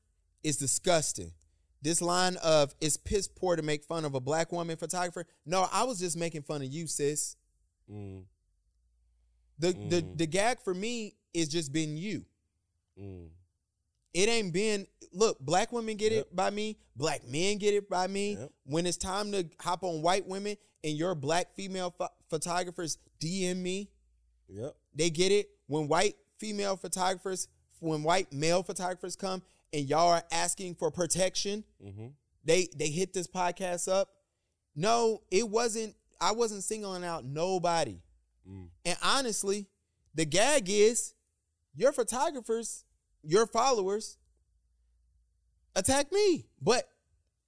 is 0.42 0.56
disgusting. 0.56 1.32
This 1.80 2.00
line 2.00 2.36
of 2.36 2.74
it's 2.80 2.96
piss 2.96 3.26
poor 3.26 3.56
to 3.56 3.62
make 3.62 3.82
fun 3.84 4.04
of 4.04 4.14
a 4.14 4.20
black 4.20 4.52
woman 4.52 4.76
photographer. 4.76 5.26
No, 5.44 5.68
I 5.72 5.82
was 5.84 5.98
just 5.98 6.16
making 6.16 6.42
fun 6.42 6.62
of 6.62 6.68
you, 6.68 6.86
sis. 6.86 7.36
mm, 7.90 8.24
The 9.58 9.72
the 9.72 10.02
Mm. 10.02 10.18
the 10.18 10.26
gag 10.26 10.60
for 10.60 10.74
me 10.74 11.16
is 11.34 11.48
just 11.48 11.72
being 11.72 11.96
you. 11.96 12.24
Mm, 13.00 13.28
It 14.14 14.28
ain't 14.28 14.52
been 14.52 14.86
look, 15.12 15.38
black 15.40 15.72
women 15.72 15.96
get 15.96 16.12
Yep. 16.12 16.20
it 16.26 16.36
by 16.36 16.50
me, 16.50 16.78
black 16.96 17.26
men 17.26 17.58
get 17.58 17.74
it 17.74 17.88
by 17.88 18.06
me. 18.06 18.34
Yep. 18.36 18.52
When 18.64 18.86
it's 18.86 18.96
time 18.96 19.32
to 19.32 19.48
hop 19.60 19.82
on 19.84 20.02
white 20.02 20.26
women 20.26 20.56
and 20.84 20.96
your 20.96 21.14
black 21.14 21.54
female 21.54 21.90
pho- 21.90 22.08
photographers 22.28 22.98
DM 23.20 23.62
me, 23.62 23.90
Yep. 24.48 24.76
they 24.94 25.10
get 25.10 25.32
it. 25.32 25.50
When 25.66 25.88
white 25.88 26.16
female 26.38 26.76
photographers, 26.76 27.48
when 27.80 28.02
white 28.02 28.32
male 28.32 28.62
photographers 28.62 29.16
come 29.16 29.42
and 29.72 29.88
y'all 29.88 30.08
are 30.10 30.24
asking 30.30 30.74
for 30.76 30.90
protection, 30.90 31.64
Mm-hmm. 31.82 32.08
they 32.44 32.68
they 32.76 32.88
hit 32.90 33.12
this 33.14 33.26
podcast 33.26 33.90
up. 33.90 34.10
No, 34.74 35.22
it 35.30 35.48
wasn't. 35.48 35.94
I 36.20 36.32
wasn't 36.32 36.64
singling 36.64 37.04
out 37.04 37.24
nobody. 37.24 38.00
Mm. 38.48 38.68
And 38.84 38.98
honestly, 39.02 39.66
the 40.14 40.24
gag 40.24 40.68
is 40.70 41.14
your 41.74 41.92
photographers, 41.92 42.84
your 43.22 43.46
followers 43.46 44.18
attack 45.76 46.12
me. 46.12 46.46
But 46.60 46.88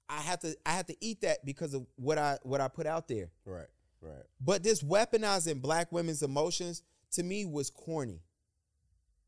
I 0.09 0.21
have 0.21 0.41
to 0.41 0.57
I 0.67 0.73
have 0.73 0.87
to 0.87 0.97
eat 1.01 1.23
that 1.23 1.45
because 1.45 1.75
of 1.75 1.87
what 1.97 2.19
I 2.19 2.39
what 2.43 2.61
I 2.61 2.69
put 2.69 2.87
out 2.87 3.09
there. 3.09 3.31
Right. 3.45 3.67
Right. 4.01 4.23
But 4.41 4.63
this 4.63 4.83
weaponizing 4.83 5.63
black 5.63 5.91
women's 5.91 6.23
emotions 6.23 6.83
to 7.13 7.23
me 7.23 7.47
was 7.47 7.71
corny. 7.71 8.21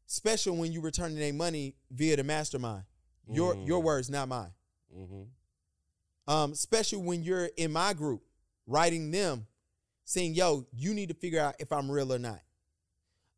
Especially 0.09 0.57
when 0.57 0.71
you 0.73 0.81
returning 0.81 1.19
their 1.19 1.33
money 1.33 1.75
via 1.91 2.17
the 2.17 2.25
mastermind. 2.25 2.85
Your 3.29 3.57
your 3.57 3.81
Mm. 3.81 3.85
words, 3.85 4.11
not 4.11 4.29
mine. 4.29 4.53
Mm-hmm. 4.97 5.23
Um, 6.33 6.53
especially 6.53 6.99
when 6.99 7.23
you're 7.25 7.47
in 7.57 7.73
my 7.73 7.93
group, 7.93 8.23
writing 8.67 9.11
them, 9.11 9.47
saying, 10.05 10.35
"Yo, 10.35 10.67
you 10.73 10.95
need 10.95 11.09
to 11.09 11.15
figure 11.15 11.41
out 11.41 11.57
if 11.59 11.73
I'm 11.73 11.91
real 11.91 12.13
or 12.13 12.19
not." 12.21 12.41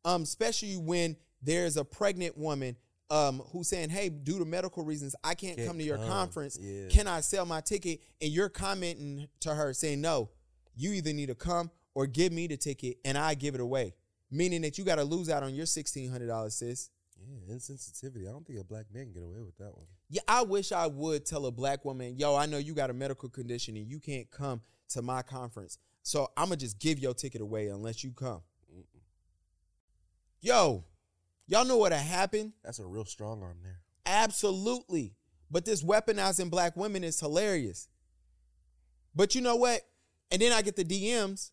Um, 0.05 0.21
especially 0.23 0.77
when 0.77 1.17
there's 1.41 1.77
a 1.77 1.85
pregnant 1.85 2.37
woman 2.37 2.75
um 3.09 3.41
who's 3.51 3.67
saying, 3.67 3.89
"Hey, 3.89 4.09
due 4.09 4.37
to 4.39 4.45
medical 4.45 4.83
reasons, 4.83 5.15
I 5.23 5.33
can't, 5.33 5.57
Can't 5.57 5.67
come 5.67 5.77
to 5.79 5.83
your 5.83 5.97
come. 5.97 6.07
conference. 6.07 6.57
Yeah. 6.61 6.89
Can 6.89 7.07
I 7.07 7.21
sell 7.21 7.45
my 7.45 7.61
ticket?" 7.61 8.01
And 8.21 8.31
you're 8.31 8.49
commenting 8.49 9.27
to 9.41 9.55
her 9.55 9.73
saying, 9.73 9.99
"No, 10.01 10.29
you 10.75 10.91
either 10.93 11.11
need 11.13 11.27
to 11.27 11.35
come 11.35 11.71
or 11.95 12.05
give 12.05 12.31
me 12.31 12.47
the 12.47 12.57
ticket, 12.57 12.97
and 13.03 13.17
I 13.17 13.33
give 13.33 13.55
it 13.55 13.61
away." 13.61 13.95
Meaning 14.31 14.61
that 14.61 14.77
you 14.77 14.83
got 14.83 14.95
to 14.97 15.03
lose 15.03 15.27
out 15.27 15.41
on 15.41 15.55
your 15.55 15.65
sixteen 15.65 16.09
hundred 16.11 16.27
dollars, 16.27 16.53
sis. 16.55 16.91
Yeah. 17.19 17.55
Insensitivity. 17.55 18.29
I 18.29 18.31
don't 18.31 18.45
think 18.45 18.59
a 18.59 18.63
black 18.63 18.85
man 18.93 19.05
can 19.05 19.13
get 19.13 19.23
away 19.23 19.41
with 19.41 19.57
that 19.57 19.75
one. 19.75 19.87
Yeah, 20.09 20.21
I 20.27 20.43
wish 20.43 20.71
I 20.71 20.85
would 20.87 21.25
tell 21.25 21.47
a 21.47 21.51
black 21.51 21.83
woman, 21.83 22.15
yo, 22.17 22.35
I 22.35 22.45
know 22.45 22.57
you 22.59 22.73
got 22.73 22.89
a 22.89 22.93
medical 22.93 23.27
condition 23.27 23.75
and 23.75 23.85
you 23.87 23.99
can't 23.99 24.29
come 24.31 24.61
to 24.89 25.01
my 25.01 25.21
conference. 25.21 25.79
So 26.03 26.29
I'm 26.37 26.45
gonna 26.45 26.57
just 26.57 26.79
give 26.79 26.97
your 26.99 27.13
ticket 27.13 27.41
away 27.41 27.67
unless 27.67 28.03
you 28.03 28.11
come. 28.11 28.41
Yo, 30.41 30.85
y'all 31.49 31.65
know 31.65 31.77
what 31.77 31.91
happened? 31.91 32.53
That's 32.63 32.79
a 32.79 32.85
real 32.85 33.05
strong 33.05 33.43
arm 33.43 33.57
there. 33.61 33.79
Absolutely. 34.05 35.15
But 35.51 35.65
this 35.65 35.83
weaponizing 35.83 36.49
black 36.49 36.77
women 36.77 37.03
is 37.03 37.19
hilarious. 37.19 37.89
But 39.15 39.35
you 39.35 39.41
know 39.41 39.55
what? 39.55 39.81
And 40.31 40.41
then 40.41 40.53
I 40.53 40.61
get 40.61 40.75
the 40.75 40.85
DMs. 40.85 41.51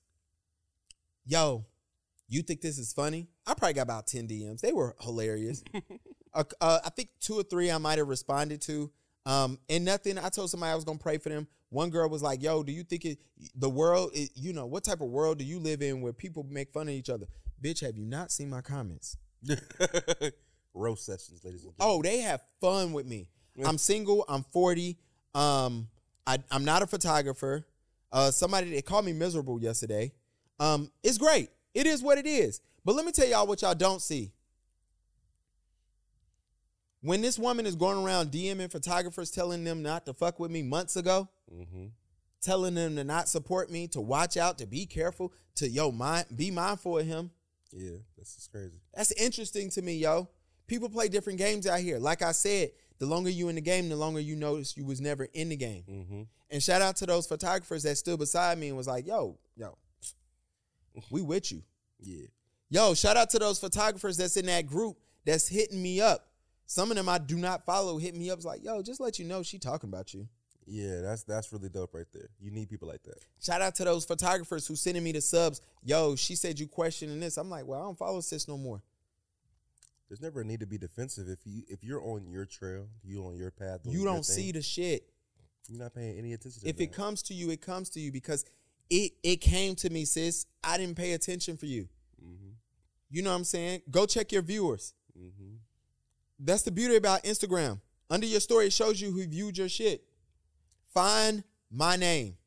Yo, 1.25 1.65
you 2.29 2.43
think 2.43 2.61
this 2.61 2.79
is 2.79 2.93
funny? 2.93 3.29
I 3.47 3.55
probably 3.55 3.75
got 3.75 3.83
about 3.83 4.07
10 4.07 4.29
DMs. 4.29 4.61
They 4.61 4.73
were 4.73 4.95
hilarious. 5.01 5.65
Uh, 6.35 6.45
uh, 6.61 6.79
I 6.85 6.91
think 6.91 7.09
two 7.19 7.33
or 7.33 7.43
three 7.43 7.71
I 7.71 7.79
might 7.79 7.97
have 7.97 8.09
responded 8.09 8.61
to. 8.63 8.93
Um, 9.25 9.59
and 9.71 9.87
nothing. 9.87 10.19
I 10.19 10.29
told 10.29 10.51
somebody 10.51 10.71
I 10.71 10.75
was 10.75 10.85
gonna 10.85 10.99
pray 10.99 11.17
for 11.17 11.31
them. 11.31 11.49
One 11.71 11.89
girl 11.89 12.11
was 12.11 12.23
like, 12.23 12.43
"Yo, 12.43 12.63
do 12.63 12.73
you 12.73 12.85
think 12.85 13.07
it, 13.07 13.19
the 13.55 13.71
world? 13.71 14.11
It, 14.13 14.33
you 14.35 14.53
know, 14.53 14.67
what 14.67 14.85
type 14.85 15.01
of 15.01 15.09
world 15.09 15.39
do 15.39 15.45
you 15.45 15.59
live 15.59 15.81
in 15.81 16.03
where 16.03 16.13
people 16.13 16.45
make 16.45 16.75
fun 16.75 16.89
of 16.89 16.95
each 16.95 17.09
other? 17.09 17.27
Bitch, 17.65 17.81
have 17.81 17.97
you 17.97 18.05
not 18.05 18.31
seen 18.31 18.51
my 18.51 18.61
comments? 18.61 19.17
Roast 20.75 21.07
sessions, 21.07 21.43
ladies 21.45 21.65
and 21.65 21.73
gentlemen. 21.77 21.99
Oh, 21.99 22.03
they 22.03 22.19
have 22.19 22.43
fun 22.61 22.93
with 22.93 23.07
me. 23.07 23.29
Yeah. 23.55 23.69
I'm 23.69 23.79
single. 23.79 24.25
I'm 24.29 24.45
40. 24.53 24.99
Um, 25.35 25.89
I, 26.27 26.39
I'm 26.51 26.65
not 26.65 26.83
a 26.83 26.87
photographer. 26.87 27.67
Uh, 28.13 28.31
somebody 28.31 28.71
they 28.71 28.83
called 28.83 29.05
me 29.05 29.13
miserable 29.13 29.61
yesterday. 29.61 30.13
Um, 30.61 30.91
it's 31.03 31.19
great. 31.19 31.51
It 31.75 31.87
is 31.87 32.03
what 32.03 32.19
it 32.19 32.27
is. 32.27 32.61
But 32.85 32.95
let 32.95 33.05
me 33.05 33.13
tell 33.13 33.27
y'all 33.27 33.47
what 33.47 33.63
y'all 33.63 33.75
don't 33.75 34.01
see. 34.03 34.33
When 37.03 37.21
this 37.21 37.39
woman 37.39 37.67
is 37.67 37.77
going 37.77 37.99
around 38.05 38.33
DMing 38.33 38.71
photographers, 38.71 39.31
telling 39.31 39.65
them 39.65 39.83
not 39.83 40.07
to 40.07 40.15
fuck 40.15 40.41
with 40.41 40.51
me 40.51 40.63
months 40.63 40.97
ago, 40.97 41.29
Mm-hmm. 41.55 41.87
telling 42.43 42.75
them 42.75 42.97
to 42.97 43.05
not 43.05 43.29
support 43.29 43.71
me, 43.71 43.87
to 43.89 44.01
watch 44.01 44.37
out, 44.37 44.59
to 44.59 44.67
be 44.67 44.85
careful, 44.85 45.33
to 45.55 45.69
yo 45.69 45.93
mind, 45.93 46.27
be 46.35 46.51
mindful 46.51 46.99
of 46.99 47.07
him. 47.07 47.31
Yeah, 47.73 47.99
that's 48.17 48.35
just 48.37 48.51
crazy. 48.51 48.81
That's 48.95 49.13
interesting 49.13 49.71
to 49.71 49.83
me, 49.83 49.97
yo. 49.97 50.29
People 50.67 50.89
play 50.89 51.09
different 51.09 51.39
games 51.39 51.67
out 51.67 51.81
here. 51.81 51.99
Like 51.99 52.23
I 52.23 52.33
said, 52.33 52.71
the 52.99 53.07
longer 53.07 53.31
you 53.31 53.49
in 53.49 53.55
the 53.55 53.61
game, 53.61 53.89
the 53.89 53.97
longer 53.97 54.21
you 54.21 54.37
notice 54.37 54.77
you 54.77 54.85
was 54.85 55.01
never 55.01 55.29
in 55.33 55.51
the 55.51 55.57
game. 55.57 55.85
Mm-hmm. 55.89 56.23
And 56.51 56.63
shout 56.63 56.83
out 56.83 56.97
to 56.97 57.07
those 57.07 57.27
photographers 57.27 57.83
that 57.85 57.97
stood 57.97 58.19
beside 58.19 58.59
me 58.59 58.69
and 58.69 58.77
was 58.77 58.87
like, 58.87 59.07
yo, 59.07 59.39
yo, 59.57 59.77
we 61.11 61.23
with 61.23 61.53
you. 61.53 61.63
Yeah. 62.01 62.27
Yo, 62.69 62.95
shout 62.95 63.17
out 63.17 63.31
to 63.31 63.39
those 63.39 63.59
photographers 63.59 64.17
that's 64.17 64.37
in 64.37 64.47
that 64.47 64.67
group 64.67 64.97
that's 65.25 65.47
hitting 65.47 65.81
me 65.81 66.01
up. 66.01 66.27
Some 66.67 66.91
of 66.91 66.97
them 66.97 67.09
I 67.09 67.19
do 67.19 67.37
not 67.37 67.65
follow 67.65 67.99
hit 67.99 68.17
me 68.17 68.31
up. 68.31 68.39
It's 68.39 68.47
like, 68.47 68.65
yo, 68.65 68.83
just 68.83 69.01
let 69.01 69.19
you 69.19 69.25
know 69.25 69.43
she 69.43 69.59
talking 69.59 69.89
about 69.89 70.13
you. 70.13 70.29
Yeah, 70.67 71.01
that's 71.01 71.23
that's 71.23 71.53
really 71.53 71.69
dope 71.69 71.95
right 71.95 72.07
there. 72.13 72.29
You 72.41 72.51
need 72.51 72.69
people 72.69 72.89
like 72.89 73.03
that. 73.05 73.19
Shout 73.41 73.63
out 73.63 73.77
to 73.77 73.85
those 73.85 74.05
photographers 74.05 74.67
who 74.67 74.75
sending 74.75 75.05
me 75.05 75.13
the 75.13 75.21
subs. 75.21 75.61
Yo, 75.85 76.17
she 76.17 76.35
said 76.35 76.59
you 76.59 76.67
questioning 76.67 77.21
this. 77.21 77.37
I'm 77.37 77.49
like, 77.49 77.67
well, 77.67 77.81
I 77.81 77.85
don't 77.85 77.97
follow 77.97 78.21
sis 78.21 78.49
no 78.49 78.59
more. 78.59 78.83
There's 80.09 80.21
never 80.21 80.41
a 80.41 80.45
need 80.45 80.61
to 80.61 80.67
be 80.67 80.79
defensive 80.79 81.29
if 81.29 81.39
you 81.45 81.63
if 81.69 81.85
you're 81.85 82.03
on 82.03 82.29
your 82.29 82.47
trail, 82.47 82.89
you 83.05 83.25
on 83.27 83.37
your 83.37 83.51
path. 83.51 83.81
You 83.85 84.05
don't 84.05 84.25
see 84.25 84.47
thing, 84.47 84.53
the 84.55 84.63
shit. 84.63 85.09
You're 85.69 85.81
not 85.83 85.95
paying 85.95 86.19
any 86.19 86.33
attention. 86.33 86.63
to 86.63 86.69
If 86.69 86.77
that. 86.77 86.83
it 86.85 86.93
comes 86.93 87.23
to 87.25 87.35
you, 87.35 87.51
it 87.51 87.61
comes 87.61 87.91
to 87.91 88.01
you 88.01 88.11
because 88.13 88.45
it 88.91 89.13
it 89.23 89.37
came 89.37 89.75
to 89.77 89.91
me, 89.91 90.05
sis. 90.05 90.47
I 90.65 90.79
didn't 90.79 90.97
pay 90.97 91.13
attention 91.13 91.57
for 91.57 91.67
you. 91.67 91.89
Mm-hmm. 92.25 92.51
You 93.11 93.23
know 93.23 93.31
what 93.31 93.37
I'm 93.37 93.45
saying? 93.45 93.83
Go 93.91 94.07
check 94.07 94.33
your 94.33 94.43
viewers. 94.43 94.95
Mm-hmm. 95.19 95.57
That's 96.41 96.63
the 96.63 96.71
beauty 96.73 96.97
about 96.97 97.23
Instagram. 97.25 97.81
Under 98.11 98.27
your 98.27 98.41
story, 98.41 98.67
it 98.67 98.73
shows 98.73 99.01
you 99.01 99.11
who 99.11 99.27
viewed 99.27 99.59
your 99.59 99.69
shit. 99.69 100.05
Find 100.97 101.45
my 101.71 101.97
name. 101.97 102.39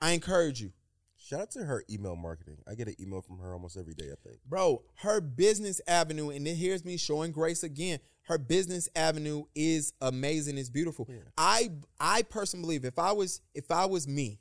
I 0.00 0.12
encourage 0.12 0.62
you. 0.62 0.72
Shout 1.18 1.42
out 1.42 1.50
to 1.50 1.64
her 1.66 1.84
email 1.90 2.16
marketing. 2.16 2.56
I 2.66 2.74
get 2.74 2.88
an 2.88 2.94
email 2.98 3.20
from 3.20 3.38
her 3.40 3.52
almost 3.52 3.76
every 3.76 3.92
day. 3.92 4.06
I 4.10 4.16
think. 4.26 4.38
Bro, 4.48 4.84
her 5.00 5.20
business 5.20 5.78
avenue, 5.86 6.30
and 6.30 6.46
then 6.46 6.56
here's 6.56 6.86
me 6.86 6.96
showing 6.96 7.32
grace 7.32 7.62
again. 7.62 7.98
Her 8.22 8.38
business 8.38 8.88
avenue 8.96 9.44
is 9.54 9.92
amazing. 10.00 10.56
It's 10.56 10.70
beautiful. 10.70 11.06
Yeah. 11.06 11.18
I 11.36 11.68
I 12.00 12.22
personally 12.22 12.62
believe 12.62 12.86
if 12.86 12.98
I 12.98 13.12
was 13.12 13.42
if 13.52 13.70
I 13.70 13.84
was 13.84 14.08
me, 14.08 14.40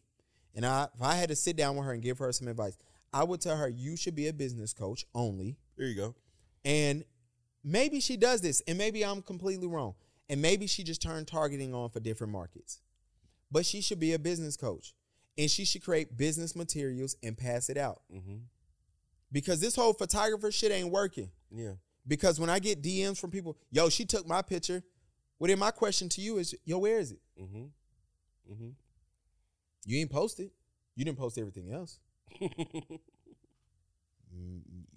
and 0.56 0.66
I 0.66 0.88
if 0.96 1.02
I 1.02 1.16
had 1.16 1.28
to 1.28 1.36
sit 1.36 1.58
down 1.58 1.76
with 1.76 1.86
her 1.86 1.92
and 1.92 2.02
give 2.02 2.20
her 2.20 2.32
some 2.32 2.48
advice, 2.48 2.78
I 3.12 3.26
would 3.26 3.42
tell 3.42 3.58
her 3.58 3.68
you 3.68 3.98
should 3.98 4.16
be 4.16 4.30
a 4.30 4.34
business 4.34 4.74
coach 4.74 5.06
only. 5.14 5.58
There 5.78 5.88
you 5.88 5.96
go. 5.96 6.16
And 6.64 7.04
maybe 7.66 8.00
she 8.00 8.16
does 8.16 8.40
this, 8.40 8.62
and 8.66 8.78
maybe 8.78 9.04
I'm 9.04 9.22
completely 9.22 9.68
wrong. 9.68 9.96
And 10.30 10.42
maybe 10.42 10.68
she 10.68 10.86
just 10.86 11.02
turned 11.02 11.28
targeting 11.28 11.74
on 11.74 11.90
for 11.90 12.00
different 12.00 12.32
markets. 12.32 12.80
But 13.52 13.66
she 13.66 13.82
should 13.82 14.00
be 14.00 14.14
a 14.14 14.20
business 14.20 14.56
coach. 14.56 14.94
And 15.38 15.50
she 15.50 15.66
should 15.66 15.84
create 15.84 16.18
business 16.18 16.56
materials 16.56 17.16
and 17.24 17.38
pass 17.38 17.70
it 17.70 17.78
out. 17.78 18.02
Mm-hmm. 18.14 18.38
Because 19.32 19.60
this 19.60 19.76
whole 19.76 19.94
photographer 19.94 20.52
shit 20.52 20.72
ain't 20.72 20.92
working. 20.92 21.30
Yeah. 21.50 21.74
Because 22.08 22.40
when 22.40 22.50
I 22.50 22.60
get 22.60 22.82
DMs 22.82 23.20
from 23.20 23.32
people, 23.32 23.58
yo, 23.72 23.90
she 23.90 24.06
took 24.06 24.28
my 24.28 24.42
picture. 24.42 24.84
Well, 25.40 25.48
then 25.48 25.60
my 25.60 25.72
question 25.72 26.10
to 26.10 26.22
you 26.22 26.38
is, 26.38 26.56
yo, 26.66 26.80
where 26.80 27.00
is 27.00 27.12
it? 27.12 27.20
Mm-hmm. 27.42 28.54
Mm-hmm. 28.54 28.70
You 29.86 30.00
ain't 30.00 30.12
posted. 30.12 30.52
You 30.96 31.06
didn't 31.06 31.18
post 31.18 31.38
everything 31.38 31.72
else. 31.72 32.00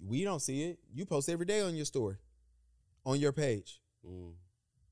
We 0.07 0.23
don't 0.23 0.41
see 0.41 0.63
it. 0.63 0.79
You 0.93 1.05
post 1.05 1.29
every 1.29 1.45
day 1.45 1.61
on 1.61 1.75
your 1.75 1.85
story, 1.85 2.17
on 3.05 3.19
your 3.19 3.31
page. 3.31 3.81
mm. 4.07 4.33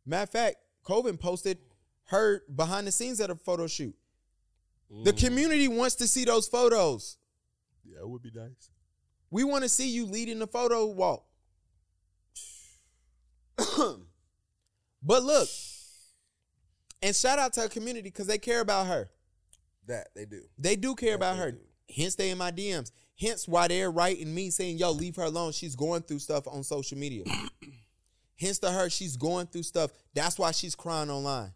Matter 0.05 0.23
of 0.23 0.29
fact, 0.31 0.55
Colvin 0.83 1.17
posted 1.17 1.59
her 2.05 2.43
behind 2.53 2.87
the 2.87 2.91
scenes 2.91 3.19
at 3.21 3.29
a 3.29 3.35
photo 3.35 3.67
shoot. 3.67 3.95
The 5.03 5.13
Mm. 5.13 5.19
community 5.25 5.67
wants 5.67 5.95
to 5.95 6.07
see 6.07 6.25
those 6.25 6.47
photos. 6.47 7.17
Yeah, 7.83 7.99
it 7.99 8.07
would 8.09 8.21
be 8.21 8.31
nice. 8.31 8.69
We 9.31 9.43
want 9.43 9.63
to 9.63 9.69
see 9.69 9.89
you 9.89 10.05
leading 10.05 10.39
the 10.39 10.47
photo 10.47 10.85
walk. 10.85 11.25
but 15.01 15.23
look, 15.23 15.49
and 17.01 17.15
shout 17.15 17.39
out 17.39 17.53
to 17.53 17.61
her 17.61 17.69
community 17.69 18.09
because 18.09 18.27
they 18.27 18.37
care 18.37 18.61
about 18.61 18.87
her. 18.87 19.09
That 19.87 20.09
they 20.15 20.25
do. 20.25 20.41
They 20.57 20.75
do 20.75 20.95
care 20.95 21.11
That 21.11 21.15
about 21.17 21.37
her. 21.37 21.51
do. 21.51 21.59
Hence, 21.95 22.15
they 22.15 22.29
in 22.29 22.37
my 22.37 22.51
DMs. 22.51 22.91
Hence, 23.19 23.47
why 23.47 23.67
they're 23.67 23.91
writing 23.91 24.33
me 24.33 24.49
saying, 24.49 24.77
"Yo, 24.77 24.91
leave 24.91 25.15
her 25.17 25.23
alone. 25.23 25.51
She's 25.51 25.75
going 25.75 26.03
through 26.03 26.19
stuff 26.19 26.47
on 26.47 26.63
social 26.63 26.97
media." 26.97 27.25
Hence, 28.39 28.59
to 28.59 28.71
her, 28.71 28.89
she's 28.89 29.17
going 29.17 29.47
through 29.47 29.63
stuff. 29.63 29.91
That's 30.13 30.39
why 30.39 30.51
she's 30.51 30.75
crying 30.75 31.09
online. 31.09 31.53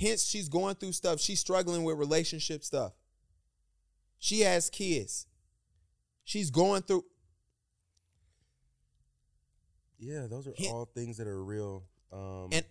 Hence, 0.00 0.24
she's 0.24 0.48
going 0.48 0.76
through 0.76 0.92
stuff. 0.92 1.20
She's 1.20 1.40
struggling 1.40 1.84
with 1.84 1.98
relationship 1.98 2.64
stuff. 2.64 2.92
She 4.18 4.40
has 4.40 4.70
kids. 4.70 5.26
She's 6.24 6.50
going 6.50 6.82
through. 6.82 7.04
Yeah, 9.98 10.26
those 10.28 10.46
are 10.46 10.54
all 10.70 10.86
things 10.94 11.18
that 11.18 11.26
are 11.26 11.44
real. 11.44 11.84
Um, 12.10 12.48
And- 12.52 12.66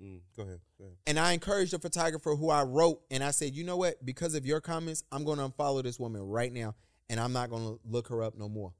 mm, 0.00 0.20
go 0.36 0.42
ahead. 0.42 0.60
Go 0.76 0.84
ahead. 0.84 0.96
And 1.06 1.18
I 1.18 1.32
encouraged 1.32 1.72
the 1.72 1.78
photographer 1.78 2.36
who 2.36 2.50
I 2.50 2.62
wrote, 2.62 3.02
and 3.10 3.24
I 3.24 3.30
said, 3.30 3.54
you 3.54 3.64
know 3.64 3.78
what? 3.78 4.04
Because 4.04 4.34
of 4.34 4.44
your 4.44 4.60
comments, 4.60 5.02
I'm 5.10 5.24
going 5.24 5.38
to 5.38 5.48
unfollow 5.48 5.82
this 5.82 5.98
woman 5.98 6.22
right 6.22 6.52
now, 6.52 6.74
and 7.08 7.18
I'm 7.18 7.32
not 7.32 7.48
going 7.48 7.64
to 7.64 7.80
look 7.84 8.08
her 8.08 8.22
up 8.22 8.36
no 8.36 8.48
more. 8.50 8.74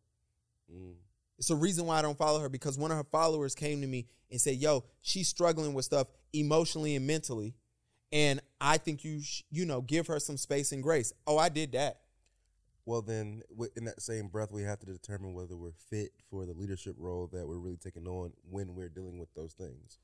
Mm. 0.70 0.96
It's 1.38 1.50
a 1.50 1.56
reason 1.56 1.86
why 1.86 1.98
I 1.98 2.02
don't 2.02 2.18
follow 2.18 2.40
her 2.40 2.48
because 2.48 2.76
one 2.76 2.90
of 2.90 2.96
her 2.98 3.04
followers 3.04 3.54
came 3.54 3.80
to 3.82 3.86
me 3.86 4.06
and 4.30 4.40
said, 4.40 4.56
"Yo, 4.56 4.84
she's 5.02 5.28
struggling 5.28 5.74
with 5.74 5.84
stuff 5.84 6.08
emotionally 6.32 6.96
and 6.96 7.06
mentally, 7.06 7.54
and 8.12 8.40
I 8.60 8.78
think 8.78 9.04
you, 9.04 9.22
sh- 9.22 9.42
you 9.50 9.64
know, 9.64 9.80
give 9.80 10.06
her 10.06 10.18
some 10.18 10.36
space 10.36 10.72
and 10.72 10.82
grace." 10.82 11.12
Oh, 11.26 11.38
I 11.38 11.48
did 11.48 11.72
that. 11.72 12.00
Well, 12.84 13.02
then, 13.02 13.42
in 13.76 13.84
that 13.86 14.00
same 14.00 14.28
breath, 14.28 14.52
we 14.52 14.62
have 14.62 14.78
to 14.78 14.86
determine 14.86 15.34
whether 15.34 15.56
we're 15.56 15.72
fit 15.90 16.12
for 16.30 16.46
the 16.46 16.54
leadership 16.54 16.94
role 16.96 17.28
that 17.32 17.46
we're 17.46 17.58
really 17.58 17.76
taking 17.76 18.06
on 18.06 18.32
when 18.48 18.74
we're 18.74 18.88
dealing 18.88 19.18
with 19.18 19.32
those 19.34 19.54
things. 19.54 19.98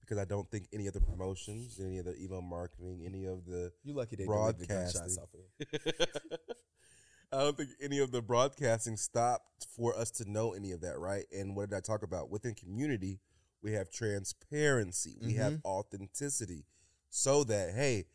Because 0.00 0.18
I 0.18 0.24
don't 0.24 0.50
think 0.50 0.66
any 0.72 0.86
of 0.86 0.94
the 0.94 1.00
promotions, 1.00 1.78
any 1.78 1.98
of 1.98 2.06
the 2.06 2.16
email 2.18 2.40
marketing, 2.40 3.02
any 3.06 3.26
of 3.26 3.44
the 3.44 3.70
You 3.84 3.92
lucky 3.92 4.16
they 4.16 4.24
the 4.24 4.28
Broadcasting. 4.28 5.18
off 5.22 5.28
of 5.34 5.40
it. 5.60 6.08
I 7.32 7.38
don't 7.38 7.56
think 7.56 7.70
any 7.80 7.98
of 7.98 8.12
the 8.12 8.20
broadcasting 8.20 8.96
stopped 8.96 9.66
for 9.74 9.96
us 9.96 10.10
to 10.12 10.30
know 10.30 10.52
any 10.52 10.72
of 10.72 10.82
that, 10.82 10.98
right? 10.98 11.24
And 11.32 11.56
what 11.56 11.70
did 11.70 11.76
I 11.76 11.80
talk 11.80 12.02
about? 12.02 12.30
Within 12.30 12.54
community, 12.54 13.20
we 13.62 13.72
have 13.72 13.90
transparency, 13.90 15.16
we 15.24 15.34
have 15.34 15.54
mm-hmm. 15.54 15.66
authenticity, 15.66 16.66
so 17.14 17.44
that, 17.44 17.74
hey, 17.74 18.06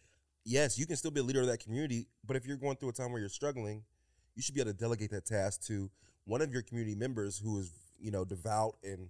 yes, 0.43 0.79
you 0.79 0.87
can 0.87 0.95
still 0.95 1.11
be 1.11 1.19
a 1.19 1.23
leader 1.23 1.41
of 1.41 1.47
that 1.47 1.59
community, 1.59 2.07
but 2.25 2.35
if 2.35 2.47
you're 2.47 2.57
going 2.57 2.75
through 2.77 2.89
a 2.89 2.93
time 2.93 3.11
where 3.11 3.19
you're 3.19 3.29
struggling, 3.29 3.83
you 4.35 4.41
should 4.41 4.55
be 4.55 4.61
able 4.61 4.71
to 4.71 4.77
delegate 4.77 5.11
that 5.11 5.23
task 5.23 5.61
to 5.67 5.87
one 6.25 6.41
of 6.41 6.51
your 6.51 6.63
community 6.63 6.95
members 6.95 7.37
who 7.37 7.59
is, 7.59 7.71
you 7.99 8.09
know, 8.09 8.25
devout 8.25 8.75
and 8.83 9.09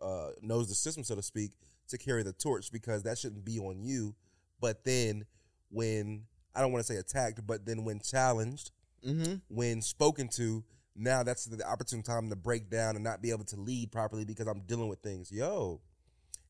uh, 0.00 0.28
knows 0.42 0.68
the 0.68 0.76
system, 0.76 1.02
so 1.02 1.16
to 1.16 1.22
speak, 1.22 1.50
to 1.88 1.98
carry 1.98 2.22
the 2.22 2.32
torch 2.32 2.70
because 2.70 3.02
that 3.02 3.18
shouldn't 3.18 3.44
be 3.44 3.58
on 3.58 3.82
you. 3.82 4.14
But 4.60 4.84
then 4.84 5.26
when, 5.70 6.22
I 6.54 6.60
don't 6.60 6.70
want 6.70 6.86
to 6.86 6.92
say 6.92 6.98
attacked, 6.98 7.44
but 7.46 7.66
then 7.66 7.84
when 7.84 7.98
challenged, 8.00 8.70
Mm-hmm. 9.06 9.34
when 9.48 9.82
spoken 9.82 10.26
to, 10.36 10.64
now 10.96 11.22
that's 11.22 11.44
the 11.44 11.64
opportune 11.64 12.02
time 12.02 12.28
to 12.30 12.34
break 12.34 12.70
down 12.70 12.96
and 12.96 13.04
not 13.04 13.22
be 13.22 13.30
able 13.30 13.44
to 13.44 13.56
lead 13.60 13.92
properly 13.92 14.24
because 14.24 14.48
I'm 14.48 14.60
dealing 14.66 14.88
with 14.88 14.98
things. 15.00 15.30
Yo, 15.30 15.80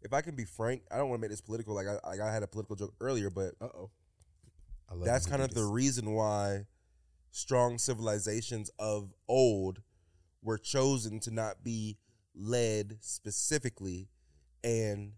if 0.02 0.12
I 0.12 0.20
can 0.20 0.34
be 0.36 0.44
frank, 0.44 0.82
I 0.90 0.96
don't 0.96 1.08
want 1.08 1.20
to 1.20 1.22
make 1.22 1.30
this 1.30 1.40
political. 1.40 1.74
Like 1.74 1.86
I, 1.86 1.98
like 2.08 2.20
I 2.20 2.32
had 2.32 2.42
a 2.42 2.46
political 2.46 2.76
joke 2.76 2.94
earlier, 3.00 3.30
but 3.30 3.54
Uh 3.60 3.68
oh. 3.74 3.90
that's 5.04 5.26
kind 5.26 5.42
of 5.42 5.54
the 5.54 5.64
reason 5.64 6.12
why 6.12 6.66
strong 7.30 7.78
civilizations 7.78 8.70
of 8.78 9.14
old 9.28 9.82
were 10.42 10.58
chosen 10.58 11.18
to 11.20 11.30
not 11.30 11.64
be 11.64 11.98
led 12.34 12.98
specifically 13.00 14.08
and 14.62 15.12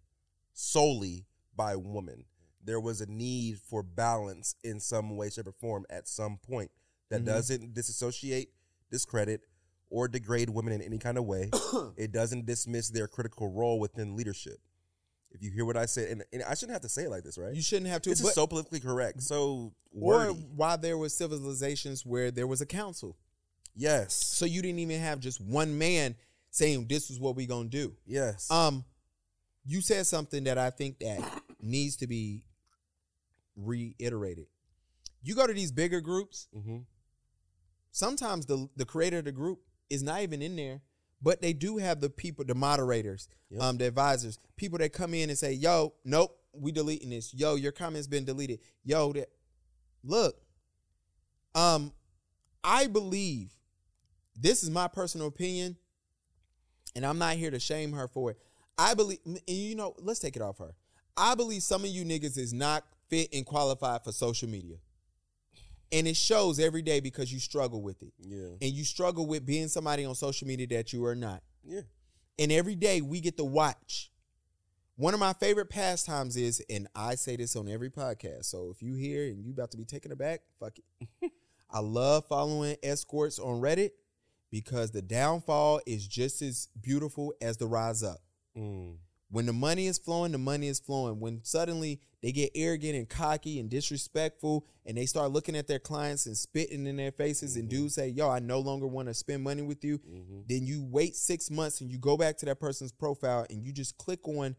solely 0.55 1.27
by 1.55 1.77
women. 1.77 2.25
There 2.65 2.81
was 2.81 3.01
a 3.01 3.07
need 3.07 3.59
for 3.59 3.83
balance 3.83 4.55
in 4.65 4.81
some 4.81 5.17
way, 5.17 5.31
shape, 5.31 5.47
or 5.47 5.53
form 5.53 5.85
at 5.91 6.09
some 6.09 6.39
point 6.39 6.71
that 7.11 7.23
Mhm. 7.23 7.27
doesn't 7.27 7.75
disassociate, 7.75 8.53
discredit, 8.91 9.43
or 9.91 10.07
degrade 10.09 10.51
women 10.51 10.73
in 10.75 10.83
any 10.83 10.99
kind 10.99 11.17
of 11.19 11.25
way. 11.25 11.51
it 11.97 12.13
doesn't 12.13 12.47
dismiss 12.47 12.89
their 12.91 13.09
critical 13.09 13.49
role 13.51 13.79
within 13.81 14.17
leadership. 14.17 14.61
If 15.31 15.43
you 15.43 15.51
hear 15.51 15.65
what 15.65 15.77
I 15.77 15.87
said, 15.87 16.09
and, 16.09 16.25
and 16.33 16.43
I 16.43 16.55
shouldn't 16.55 16.73
have 16.73 16.83
to 16.83 16.89
say 16.89 17.05
it 17.05 17.11
like 17.11 17.23
this, 17.23 17.37
right? 17.37 17.55
You 17.55 17.63
shouldn't 17.63 17.91
have 17.91 18.03
to. 18.03 18.11
this 18.11 18.23
but, 18.23 18.29
is 18.29 18.35
so 18.35 18.47
politically 18.47 18.81
correct, 18.81 19.23
so 19.23 19.73
or 19.93 20.19
wordy. 20.19 20.47
why 20.57 20.77
there 20.77 20.97
was 20.97 21.15
civilizations 21.15 22.07
where 22.07 22.31
there 22.31 22.47
was 22.47 22.61
a 22.61 22.67
council, 22.67 23.17
yes, 23.75 24.15
so 24.15 24.47
you 24.47 24.63
didn't 24.63 24.79
even 24.79 25.01
have 25.01 25.21
just 25.21 25.41
one 25.41 25.77
man 25.77 26.15
saying 26.51 26.87
this 26.89 27.11
is 27.11 27.21
what 27.21 27.37
we're 27.37 27.47
gonna 27.47 27.69
do. 27.69 27.95
yes. 28.07 28.51
Um, 28.51 28.85
you 29.67 29.83
said 29.83 30.07
something 30.07 30.45
that 30.45 30.57
I 30.57 30.71
think 30.71 30.99
that 31.01 31.21
needs 31.61 31.97
to 31.97 32.07
be 32.07 32.43
reiterated. 33.55 34.47
You 35.23 35.35
go 35.35 35.47
to 35.47 35.53
these 35.53 35.73
bigger 35.73 36.01
groups, 36.01 36.49
mm-hmm. 36.57 36.79
sometimes 37.91 38.47
the 38.47 38.69
the 38.77 38.87
creator 38.87 39.19
of 39.19 39.27
the 39.27 39.33
group 39.33 39.61
is 39.91 40.03
not 40.03 40.23
even 40.23 40.41
in 40.41 40.57
there, 40.57 40.81
but 41.21 41.41
they 41.43 41.53
do 41.53 41.79
have 41.79 42.01
the 42.01 42.11
people, 42.11 42.45
the 42.45 42.55
moderators, 42.55 43.29
Yep. 43.51 43.63
um, 43.63 43.79
the 43.79 43.87
advisors, 43.87 44.39
people 44.57 44.79
that 44.79 44.93
come 44.93 45.15
in 45.15 45.31
and 45.31 45.39
say, 45.39 45.53
"Yo, 45.53 45.95
nope, 46.05 46.39
we 46.53 46.73
deleting 46.73 47.11
this. 47.11 47.33
Yo, 47.35 47.55
your 47.55 47.73
comment's 47.73 48.07
been 48.07 48.25
deleted. 48.25 48.61
Yo, 48.85 49.13
that 49.15 49.31
look." 50.05 50.41
Um, 51.55 51.93
I 52.63 52.87
believe 52.87 53.51
this 54.37 54.63
is 54.63 54.71
my 54.71 54.87
personal 54.89 55.27
opinion, 55.27 55.77
and 56.95 57.05
I'm 57.05 57.19
not 57.19 57.37
here 57.37 57.51
to 57.51 57.59
shame 57.59 57.93
her 57.93 58.07
for 58.07 58.31
it. 58.31 58.39
I 58.77 58.95
believe, 58.95 59.19
and 59.25 59.41
you 59.49 59.75
know, 59.75 59.95
let's 59.99 60.21
take 60.21 60.37
it 60.37 60.43
off 60.43 60.59
her. 60.59 60.75
I 61.17 61.35
believe 61.35 61.63
some 61.63 61.83
of 61.85 61.91
you 61.91 62.05
niggas 62.05 62.39
is 62.39 62.53
not 62.53 62.85
fit 63.09 63.31
and 63.33 63.45
qualified 63.45 64.05
for 64.05 64.13
social 64.13 64.49
media. 64.49 64.77
And 65.91 66.07
it 66.07 66.17
shows 66.17 66.59
every 66.61 66.83
day 66.83 67.01
because 67.01 67.33
you 67.33 67.39
struggle 67.41 67.81
with 67.83 68.03
it. 68.03 68.13
Yeah, 68.21 68.49
And 68.61 68.73
you 68.73 68.85
struggle 68.85 69.27
with 69.27 69.47
being 69.47 69.69
somebody 69.69 70.05
on 70.05 70.15
social 70.15 70.47
media 70.47 70.67
that 70.69 70.93
you 70.93 71.05
are 71.05 71.15
not. 71.15 71.43
yeah. 71.65 71.81
And 72.41 72.53
every 72.53 72.77
day 72.77 73.01
we 73.01 73.21
get 73.21 73.37
to 73.39 73.45
watch. 73.45 74.13
One 74.95 75.13
of 75.15 75.19
my 75.21 75.33
favorite 75.33 75.71
pastimes 75.71 76.37
is, 76.37 76.63
and 76.71 76.87
I 76.95 77.15
say 77.17 77.35
this 77.37 77.57
on 77.57 77.69
every 77.69 77.91
podcast. 77.91 78.45
So 78.45 78.71
if 78.73 78.81
you 78.83 78.95
hear 78.95 79.25
and 79.27 79.45
you 79.45 79.51
about 79.53 79.71
to 79.73 79.77
be 79.77 79.85
taken 79.85 80.13
aback, 80.13 80.43
fuck 80.61 80.75
it. 80.79 81.33
I 81.71 81.81
love 81.81 82.27
following 82.29 82.77
escorts 82.83 83.39
on 83.39 83.61
Reddit 83.61 83.91
because 84.51 84.91
the 84.91 85.03
downfall 85.03 85.81
is 85.87 86.07
just 86.07 86.43
as 86.43 86.69
beautiful 86.81 87.35
as 87.41 87.57
the 87.57 87.67
rise 87.67 88.03
up. 88.03 88.19
Mm. 88.57 88.97
When 89.31 89.47
the 89.47 89.53
money 89.53 89.87
is 89.87 89.99
flowing, 89.99 90.33
the 90.33 90.39
money 90.39 90.69
is 90.69 90.81
flowing. 90.81 91.21
When 91.21 91.41
suddenly 91.45 92.01
they 92.23 92.33
get 92.33 92.51
arrogant 92.55 92.97
and 92.97 93.09
cocky 93.09 93.61
and 93.61 93.71
disrespectful 93.71 94.67
and 94.85 94.97
they 94.97 95.07
start 95.07 95.31
looking 95.31 95.57
at 95.57 95.69
their 95.69 95.79
clients 95.79 96.27
and 96.27 96.37
spitting 96.37 96.87
in 96.87 96.97
their 96.97 97.13
faces 97.13 97.57
and 97.57 97.69
dudes 97.69 97.95
say, 97.95 98.09
Yo, 98.09 98.29
I 98.29 98.41
no 98.41 98.59
longer 98.59 98.87
want 98.87 99.09
to 99.09 99.15
spend 99.15 99.43
money 99.43 99.63
with 99.63 99.85
you. 99.85 99.99
Mm-hmm. 99.99 100.41
Then 100.49 100.67
you 100.67 100.85
wait 100.85 101.15
six 101.15 101.51
months 101.51 101.81
and 101.81 101.91
you 101.91 101.99
go 101.99 102.17
back 102.17 102.37
to 102.39 102.47
that 102.47 102.59
person's 102.59 102.91
profile 102.91 103.47
and 103.51 103.63
you 103.63 103.73
just 103.73 103.97
click 103.99 104.27
on 104.27 104.57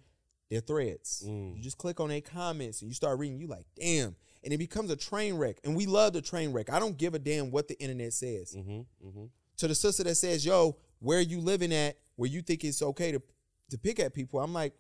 their 0.49 0.61
threads. 0.61 1.23
Mm. 1.27 1.55
You 1.55 1.61
just 1.61 1.77
click 1.77 1.99
on 1.99 2.09
their 2.09 2.21
comments 2.21 2.81
and 2.81 2.89
you 2.89 2.95
start 2.95 3.19
reading. 3.19 3.39
You 3.39 3.47
like, 3.47 3.65
damn. 3.75 4.15
And 4.43 4.53
it 4.53 4.57
becomes 4.57 4.89
a 4.89 4.95
train 4.95 5.35
wreck. 5.35 5.57
And 5.63 5.75
we 5.75 5.85
love 5.85 6.13
the 6.13 6.21
train 6.21 6.53
wreck. 6.53 6.71
I 6.71 6.79
don't 6.79 6.97
give 6.97 7.13
a 7.13 7.19
damn 7.19 7.51
what 7.51 7.67
the 7.67 7.79
internet 7.79 8.13
says. 8.13 8.55
Mm-hmm. 8.57 9.07
Mm-hmm. 9.07 9.25
To 9.57 9.67
the 9.67 9.75
sister 9.75 10.03
that 10.05 10.15
says, 10.15 10.45
yo, 10.45 10.77
where 10.99 11.19
you 11.19 11.41
living 11.41 11.73
at, 11.73 11.97
where 12.15 12.29
you 12.29 12.41
think 12.41 12.63
it's 12.63 12.81
okay 12.81 13.11
to 13.11 13.21
to 13.69 13.77
pick 13.77 13.99
at 13.99 14.13
people, 14.13 14.39
I'm 14.39 14.53
like, 14.53 14.73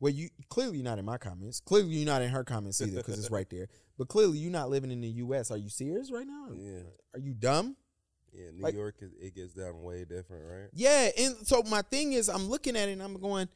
well, 0.00 0.12
you 0.12 0.28
clearly 0.48 0.78
you're 0.78 0.84
not 0.84 0.98
in 0.98 1.04
my 1.04 1.18
comments. 1.18 1.60
Clearly 1.60 1.90
you're 1.90 2.06
not 2.06 2.22
in 2.22 2.30
her 2.30 2.42
comments 2.44 2.80
either, 2.80 2.96
because 2.96 3.18
it's 3.18 3.30
right 3.30 3.48
there. 3.50 3.68
But 3.98 4.08
clearly 4.08 4.38
you're 4.38 4.50
not 4.50 4.70
living 4.70 4.90
in 4.90 5.02
the 5.02 5.08
US. 5.08 5.50
Are 5.50 5.58
you 5.58 5.68
serious 5.68 6.10
right 6.10 6.26
now? 6.26 6.46
Yeah, 6.54 6.80
Are 7.12 7.20
you 7.20 7.34
dumb? 7.34 7.76
yeah. 8.32 8.50
New 8.54 8.62
Like- 8.62 8.72
York, 8.74 8.94
is, 9.02 9.12
it 9.20 9.34
gets 9.34 9.52
down 9.52 9.82
way 9.82 10.06
different, 10.06 10.42
right? 10.46 10.70
Yeah, 10.72 11.10
and 11.18 11.36
so 11.46 11.62
my 11.64 11.82
thing 11.82 12.14
is, 12.14 12.30
I'm 12.30 12.48
looking 12.48 12.76
at 12.76 12.88
it 12.88 12.92
and 12.92 13.02
I'm 13.02 13.20
going, 13.20 13.48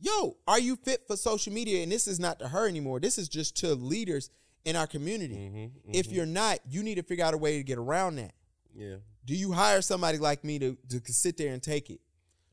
"Yo, 0.00 0.36
are 0.48 0.58
you 0.58 0.74
fit 0.76 1.02
for 1.06 1.16
social 1.16 1.52
media?" 1.52 1.82
And 1.84 1.92
this 1.92 2.08
is 2.08 2.18
not 2.18 2.38
to 2.40 2.48
her 2.48 2.66
anymore. 2.66 2.98
This 2.98 3.16
is 3.16 3.28
just 3.28 3.56
to 3.58 3.74
leaders 3.74 4.30
in 4.64 4.74
our 4.74 4.86
community. 4.88 5.34
Mm-hmm. 5.36 5.90
If 5.94 6.10
you're 6.10 6.26
not, 6.26 6.58
you 6.68 6.82
need 6.82 6.96
to 6.96 7.02
figure 7.04 7.24
out 7.24 7.32
a 7.34 7.38
way 7.38 7.58
to 7.58 7.62
get 7.62 7.78
around 7.78 8.16
that. 8.16 8.32
yeah, 8.74 8.96
Do 9.24 9.34
you 9.36 9.52
hire 9.52 9.82
somebody 9.82 10.18
like 10.18 10.42
me 10.44 10.58
to, 10.58 10.76
to 10.88 11.00
sit 11.12 11.36
there 11.36 11.52
and 11.54 11.62
take 11.62 11.90
it? 11.90 12.00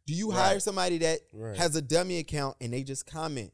Do 0.08 0.14
you 0.14 0.32
hire 0.32 0.60
somebody 0.60 0.98
that 1.00 1.20
Right. 1.34 1.56
has 1.58 1.76
a 1.76 1.82
dummy 1.82 2.18
account 2.18 2.56
and 2.62 2.72
they 2.74 2.82
just 2.84 3.06
comment? 3.06 3.52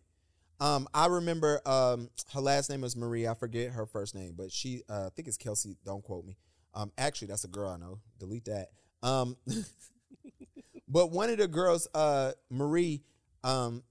Um, 0.59 0.87
I 0.93 1.07
remember 1.07 1.59
um, 1.67 2.09
her 2.33 2.39
last 2.39 2.69
name 2.69 2.83
is 2.83 2.95
Marie. 2.95 3.27
I 3.27 3.33
forget 3.33 3.71
her 3.71 3.85
first 3.85 4.13
name, 4.15 4.35
but 4.37 4.51
she, 4.51 4.83
uh, 4.87 5.07
I 5.07 5.09
think 5.09 5.27
it's 5.27 5.35
Kelsey. 5.35 5.75
Don't 5.83 6.03
quote 6.03 6.23
me. 6.25 6.37
Um, 6.75 6.91
actually, 6.97 7.27
that's 7.29 7.43
a 7.43 7.47
girl 7.49 7.69
I 7.69 7.77
know. 7.77 7.99
Delete 8.19 8.45
that. 8.45 8.69
Um, 9.01 9.35
but 10.87 11.11
one 11.11 11.29
of 11.29 11.37
the 11.37 11.47
girls, 11.47 11.87
uh, 11.93 12.33
Marie, 12.49 13.03
um, 13.43 13.83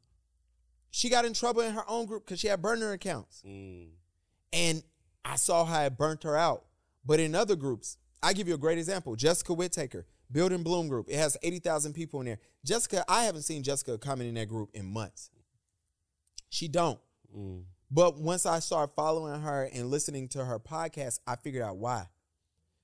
she 0.90 1.08
got 1.10 1.24
in 1.24 1.32
trouble 1.34 1.62
in 1.62 1.72
her 1.74 1.84
own 1.88 2.06
group 2.06 2.24
because 2.24 2.38
she 2.40 2.46
had 2.48 2.62
burner 2.62 2.92
accounts. 2.92 3.42
mm. 3.46 3.88
And 4.52 4.82
I 5.24 5.36
saw 5.36 5.64
how 5.64 5.82
it 5.84 5.96
burnt 5.96 6.22
her 6.24 6.36
out. 6.36 6.64
But 7.04 7.18
in 7.18 7.34
other 7.34 7.56
groups, 7.56 7.96
I 8.22 8.32
give 8.34 8.46
you 8.46 8.54
a 8.54 8.58
great 8.58 8.78
example. 8.78 9.16
Jessica 9.16 9.52
Whittaker, 9.52 10.06
Building 10.32 10.62
Bloom 10.62 10.88
Group. 10.88 11.06
It 11.08 11.16
has 11.16 11.36
80,000 11.42 11.92
people 11.92 12.20
in 12.20 12.26
there. 12.26 12.38
Jessica, 12.64 13.04
I 13.06 13.24
haven't 13.24 13.42
seen 13.42 13.62
Jessica 13.62 13.98
comment 13.98 14.28
in 14.28 14.34
that 14.36 14.48
group 14.48 14.70
in 14.74 14.86
months. 14.86 15.30
She 16.48 16.68
don't. 16.68 16.98
Mm. 17.36 17.64
But 17.90 18.18
once 18.18 18.46
I 18.46 18.58
started 18.60 18.94
following 18.94 19.40
her 19.42 19.68
and 19.72 19.90
listening 19.90 20.28
to 20.28 20.44
her 20.44 20.58
podcast, 20.58 21.20
I 21.26 21.36
figured 21.36 21.62
out 21.62 21.76
why. 21.76 22.06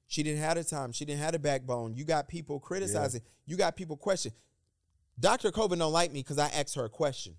She 0.07 0.22
didn't 0.22 0.40
have 0.40 0.57
the 0.57 0.64
time. 0.64 0.92
She 0.92 1.05
didn't 1.05 1.20
have 1.20 1.32
the 1.32 1.38
backbone. 1.38 1.94
You 1.94 2.05
got 2.05 2.28
people 2.28 2.61
criticizing. 2.61 3.22
You 3.46 3.57
got 3.57 3.76
people 3.76 3.96
question. 3.96 4.32
Dr. 5.20 5.51
Colvin 5.51 5.78
don't 5.78 5.92
like 5.92 6.12
me 6.12 6.20
because 6.20 6.38
I 6.38 6.49
asked 6.49 6.74
her 6.76 6.84
a 6.84 6.88
question. 6.88 7.34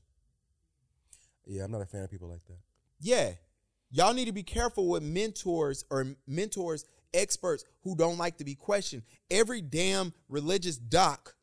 yeah. 1.46 1.64
I'm 1.64 1.72
not 1.72 1.82
a 1.82 1.86
fan 1.86 2.04
of 2.04 2.12
people 2.12 2.28
like 2.28 2.46
that. 2.48 2.58
Yeah. 3.00 3.32
Y'all 3.92 4.14
need 4.14 4.26
to 4.26 4.32
be 4.32 4.44
careful 4.44 4.88
with 4.88 5.02
mentors 5.02 5.86
or 5.90 6.06
mentors, 6.28 6.86
experts 7.14 7.64
who 7.84 7.96
don't 7.96 8.18
like 8.18 8.38
to 8.38 8.46
be 8.46 8.56
questioned. 8.56 9.04
Every 9.30 9.62
damn 9.62 10.14
religious 10.28 10.78
doc 10.78 11.36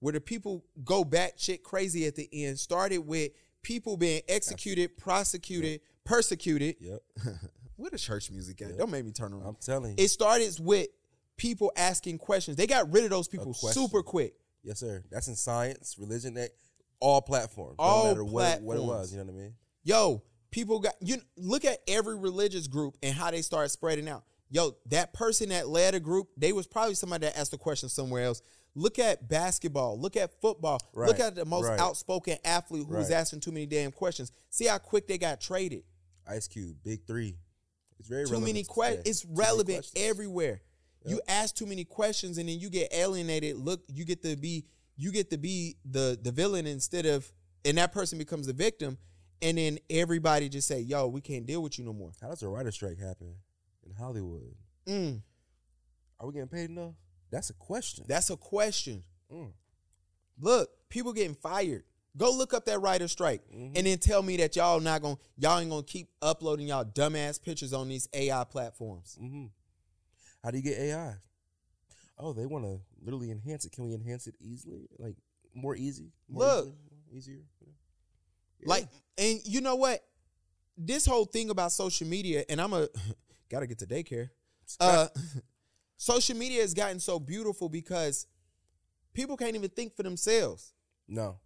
where 0.00 0.12
the 0.12 0.20
people 0.20 0.64
go 0.84 1.04
back 1.04 1.34
shit 1.36 1.62
crazy 1.62 2.06
at 2.06 2.14
the 2.14 2.28
end 2.32 2.58
started 2.58 2.98
with 2.98 3.32
people 3.62 3.96
being 3.96 4.22
executed, 4.28 4.96
prosecuted, 4.96 5.80
persecuted. 6.04 6.76
Yep. 6.80 7.02
What 7.78 7.94
is 7.94 8.02
church 8.02 8.28
music 8.32 8.60
at? 8.60 8.70
Yeah. 8.70 8.76
Don't 8.78 8.90
make 8.90 9.04
me 9.04 9.12
turn 9.12 9.32
around. 9.32 9.46
I'm 9.46 9.54
telling 9.54 9.90
you. 9.96 10.04
It 10.04 10.08
started 10.08 10.52
with 10.58 10.88
people 11.36 11.70
asking 11.76 12.18
questions. 12.18 12.56
They 12.56 12.66
got 12.66 12.92
rid 12.92 13.04
of 13.04 13.10
those 13.10 13.28
people 13.28 13.54
super 13.54 14.02
quick. 14.02 14.34
yes, 14.64 14.80
sir. 14.80 15.04
That's 15.12 15.28
in 15.28 15.36
science, 15.36 15.94
religion, 15.96 16.34
that 16.34 16.50
all 16.98 17.22
platforms. 17.22 17.76
All 17.78 18.02
no 18.02 18.08
matter 18.10 18.24
what, 18.24 18.62
what 18.62 18.76
it 18.76 18.82
was. 18.82 19.12
You 19.12 19.18
know 19.18 19.26
what 19.26 19.34
I 19.34 19.36
mean? 19.36 19.54
Yo, 19.84 20.22
people 20.50 20.80
got 20.80 20.94
you 21.00 21.18
look 21.36 21.64
at 21.64 21.78
every 21.86 22.18
religious 22.18 22.66
group 22.66 22.96
and 23.00 23.14
how 23.14 23.30
they 23.30 23.42
start 23.42 23.70
spreading 23.70 24.08
out. 24.08 24.24
Yo, 24.50 24.76
that 24.86 25.12
person 25.12 25.50
that 25.50 25.68
led 25.68 25.94
a 25.94 26.00
group, 26.00 26.28
they 26.36 26.52
was 26.52 26.66
probably 26.66 26.94
somebody 26.94 27.26
that 27.26 27.38
asked 27.38 27.52
a 27.52 27.58
question 27.58 27.88
somewhere 27.88 28.24
else. 28.24 28.40
Look 28.74 28.98
at 28.98 29.28
basketball, 29.28 29.98
look 30.00 30.16
at 30.16 30.40
football, 30.40 30.80
look 30.94 31.18
at 31.20 31.34
the 31.34 31.44
most 31.44 31.66
right. 31.66 31.80
outspoken 31.80 32.38
athlete 32.44 32.86
who 32.86 32.94
was 32.94 33.10
Right. 33.10 33.16
asking 33.18 33.40
too 33.40 33.50
many 33.52 33.66
damn 33.66 33.90
questions. 33.92 34.30
See 34.50 34.66
how 34.66 34.78
quick 34.78 35.06
they 35.06 35.18
got 35.18 35.40
traded. 35.40 35.82
Ice 36.26 36.46
Cube, 36.46 36.76
Big 36.84 37.04
Three. 37.06 37.36
It's 37.98 38.08
very 38.08 38.24
Too 38.24 38.32
relevant 38.32 38.48
many 38.54 38.62
today. 38.62 38.72
questions. 38.72 39.06
It's 39.06 39.20
Too 39.22 39.28
many 39.28 39.38
relevant 39.40 39.76
questions. 39.78 40.04
everywhere. 40.04 40.62
You 41.04 41.20
ask 41.26 41.54
too 41.54 41.66
many 41.66 41.84
questions 41.84 42.36
and 42.38 42.48
then 42.48 42.58
you 42.60 42.68
get 42.70 42.92
alienated. 42.92 43.56
Look, 43.56 43.82
you 43.88 44.04
get 44.04 44.22
to 44.22 44.36
be 44.36 44.66
you 44.96 45.10
get 45.12 45.30
to 45.30 45.38
be 45.38 45.76
the 45.84 46.18
the 46.22 46.30
villain 46.32 46.66
instead 46.66 47.06
of 47.06 47.30
and 47.64 47.78
that 47.78 47.92
person 47.92 48.18
becomes 48.18 48.46
the 48.46 48.52
victim. 48.52 48.98
And 49.40 49.56
then 49.56 49.78
everybody 49.88 50.48
just 50.48 50.66
say, 50.68 50.80
"Yo, 50.80 51.06
we 51.06 51.20
can't 51.20 51.46
deal 51.46 51.62
with 51.62 51.78
you 51.78 51.84
no 51.84 51.92
more." 51.92 52.12
How 52.20 52.28
does 52.28 52.42
a 52.42 52.48
writer 52.48 52.70
strike 52.72 52.98
happen 52.98 53.36
Hollywood? 53.98 54.54
Mm, 54.86 55.20
Are 56.20 56.26
we 56.26 56.32
getting 56.34 56.48
paid 56.48 56.70
enough? 56.70 56.94
That's 57.30 57.50
a 57.50 57.54
question. 57.54 58.04
that's 58.08 58.30
a 58.30 58.36
question. 58.36 59.02
Mm. 59.32 59.52
Look, 60.40 60.70
people 60.88 61.12
getting 61.12 61.34
fired. 61.34 61.82
Go 62.16 62.32
look 62.32 62.54
up 62.54 62.64
that 62.66 62.80
writer 62.80 63.06
strike 63.06 63.42
Mm-hmm. 63.54 63.76
and 63.76 63.86
then 63.86 63.98
tell 63.98 64.22
me 64.22 64.36
that 64.38 64.56
y'all 64.56 64.80
not 64.80 65.02
gonna 65.02 65.16
y'all 65.36 65.58
ain't 65.58 65.70
gonna 65.70 65.82
keep 65.82 66.08
uploading 66.22 66.66
y'all 66.68 66.84
dumbass 66.84 67.40
pictures 67.42 67.72
on 67.72 67.88
these 67.88 68.08
AI 68.14 68.44
platforms. 68.44 69.16
hmm 69.20 69.46
How 70.42 70.50
do 70.50 70.56
you 70.56 70.62
get 70.64 70.78
AI? 70.78 71.14
Oh, 72.18 72.32
they 72.32 72.46
want 72.46 72.64
to 72.64 72.80
literally 73.04 73.30
enhance 73.30 73.64
it. 73.66 73.72
Can 73.72 73.84
we 73.84 73.94
enhance 73.94 74.26
it 74.26 74.34
easily? 74.40 74.88
Like 74.98 75.16
more 75.54 75.76
easy? 75.76 76.10
More 76.28 76.44
Look. 76.44 76.64
easily? 76.64 76.76
easier. 77.12 77.40
Yeah. 78.60 78.68
Like, 78.68 78.88
and 79.18 79.40
you 79.44 79.60
know 79.60 79.76
what? 79.76 80.00
This 80.76 81.06
whole 81.06 81.24
thing 81.26 81.50
about 81.50 81.70
social 81.72 82.06
media, 82.08 82.44
and 82.48 82.60
I'm 82.60 82.72
a 82.72 82.88
gotta 83.50 83.66
get 83.66 83.78
to 83.78 83.86
daycare. 83.86 84.30
Uh, 84.80 85.08
social 85.96 86.36
media 86.36 86.60
has 86.62 86.74
gotten 86.74 87.00
so 87.00 87.18
beautiful 87.18 87.68
because 87.68 88.26
people 89.14 89.36
can't 89.36 89.54
even 89.54 89.70
think 89.70 89.96
for 89.96 90.02
themselves. 90.02 90.72
no, 91.06 91.38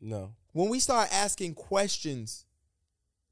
no. 0.00 0.34
When 0.52 0.68
we 0.68 0.80
start 0.80 1.08
asking 1.12 1.54
questions, 1.54 2.44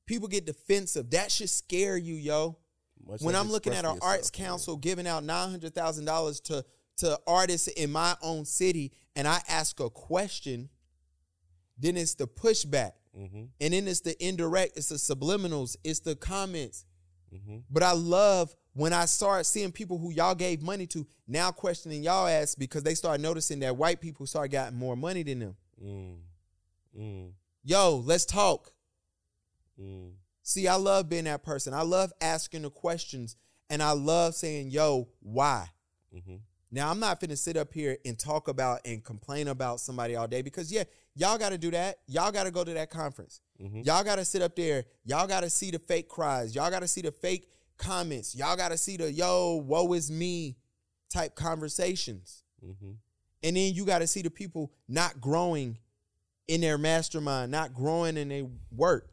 people 0.07 0.29
get 0.29 0.47
defensive. 0.47 1.11
That 1.11 1.33
should 1.33 1.51
scare 1.51 1.97
you, 1.97 2.15
yo. 2.15 2.59
Much 3.05 3.23
when 3.23 3.35
I'm 3.35 3.51
looking 3.51 3.73
at 3.75 3.85
our 3.85 3.97
arts 4.03 4.29
yourself, 4.29 4.31
yeah. 4.39 4.47
council 4.47 4.77
giving 4.77 5.07
out 5.07 5.25
nine 5.25 5.51
hundred 5.51 5.75
thousand 5.75 6.05
dollars 6.05 6.41
to 6.43 6.65
to 6.99 7.19
artists 7.27 7.69
in 7.69 7.91
my 7.91 8.15
own 8.23 8.45
city, 8.45 8.93
and 9.17 9.27
I 9.27 9.41
ask 9.49 9.79
a 9.81 9.89
question, 9.89 10.69
then 11.79 11.97
it's 11.97 12.15
the 12.15 12.27
pushback, 12.27 12.93
Mm-hmm. 13.19 13.45
and 13.61 13.73
then 13.73 13.89
it's 13.89 14.01
the 14.01 14.15
indirect, 14.25 14.77
it's 14.77 14.91
the 14.91 14.97
subliminals, 14.97 15.77
it's 15.83 16.01
the 16.01 16.15
comments. 16.15 16.85
Mm-hmm. 17.35 17.59
But 17.71 17.83
I 17.83 17.93
love 17.93 18.55
when 18.73 18.93
I 18.93 19.07
start 19.07 19.45
seeing 19.47 19.73
people 19.73 19.99
who 19.99 20.13
y'all 20.13 20.35
gave 20.35 20.63
money 20.63 20.87
to 20.89 21.07
now 21.27 21.51
questioning 21.51 22.03
y'all 22.03 22.27
ass 22.27 22.55
because 22.55 22.83
they 22.83 22.95
start 22.95 23.21
noticing 23.21 23.61
that 23.61 23.77
white 23.77 24.01
people 24.01 24.27
start 24.27 24.51
getting 24.51 24.79
more 24.79 24.97
money 24.97 25.23
than 25.23 25.41
them. 25.41 25.57
Mm. 25.85 26.17
Mm. 26.99 27.31
Yo, 27.65 28.03
let's 28.05 28.25
talk. 28.25 28.73
Mm. 29.81 30.13
See, 30.43 30.69
I 30.69 30.77
love 30.77 31.09
being 31.09 31.25
that 31.25 31.43
person. 31.43 31.75
I 31.75 31.83
love 31.83 32.13
asking 32.21 32.63
the 32.63 32.71
questions 32.71 33.37
and 33.69 33.83
I 33.83 33.93
love 33.93 34.35
saying, 34.35 34.71
yo, 34.71 35.09
why? 35.21 35.69
Mm-hmm. 36.15 36.37
Now, 36.71 36.91
I'm 36.91 37.01
not 37.01 37.21
finna 37.21 37.37
sit 37.37 37.57
up 37.57 37.73
here 37.73 37.97
and 38.05 38.19
talk 38.19 38.49
about 38.49 38.81
and 38.85 39.03
complain 39.03 39.49
about 39.49 39.81
somebody 39.81 40.17
all 40.17 40.27
day 40.29 40.43
because, 40.43 40.71
yeah, 40.71 40.85
y'all 41.19 41.37
got 41.37 41.51
to 41.51 41.59
do 41.59 41.71
that. 41.73 41.99
Y'all 42.07 42.31
got 42.31 42.45
to 42.45 42.51
go 42.51 42.63
to 42.63 42.73
that 42.75 42.91
conference. 42.91 43.41
Mm-hmm. 43.61 43.83
Y'all 43.83 44.05
got 44.05 44.17
to 44.17 44.25
sit 44.25 44.41
up 44.41 44.55
there. 44.55 44.85
Y'all 45.05 45.27
got 45.27 45.41
to 45.41 45.51
see 45.51 45.71
the 45.71 45.79
fake 45.79 46.09
cries. 46.09 46.55
Y'all 46.55 46.71
got 46.71 46.81
to 46.81 46.89
see 46.89 47.03
the 47.03 47.11
fake 47.11 47.49
comments. 47.77 48.37
Y'all 48.37 48.57
got 48.57 48.69
to 48.69 48.79
see 48.79 48.97
the, 48.97 49.13
yo, 49.13 49.57
woe 49.57 49.93
is 49.95 50.11
me 50.11 50.57
type 51.13 51.35
conversations. 51.35 52.45
Mm-hmm. 52.65 52.93
And 53.43 53.57
then 53.57 53.75
you 53.75 53.85
got 53.85 53.99
to 53.99 54.07
see 54.07 54.23
the 54.23 54.31
people 54.31 54.73
not 54.89 55.21
growing 55.21 55.79
in 56.47 56.61
their 56.61 56.79
mastermind, 56.79 57.51
not 57.51 57.75
growing 57.75 58.17
in 58.17 58.29
their 58.29 58.47
work. 58.71 59.11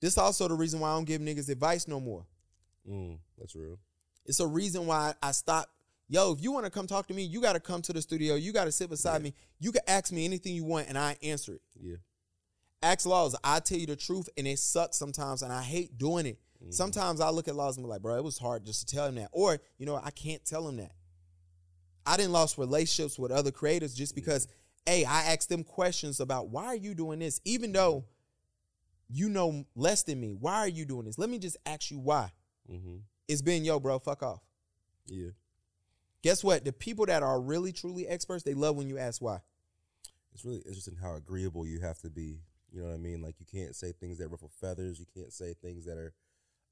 This 0.00 0.16
also 0.16 0.48
the 0.48 0.54
reason 0.54 0.80
why 0.80 0.90
I 0.90 0.94
don't 0.94 1.04
give 1.04 1.20
niggas 1.20 1.50
advice 1.50 1.86
no 1.88 2.00
more. 2.00 2.24
Mm. 2.88 3.18
That's 3.36 3.54
real. 3.54 3.78
It's 4.26 4.40
a 4.40 4.46
reason 4.46 4.86
why 4.86 5.14
I 5.22 5.32
stopped. 5.32 5.70
Yo, 6.12 6.32
if 6.32 6.42
you 6.42 6.50
want 6.50 6.64
to 6.66 6.70
come 6.70 6.88
talk 6.88 7.06
to 7.06 7.14
me, 7.14 7.22
you 7.22 7.40
got 7.40 7.52
to 7.52 7.60
come 7.60 7.80
to 7.80 7.92
the 7.92 8.02
studio. 8.02 8.34
You 8.34 8.52
got 8.52 8.64
to 8.64 8.72
sit 8.72 8.90
beside 8.90 9.18
Yeah. 9.18 9.30
me. 9.30 9.34
You 9.60 9.70
can 9.70 9.82
ask 9.86 10.10
me 10.10 10.24
anything 10.24 10.56
you 10.56 10.64
want, 10.64 10.88
and 10.88 10.98
I 10.98 11.16
answer 11.22 11.54
it. 11.54 11.62
Yeah. 11.80 11.96
Ask 12.82 13.06
laws. 13.06 13.36
I 13.44 13.60
tell 13.60 13.78
you 13.78 13.86
the 13.86 13.94
truth, 13.94 14.28
and 14.36 14.48
it 14.48 14.58
sucks 14.58 14.96
sometimes, 14.96 15.42
and 15.42 15.52
I 15.52 15.62
hate 15.62 15.98
doing 15.98 16.26
it. 16.26 16.40
Mhm. 16.60 16.74
Sometimes 16.74 17.20
I 17.20 17.30
look 17.30 17.46
at 17.46 17.54
laws 17.54 17.76
and 17.76 17.84
be 17.86 17.88
like, 17.88 18.02
bro, 18.02 18.16
it 18.16 18.24
was 18.24 18.38
hard 18.38 18.64
just 18.64 18.88
to 18.88 18.92
tell 18.96 19.06
him 19.06 19.14
that, 19.14 19.28
or 19.32 19.60
you 19.78 19.86
know, 19.86 19.94
I 19.96 20.10
can't 20.10 20.44
tell 20.44 20.66
him 20.66 20.78
that. 20.78 20.96
I 22.04 22.16
didn't 22.16 22.32
lost 22.32 22.58
relationships 22.58 23.16
with 23.16 23.30
other 23.30 23.52
creators 23.52 23.94
just 23.94 24.16
because, 24.16 24.48
hey, 24.86 25.04
I 25.04 25.32
asked 25.32 25.48
them 25.48 25.62
questions 25.62 26.18
about 26.18 26.48
why 26.48 26.64
are 26.66 26.74
you 26.76 26.92
doing 26.94 27.20
this, 27.20 27.40
even 27.44 27.70
though 27.70 28.04
you 29.08 29.28
know 29.28 29.64
less 29.76 30.02
than 30.02 30.20
me. 30.20 30.34
Why 30.34 30.56
are 30.56 30.68
you 30.68 30.84
doing 30.84 31.04
this? 31.04 31.18
Let 31.18 31.30
me 31.30 31.38
just 31.38 31.56
ask 31.66 31.90
you 31.90 32.00
why. 32.00 32.32
Mm-hmm. 32.68 32.96
It's 33.28 33.42
been 33.42 33.64
yo, 33.64 33.78
bro. 33.78 33.98
Fuck 34.00 34.22
off. 34.24 34.42
Yeah. 35.06 35.30
Guess 36.22 36.44
what? 36.44 36.64
The 36.64 36.72
people 36.72 37.06
that 37.06 37.22
are 37.22 37.40
really 37.40 37.72
truly 37.72 38.06
experts, 38.06 38.42
they 38.44 38.54
love 38.54 38.76
when 38.76 38.88
you 38.88 38.98
ask 38.98 39.22
why. 39.22 39.40
It's 40.32 40.44
really 40.44 40.58
interesting 40.66 40.96
how 41.00 41.14
agreeable 41.14 41.66
you 41.66 41.80
have 41.80 41.98
to 42.00 42.10
be. 42.10 42.40
You 42.72 42.82
know 42.82 42.88
what 42.88 42.94
I 42.94 42.98
mean? 42.98 43.20
Like 43.22 43.36
you 43.40 43.46
can't 43.46 43.74
say 43.74 43.92
things 43.92 44.18
that 44.18 44.28
ruffle 44.28 44.50
feathers. 44.60 45.00
You 45.00 45.06
can't 45.14 45.32
say 45.32 45.54
things 45.60 45.84
that 45.86 45.96
are 45.98 46.12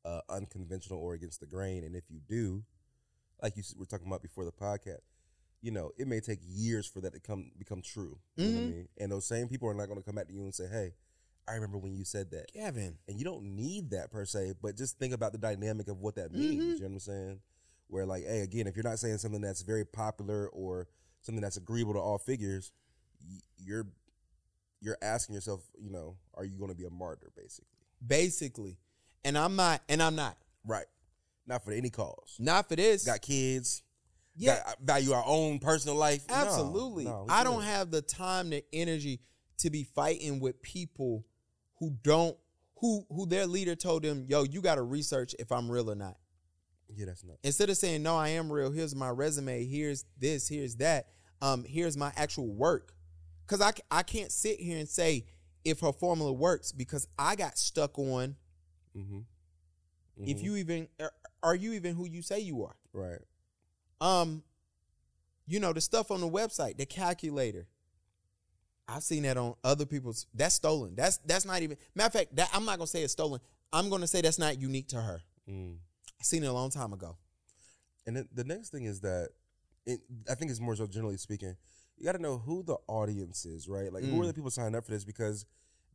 uh, 0.04 0.20
unconventional 0.28 1.00
or 1.00 1.14
against 1.14 1.40
the 1.40 1.46
grain. 1.46 1.82
And 1.82 1.96
if 1.96 2.04
you 2.08 2.20
do, 2.28 2.62
like 3.42 3.56
you 3.56 3.62
were 3.76 3.84
talking 3.86 4.06
about 4.06 4.22
before 4.22 4.44
the 4.44 4.52
podcast, 4.52 5.00
you 5.60 5.72
know, 5.72 5.90
it 5.98 6.06
may 6.06 6.20
take 6.20 6.38
years 6.46 6.86
for 6.86 7.00
that 7.00 7.14
to 7.14 7.20
come 7.20 7.50
become 7.58 7.82
true. 7.82 8.18
You 8.36 8.46
know 8.46 8.54
what 8.54 8.60
I 8.60 8.66
mean? 8.70 8.88
And 8.98 9.10
those 9.12 9.26
same 9.26 9.48
people 9.48 9.68
are 9.68 9.74
not 9.74 9.86
going 9.86 9.98
to 9.98 10.04
come 10.04 10.14
back 10.14 10.28
to 10.28 10.32
you 10.32 10.42
and 10.42 10.54
say, 10.54 10.68
"Hey, 10.68 10.92
I 11.48 11.54
remember 11.54 11.78
when 11.78 11.96
you 11.96 12.04
said 12.04 12.30
that." 12.30 12.52
Gavin. 12.52 12.98
And 13.08 13.18
you 13.18 13.24
don't 13.24 13.42
need 13.56 13.90
that 13.90 14.12
per 14.12 14.24
se, 14.24 14.52
but 14.62 14.76
just 14.76 14.98
think 15.00 15.12
about 15.12 15.32
the 15.32 15.38
dynamic 15.38 15.88
of 15.88 15.98
what 15.98 16.14
that 16.14 16.32
means. 16.32 16.62
Mhm. 16.62 16.66
You 16.74 16.74
know 16.74 16.86
what 16.86 16.92
I'm 16.92 16.98
saying? 17.00 17.40
Where 17.88 18.06
like, 18.06 18.24
hey, 18.24 18.40
again, 18.40 18.66
if 18.66 18.76
you're 18.76 18.84
not 18.84 18.98
saying 18.98 19.18
something 19.18 19.40
that's 19.40 19.62
very 19.62 19.84
popular 19.84 20.48
or 20.48 20.88
something 21.22 21.42
that's 21.42 21.56
agreeable 21.56 21.94
to 21.94 22.00
all 22.00 22.18
figures, 22.18 22.72
you're 23.58 23.86
you're 24.80 24.98
asking 25.02 25.34
yourself, 25.34 25.62
you 25.78 25.90
know, 25.90 26.16
are 26.34 26.44
you 26.44 26.56
going 26.56 26.70
to 26.70 26.76
be 26.76 26.84
a 26.84 26.90
martyr, 26.90 27.30
basically? 27.36 27.66
Basically. 28.06 28.78
And 29.24 29.36
I'm 29.36 29.56
not, 29.56 29.82
and 29.88 30.02
I'm 30.02 30.14
not. 30.14 30.36
Right. 30.64 30.86
Not 31.46 31.64
for 31.64 31.72
any 31.72 31.90
cause. 31.90 32.36
Not 32.38 32.68
for 32.68 32.76
this. 32.76 33.04
Got 33.04 33.22
kids. 33.22 33.82
yeah, 34.36 34.56
Got, 34.56 34.66
uh, 34.66 34.74
value 34.84 35.12
our 35.12 35.24
own 35.26 35.58
personal 35.58 35.96
life. 35.96 36.22
Absolutely. 36.28 37.04
no, 37.04 37.24
we 37.26 37.34
I 37.34 37.42
don't 37.42 37.62
have 37.62 37.90
the 37.90 38.02
time, 38.02 38.50
the 38.50 38.64
energy 38.72 39.20
to 39.58 39.70
be 39.70 39.82
fighting 39.82 40.38
with 40.40 40.62
people 40.62 41.24
who 41.78 41.96
don't, 42.02 42.36
who 42.76 43.04
who 43.10 43.26
their 43.26 43.46
leader 43.46 43.74
told 43.74 44.04
them, 44.04 44.26
yo, 44.28 44.44
you 44.44 44.60
got 44.60 44.76
to 44.76 44.82
research 44.82 45.34
if 45.38 45.50
I'm 45.50 45.68
real 45.68 45.90
or 45.90 45.96
not. 45.96 46.16
Yeah, 46.94 47.06
that's 47.06 47.24
not. 47.24 47.36
Instead 47.42 47.70
of 47.70 47.76
saying, 47.76 48.02
no, 48.02 48.16
I 48.16 48.28
am 48.30 48.50
real, 48.50 48.70
here's 48.70 48.94
my 48.94 49.10
resume, 49.10 49.64
here's 49.66 50.04
this, 50.18 50.48
here's 50.48 50.76
that, 50.76 51.08
um, 51.42 51.64
here's 51.64 51.96
my 51.96 52.12
actual 52.16 52.48
work. 52.48 52.94
Because 53.46 53.60
I, 53.60 53.72
I 53.90 54.02
can't 54.02 54.30
sit 54.32 54.58
here 54.60 54.78
and 54.78 54.88
say 54.88 55.24
if 55.64 55.80
her 55.80 55.92
formula 55.92 56.32
works 56.32 56.72
because 56.72 57.06
I 57.18 57.36
got 57.36 57.58
stuck 57.58 57.98
on 57.98 58.36
Mm-hmm. 58.96 59.20
if 60.24 60.42
you 60.42 60.56
even, 60.56 60.88
are, 61.00 61.12
are 61.42 61.54
you 61.54 61.72
even 61.74 61.94
who 61.94 62.06
you 62.06 62.20
say 62.22 62.40
you 62.40 62.64
are? 62.64 62.74
right. 62.92 63.20
Um, 64.00 64.42
you 65.46 65.60
know, 65.60 65.72
the 65.72 65.80
stuff 65.80 66.10
on 66.10 66.20
the 66.20 66.28
website, 66.28 66.76
the 66.78 66.86
calculator. 66.86 67.66
I've 68.88 69.02
seen 69.02 69.22
that 69.24 69.36
on 69.36 69.54
other 69.62 69.86
people's. 69.86 70.26
That's 70.34 70.54
stolen. 70.54 70.94
That's 70.94 71.18
that's 71.18 71.44
not 71.44 71.62
even. 71.62 71.76
Matter 71.94 72.06
of 72.06 72.12
fact, 72.12 72.36
that 72.36 72.50
I'm 72.52 72.64
not 72.64 72.78
gonna 72.78 72.86
say 72.86 73.02
it's 73.02 73.12
stolen. 73.12 73.40
I'm 73.72 73.88
gonna 73.90 74.06
say 74.06 74.20
that's 74.20 74.38
not 74.38 74.58
unique 74.60 74.88
to 74.88 74.96
her. 75.00 75.20
Mm. 75.48 75.76
I 76.20 76.22
seen 76.24 76.42
it 76.44 76.48
a 76.48 76.52
long 76.52 76.70
time 76.70 76.92
ago. 76.92 77.16
And 78.06 78.16
then 78.16 78.28
the 78.34 78.44
next 78.44 78.70
thing 78.70 78.84
is 78.84 79.00
that 79.00 79.30
it, 79.86 80.00
I 80.30 80.34
think 80.34 80.50
it's 80.50 80.60
more 80.60 80.76
so 80.76 80.86
generally 80.86 81.16
speaking, 81.16 81.56
you 81.96 82.04
got 82.04 82.12
to 82.12 82.22
know 82.22 82.38
who 82.38 82.62
the 82.62 82.76
audience 82.86 83.44
is, 83.44 83.68
right? 83.68 83.92
Like 83.92 84.04
who 84.04 84.20
are 84.20 84.24
Mm. 84.24 84.28
the 84.28 84.34
people 84.34 84.50
signing 84.50 84.74
up 84.74 84.84
for 84.84 84.92
this 84.92 85.04
because 85.04 85.44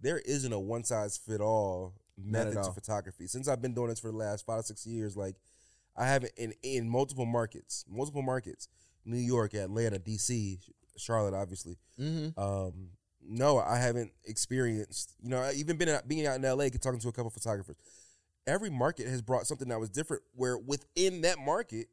there 0.02 0.20
isn't 0.20 0.52
a 0.52 0.60
one 0.60 0.84
size 0.84 1.18
fit 1.18 1.42
all 1.42 1.94
method 2.18 2.56
to 2.66 2.72
photography. 2.74 3.28
Since 3.28 3.48
I've 3.48 3.62
been 3.62 3.74
doing 3.74 3.90
this 3.90 4.00
for 4.00 4.12
the 4.12 4.18
last 4.18 4.46
five 4.46 4.60
or 4.60 4.64
six 4.64 4.86
years, 4.86 5.16
like 5.18 5.36
I 5.96 6.06
have 6.08 6.24
it 6.24 6.34
in 6.38 6.54
in 6.62 6.90
multiple 6.90 7.26
markets, 7.26 7.86
multiple 7.90 8.22
markets, 8.22 8.68
New 9.06 9.18
York, 9.18 9.54
Atlanta, 9.54 10.00
DC, 10.00 10.60
Charlotte, 10.98 11.34
obviously. 11.34 11.78
Mm-hmm. 12.00 12.40
Um, 12.40 12.90
no, 13.26 13.60
I 13.60 13.78
haven't 13.78 14.12
experienced. 14.26 15.14
You 15.22 15.30
know, 15.30 15.38
I 15.40 15.54
even 15.54 15.78
been 15.78 15.90
out, 15.90 16.08
being 16.08 16.28
out 16.28 16.36
in 16.36 16.42
LA, 16.42 16.68
talking 16.70 17.00
to 17.00 17.08
a 17.08 17.12
couple 17.14 17.30
photographers. 17.30 17.78
Every 18.46 18.70
market 18.70 19.08
has 19.08 19.22
brought 19.22 19.48
something 19.48 19.70
that 19.70 19.80
was 19.80 19.90
different. 19.90 20.24
Where 20.36 20.58
within 20.58 21.22
that 21.22 21.40
market, 21.40 21.88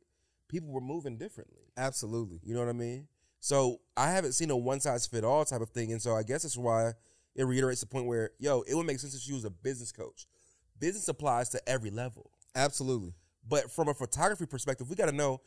people 0.48 0.70
were 0.70 0.80
moving 0.80 1.16
differently. 1.16 1.62
Absolutely. 1.76 2.40
You 2.42 2.54
know 2.54 2.60
what 2.60 2.68
I 2.68 2.72
mean? 2.72 3.06
So 3.38 3.80
I 3.96 4.10
haven't 4.10 4.32
seen 4.32 4.50
a 4.50 4.56
one 4.56 4.80
size 4.80 5.06
fit 5.06 5.24
all 5.24 5.44
type 5.44 5.60
of 5.62 5.70
thing, 5.70 5.92
and 5.92 6.02
so 6.02 6.14
I 6.14 6.22
guess 6.22 6.42
that's 6.42 6.58
why 6.58 6.92
it 7.34 7.44
reiterates 7.44 7.80
the 7.80 7.86
point 7.86 8.06
where 8.06 8.30
yo, 8.38 8.62
it 8.62 8.74
would 8.74 8.86
make 8.86 8.98
sense 8.98 9.14
if 9.14 9.22
she 9.22 9.32
was 9.32 9.44
a 9.44 9.50
business 9.50 9.92
coach. 9.92 10.26
Business 10.78 11.08
applies 11.08 11.48
to 11.50 11.68
every 11.68 11.90
level, 11.90 12.30
Absolutely. 12.54 13.14
but 13.48 13.70
from 13.70 13.88
a 13.88 13.94
photography 13.94 14.46
perspective, 14.46 14.88
we 14.90 14.96
got 14.96 15.06
to 15.06 15.12
know 15.12 15.40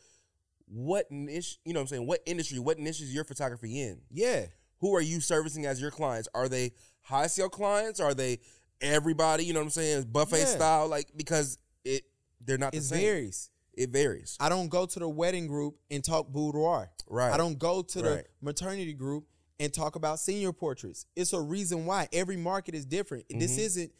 what 0.66 1.10
niche. 1.10 1.58
You 1.64 1.72
know, 1.72 1.80
what 1.80 1.82
I'm 1.82 1.88
saying 1.88 2.06
what 2.06 2.20
industry, 2.26 2.58
what 2.58 2.78
niche 2.78 3.00
is 3.00 3.14
your 3.14 3.24
photography 3.24 3.80
in? 3.82 4.00
Yeah. 4.10 4.46
who 4.78 4.94
are 4.96 5.00
you 5.00 5.20
servicing 5.20 5.66
as 5.66 5.80
your 5.80 5.90
clients? 5.90 6.28
Are 6.34 6.48
they 6.48 6.72
high 7.02 7.26
sale 7.26 7.48
clients? 7.48 8.00
Are 8.00 8.14
they 8.14 8.38
everybody? 8.84 9.44
You 9.44 9.52
know 9.54 9.60
what 9.60 9.64
I'm 9.64 9.70
saying? 9.70 10.04
Buffet 10.12 10.38
Yeah. 10.40 10.44
style, 10.46 10.88
like 10.88 11.08
because 11.16 11.58
it 11.84 12.04
they're 12.40 12.58
not 12.58 12.74
It 12.74 12.78
the 12.80 12.84
same. 12.84 12.98
It 12.98 13.02
varies. 13.02 13.50
It 13.76 13.90
varies, 13.90 14.36
I 14.38 14.48
don't 14.48 14.68
go 14.68 14.86
to 14.86 14.98
the 15.00 15.08
wedding 15.08 15.48
group 15.48 15.76
and 15.90 16.04
talk 16.04 16.28
boudoir. 16.28 16.90
right? 17.08 17.32
I 17.32 17.36
don't 17.36 17.58
go 17.58 17.82
to 17.82 18.02
the 18.02 18.24
maternity 18.40 18.92
group 18.94 19.26
and 19.58 19.72
talk 19.74 19.96
about 19.96 20.20
senior 20.20 20.52
portraits. 20.52 21.06
It's 21.16 21.32
a 21.32 21.40
reason 21.40 21.84
why 21.84 22.08
every 22.12 22.36
market 22.36 22.74
is 22.76 22.84
different. 22.86 23.24
This 23.28 23.56
Mhm. 23.56 23.58
isn't 23.58 23.92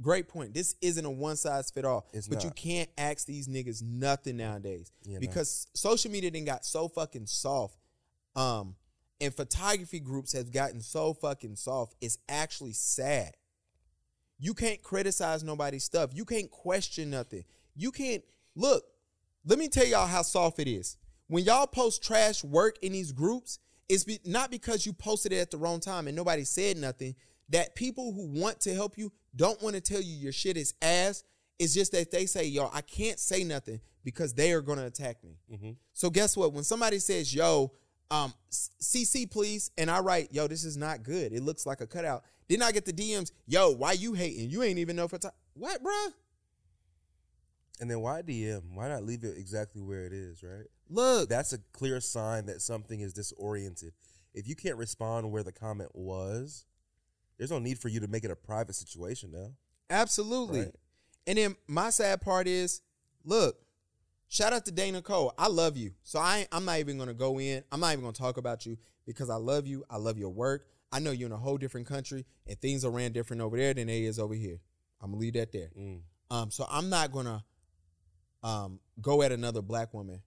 great 0.00 0.28
point. 0.28 0.54
This 0.54 0.76
isn't 0.80 1.04
a 1.04 1.10
one 1.10 1.36
size 1.36 1.70
fit 1.70 1.84
all. 1.84 2.06
It's 2.14 2.26
but 2.26 2.42
you 2.42 2.50
can't 2.52 2.88
ask 2.96 3.26
these 3.26 3.48
niggas 3.48 3.82
nothing 3.82 4.38
nowadays 4.38 4.90
Yeah, 5.04 5.14
no. 5.14 5.20
because 5.20 5.66
social 5.74 6.10
media 6.10 6.30
then 6.30 6.44
got 6.46 6.64
so 6.64 6.88
fucking 6.88 7.26
soft. 7.26 7.76
Um, 8.34 8.76
and 9.20 9.34
photography 9.34 10.00
groups 10.00 10.32
have 10.32 10.50
gotten 10.52 10.80
so 10.80 11.12
fucking 11.14 11.56
soft. 11.56 11.96
It's 12.00 12.16
actually 12.28 12.72
sad. 12.72 13.36
You 14.38 14.54
can't 14.54 14.82
criticize 14.82 15.42
nobody's 15.42 15.84
stuff. 15.84 16.10
You 16.14 16.24
can't 16.24 16.50
question 16.50 17.10
nothing. 17.10 17.44
You 17.74 17.90
can't 17.90 18.22
look. 18.54 18.84
Let 19.44 19.58
me 19.58 19.68
tell 19.68 19.86
y'all 19.86 20.06
how 20.06 20.22
soft 20.22 20.58
it 20.58 20.68
is. 20.68 20.96
When 21.26 21.44
y'all 21.44 21.66
post 21.66 22.02
trash 22.02 22.42
work 22.44 22.78
in 22.82 22.92
these 22.92 23.12
groups, 23.12 23.58
it's 23.88 24.04
be, 24.04 24.18
not 24.24 24.50
because 24.50 24.86
you 24.86 24.92
posted 24.92 25.32
it 25.32 25.38
at 25.38 25.50
the 25.50 25.56
wrong 25.58 25.80
time 25.80 26.06
and 26.06 26.16
nobody 26.16 26.44
said 26.44 26.76
nothing. 26.76 27.14
That 27.50 27.74
people 27.74 28.12
who 28.12 28.26
want 28.26 28.60
to 28.60 28.74
help 28.74 28.98
you 28.98 29.10
don't 29.34 29.60
want 29.62 29.74
to 29.74 29.80
tell 29.80 30.00
you 30.00 30.14
your 30.14 30.32
shit 30.32 30.56
is 30.56 30.74
ass. 30.82 31.24
It's 31.58 31.74
just 31.74 31.92
that 31.92 32.10
they 32.10 32.26
say, 32.26 32.44
yo, 32.44 32.70
I 32.72 32.82
can't 32.82 33.18
say 33.18 33.42
nothing 33.42 33.80
because 34.04 34.34
they 34.34 34.52
are 34.52 34.60
gonna 34.60 34.86
attack 34.86 35.24
me. 35.24 35.38
Mhm. 35.50 35.76
So 35.92 36.10
guess 36.10 36.36
what? 36.36 36.52
When 36.52 36.64
somebody 36.64 36.98
says, 36.98 37.34
yo, 37.34 37.72
um, 38.10 38.32
CC 38.50 39.30
please, 39.30 39.70
and 39.76 39.90
I 39.90 40.00
write, 40.00 40.28
yo, 40.32 40.46
this 40.46 40.64
is 40.64 40.76
not 40.76 41.02
good. 41.02 41.32
It 41.32 41.42
looks 41.42 41.66
like 41.66 41.80
a 41.80 41.86
cutout. 41.86 42.24
Then 42.48 42.62
I 42.62 42.72
get 42.72 42.84
the 42.86 42.92
DMs, 42.92 43.32
yo, 43.46 43.70
why 43.72 43.92
you 43.92 44.14
hating? 44.14 44.50
You 44.50 44.62
ain't 44.62 44.78
even 44.78 44.96
know 44.96 45.08
for 45.08 45.18
time. 45.18 45.32
What, 45.54 45.82
bruh? 45.82 46.12
And 47.80 47.90
then 47.90 48.00
why 48.00 48.22
DM? 48.22 48.62
Why 48.74 48.88
not 48.88 49.04
leave 49.04 49.24
it 49.24 49.36
exactly 49.36 49.82
where 49.82 50.04
it 50.04 50.12
is? 50.12 50.42
Right. 50.42 50.66
Look, 50.88 51.28
That's 51.28 51.52
a 51.52 51.58
clear 51.72 52.00
sign 52.00 52.46
that 52.46 52.62
something 52.62 53.00
is 53.00 53.12
disoriented. 53.12 53.92
If 54.34 54.48
you 54.48 54.56
can't 54.56 54.76
respond 54.76 55.30
where 55.30 55.42
the 55.42 55.52
comment 55.52 55.90
was, 55.94 56.64
There's 57.36 57.50
no 57.50 57.58
need 57.58 57.78
for 57.78 57.88
you 57.88 58.00
to 58.00 58.08
make 58.08 58.24
it 58.24 58.30
a 58.30 58.36
private 58.36 58.74
situation 58.74 59.30
now. 59.32 59.52
Absolutely. 59.90 60.60
Right. 60.60 60.74
And 61.26 61.38
then 61.38 61.56
my 61.66 61.90
sad 61.90 62.20
part 62.20 62.48
is, 62.48 62.80
look, 63.24 63.58
shout 64.28 64.52
out 64.52 64.64
to 64.66 64.72
Dana 64.72 65.02
Cole. 65.02 65.32
I 65.38 65.48
love 65.48 65.76
you. 65.76 65.92
So 66.02 66.18
I 66.18 66.46
I'm 66.52 66.64
not 66.64 66.78
even 66.78 66.98
gonna 66.98 67.14
go 67.14 67.40
in. 67.40 67.62
I'm 67.72 67.80
not 67.80 67.92
even 67.92 68.02
gonna 68.02 68.12
talk 68.12 68.36
about 68.36 68.66
you 68.66 68.76
because 69.06 69.30
I 69.30 69.36
love 69.36 69.66
you. 69.66 69.84
I 69.90 69.96
love 69.96 70.18
your 70.18 70.30
work. 70.30 70.66
I 70.92 71.00
know 71.00 71.10
you're 71.10 71.26
in 71.26 71.32
a 71.32 71.36
whole 71.38 71.58
different 71.58 71.86
country 71.86 72.24
and 72.46 72.58
things 72.60 72.84
are 72.84 72.90
ran 72.90 73.12
different 73.12 73.42
over 73.42 73.56
there 73.56 73.74
than 73.74 73.88
they 73.88 74.04
is 74.04 74.18
over 74.18 74.34
here. 74.34 74.60
I'm 75.00 75.10
gonna 75.10 75.20
leave 75.20 75.34
that 75.34 75.52
there. 75.52 75.70
Mm. 75.78 76.00
Um, 76.30 76.50
so 76.50 76.66
I'm 76.70 76.88
not 76.88 77.12
gonna 77.12 77.44
um 78.42 78.78
go 79.00 79.22
at 79.22 79.32
another 79.32 79.62
black 79.62 79.92
woman 79.92 80.20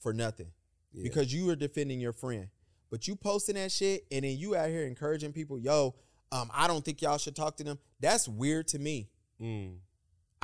for 0.00 0.12
nothing 0.12 0.48
Yeah. 0.92 1.02
because 1.02 1.32
you 1.32 1.48
are 1.50 1.56
defending 1.56 2.00
your 2.00 2.12
friend. 2.12 2.48
But 2.90 3.08
you 3.08 3.16
posting 3.16 3.54
that 3.56 3.72
shit 3.72 4.04
and 4.12 4.24
then 4.24 4.36
you 4.36 4.54
out 4.54 4.68
here 4.68 4.84
encouraging 4.86 5.32
people, 5.32 5.58
yo, 5.58 5.94
um, 6.30 6.50
I 6.54 6.66
don't 6.68 6.84
think 6.84 7.02
y'all 7.02 7.18
should 7.18 7.34
talk 7.34 7.56
to 7.56 7.64
them. 7.64 7.78
That's 8.00 8.28
weird 8.28 8.68
to 8.68 8.78
me. 8.78 9.08
Mm. 9.40 9.76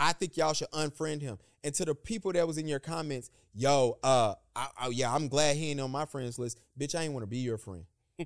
I 0.01 0.13
think 0.15 0.37
y'all 0.37 0.55
should 0.55 0.71
unfriend 0.71 1.21
him. 1.21 1.39
And 1.63 1.75
to 1.75 1.85
the 1.85 1.95
people 1.95 2.33
that 2.33 2.47
was 2.47 2.57
in 2.57 2.67
your 2.67 2.79
comments, 2.81 3.31
yo, 3.55 3.99
uh, 4.03 4.35
I, 4.57 4.69
I- 4.79 4.89
yeah, 4.89 5.15
I'm 5.15 5.29
glad 5.29 5.57
he 5.57 5.71
ain't 5.71 5.81
on 5.81 5.91
my 5.91 6.07
friends 6.07 6.39
list. 6.39 6.59
Bitch, 6.79 6.95
I 6.99 7.03
ain't 7.03 7.13
want 7.13 7.23
to 7.23 7.27
be 7.29 7.39
your 7.39 7.59
friend. 7.59 7.85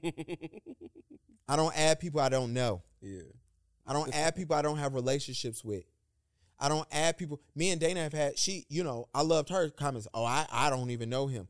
I 1.48 1.56
don't 1.56 1.76
add 1.76 2.00
people 2.00 2.20
I 2.20 2.28
don't 2.28 2.52
know. 2.52 2.82
yeah. 3.00 3.22
I 3.86 3.92
don't 3.92 4.14
add 4.14 4.34
people 4.36 4.56
I 4.56 4.62
don't 4.62 4.78
have 4.78 4.94
relationships 4.94 5.64
with. 5.64 5.84
I 6.58 6.68
don't 6.68 6.86
add 6.92 7.18
people. 7.18 7.40
Me 7.54 7.70
and 7.70 7.80
Dana 7.80 8.00
have 8.02 8.12
had 8.12 8.38
she, 8.38 8.64
you 8.68 8.84
know, 8.84 9.08
I 9.14 9.22
loved 9.22 9.48
her 9.50 9.68
comments. 9.70 10.06
Oh, 10.14 10.24
I, 10.24 10.46
I 10.50 10.70
don't 10.70 10.90
even 10.90 11.10
know 11.10 11.26
him. 11.26 11.48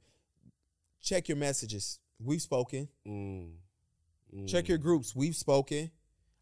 Check 1.03 1.29
your 1.29 1.37
messages. 1.37 2.01
We've 2.19 2.41
spoken. 2.43 2.89
Mm. 3.07 3.51
Mm. 4.35 4.49
Check 4.49 4.69
your 4.69 4.79
groups. 4.79 5.15
We've 5.15 5.37
spoken. 5.37 5.91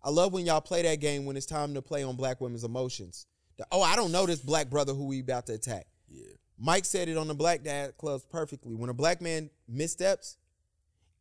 I 0.02 0.10
love 0.10 0.32
when 0.32 0.46
y'all 0.46 0.60
play 0.60 0.82
that 0.82 1.00
game 1.00 1.24
when 1.26 1.36
it's 1.36 1.46
time 1.46 1.74
to 1.74 1.82
play 1.82 2.02
on 2.04 2.16
black 2.16 2.40
women's 2.40 2.64
emotions. 2.64 3.26
The, 3.58 3.66
oh, 3.70 3.82
I 3.82 3.96
don't 3.96 4.12
know 4.12 4.26
this 4.26 4.40
black 4.40 4.70
brother 4.70 4.94
who 4.94 5.06
we 5.06 5.20
about 5.20 5.46
to 5.46 5.54
attack. 5.54 5.86
Yeah. 6.08 6.24
Mike 6.58 6.84
said 6.84 7.08
it 7.08 7.16
on 7.16 7.28
the 7.28 7.34
Black 7.34 7.62
Dad 7.62 7.96
Clubs 7.96 8.24
perfectly. 8.24 8.74
When 8.74 8.88
a 8.88 8.94
black 8.94 9.20
man 9.20 9.50
missteps, 9.68 10.36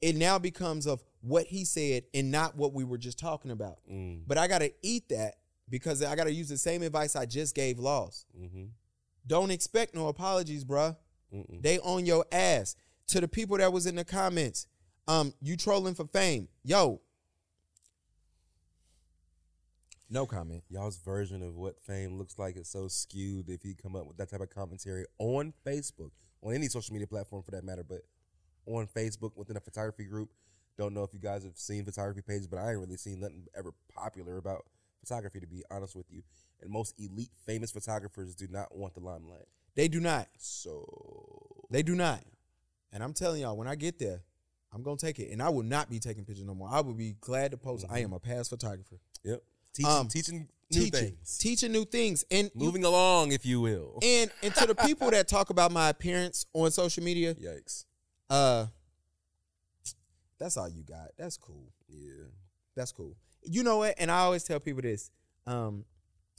it 0.01 0.15
now 0.15 0.37
becomes 0.39 0.85
of 0.85 1.03
what 1.21 1.47
he 1.47 1.65
said 1.65 2.03
and 2.13 2.31
not 2.31 2.55
what 2.55 2.73
we 2.73 2.83
were 2.83 2.97
just 2.97 3.19
talking 3.19 3.51
about. 3.51 3.79
Mm. 3.91 4.21
But 4.27 4.37
I 4.37 4.47
gotta 4.47 4.71
eat 4.81 5.09
that 5.09 5.35
because 5.69 6.03
I 6.03 6.15
gotta 6.15 6.33
use 6.33 6.49
the 6.49 6.57
same 6.57 6.81
advice 6.81 7.15
I 7.15 7.25
just 7.25 7.55
gave 7.55 7.79
Laws. 7.79 8.25
Mm-hmm. 8.39 8.65
Don't 9.27 9.51
expect 9.51 9.95
no 9.95 10.07
apologies, 10.07 10.65
bruh. 10.65 10.95
Mm-mm. 11.33 11.61
They 11.61 11.79
on 11.79 12.05
your 12.05 12.25
ass. 12.31 12.75
To 13.07 13.19
the 13.19 13.27
people 13.27 13.57
that 13.57 13.73
was 13.73 13.87
in 13.87 13.95
the 13.95 14.05
comments, 14.05 14.67
um, 15.07 15.33
you 15.41 15.57
trolling 15.57 15.95
for 15.95 16.05
fame. 16.05 16.47
Yo. 16.63 17.01
No 20.13 20.25
comment. 20.25 20.61
Y'all's 20.69 20.97
version 20.97 21.41
of 21.41 21.55
what 21.55 21.79
fame 21.79 22.17
looks 22.17 22.37
like 22.37 22.57
is 22.57 22.67
so 22.67 22.89
skewed 22.89 23.47
if 23.47 23.63
you 23.63 23.73
come 23.81 23.95
up 23.95 24.05
with 24.05 24.17
that 24.17 24.29
type 24.29 24.41
of 24.41 24.49
commentary 24.49 25.05
on 25.19 25.53
Facebook, 25.65 26.11
on 26.41 26.53
any 26.53 26.67
social 26.67 26.93
media 26.93 27.07
platform 27.07 27.41
for 27.41 27.51
that 27.51 27.63
matter, 27.63 27.85
but 27.87 28.01
on 28.65 28.87
Facebook 28.87 29.31
within 29.37 29.55
a 29.55 29.61
photography 29.61 30.03
group. 30.03 30.29
Don't 30.77 30.93
know 30.93 31.03
if 31.03 31.13
you 31.13 31.19
guys 31.19 31.45
have 31.45 31.57
seen 31.57 31.85
photography 31.85 32.21
pages, 32.21 32.45
but 32.45 32.59
I 32.59 32.71
ain't 32.71 32.79
really 32.81 32.97
seen 32.97 33.21
nothing 33.21 33.45
ever 33.57 33.71
popular 33.95 34.35
about 34.35 34.65
photography, 34.99 35.39
to 35.39 35.47
be 35.47 35.63
honest 35.71 35.95
with 35.95 36.11
you. 36.11 36.23
And 36.61 36.69
most 36.69 36.93
elite, 36.99 37.31
famous 37.45 37.71
photographers 37.71 38.35
do 38.35 38.47
not 38.49 38.75
want 38.75 38.95
the 38.95 38.99
limelight. 38.99 39.45
They 39.75 39.87
do 39.87 40.01
not. 40.01 40.27
So 40.37 41.67
They 41.69 41.83
do 41.83 41.95
not. 41.95 42.21
And 42.91 43.01
I'm 43.01 43.13
telling 43.13 43.41
y'all, 43.41 43.55
when 43.55 43.69
I 43.69 43.75
get 43.75 43.97
there, 43.97 44.23
I'm 44.73 44.83
gonna 44.83 44.97
take 44.97 45.19
it. 45.19 45.31
And 45.31 45.41
I 45.41 45.47
will 45.47 45.63
not 45.63 45.89
be 45.89 45.99
taking 45.99 46.25
pictures 46.25 46.45
no 46.45 46.53
more. 46.53 46.67
I 46.69 46.81
will 46.81 46.95
be 46.95 47.15
glad 47.21 47.51
to 47.51 47.57
post. 47.57 47.85
I 47.89 47.99
mm-hmm. 47.99 48.05
am 48.07 48.13
a 48.13 48.19
past 48.19 48.49
photographer. 48.49 48.99
Yep. 49.23 49.41
Teaching, 49.73 49.91
Um, 49.91 50.07
teaching 50.09 50.37
new 50.69 50.79
teaching, 50.85 50.91
things. 50.91 51.37
teaching 51.37 51.71
new 51.71 51.85
things, 51.85 52.23
and 52.31 52.51
you- 52.53 52.65
Moving 52.65 52.83
along, 52.83 53.31
if 53.31 53.45
you 53.45 53.61
will. 53.61 53.99
and 54.01 54.31
and 54.43 54.53
to 54.55 54.65
the 54.67 54.75
people 54.87 55.09
that 55.11 55.27
talk 55.27 55.49
about 55.49 55.71
my 55.71 55.89
appearance 55.89 56.45
on 56.53 56.71
social 56.71 57.03
media, 57.03 57.35
Yikes. 57.35 57.85
uh, 58.29 58.67
that's 60.37 60.57
all 60.57 60.67
you 60.69 60.83
got. 60.83 61.11
That's 61.17 61.37
cool. 61.37 61.71
Yeah. 61.87 62.25
That's 62.75 62.91
cool. 62.91 63.15
You 63.43 63.63
know 63.63 63.77
what? 63.77 63.95
And 63.97 64.09
I 64.11 64.19
always 64.21 64.43
tell 64.43 64.59
people 64.59 64.81
this. 64.81 65.09
Um, 65.45 65.85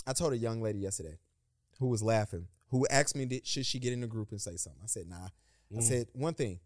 I 0.07 0.13
told 0.13 0.33
a 0.33 0.37
young 0.39 0.61
lady 0.61 0.81
yesterday 0.81 1.19
who 1.79 1.87
was 1.87 2.03
laughing, 2.03 2.49
who 2.71 2.87
asked 2.89 3.15
me, 3.17 3.27
did, 3.27 3.47
should 3.47 3.67
she 3.67 3.79
get 3.79 3.93
in 3.93 4.01
the 4.01 4.07
group 4.07 4.31
and 4.31 4.41
say 4.41 4.57
something? 4.57 4.81
I 4.83 4.87
said, 4.87 5.09
nah. 5.09 5.29
I 5.75 5.79
Mm. 5.79 5.83
said 5.83 6.09
one 6.13 6.35
thing. 6.35 6.61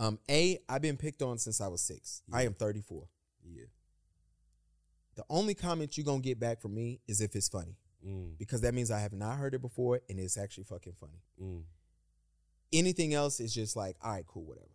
Um, 0.00 0.18
A, 0.28 0.58
I've 0.68 0.82
been 0.82 0.96
picked 0.96 1.22
on 1.22 1.38
since 1.38 1.60
I 1.60 1.68
was 1.68 1.80
six. 1.80 2.22
I 2.32 2.42
am 2.44 2.54
34. 2.54 3.08
Yeah. 3.44 3.64
The 5.14 5.24
only 5.30 5.54
comment 5.54 5.96
you're 5.96 6.04
gonna 6.04 6.20
get 6.20 6.40
back 6.40 6.60
from 6.60 6.74
me 6.74 7.00
is 7.06 7.20
if 7.20 7.34
it's 7.36 7.48
funny. 7.48 7.76
Mm. 8.06 8.36
Because 8.38 8.60
that 8.62 8.74
means 8.74 8.90
I 8.90 9.00
have 9.00 9.12
not 9.12 9.38
heard 9.38 9.54
it 9.54 9.62
before 9.62 10.00
and 10.08 10.18
it's 10.18 10.36
actually 10.36 10.64
fucking 10.64 10.94
funny. 11.00 11.22
Mm. 11.42 11.62
Anything 12.72 13.14
else 13.14 13.40
is 13.40 13.54
just 13.54 13.76
like, 13.76 13.96
all 14.02 14.12
right, 14.12 14.26
cool, 14.26 14.44
whatever. 14.44 14.66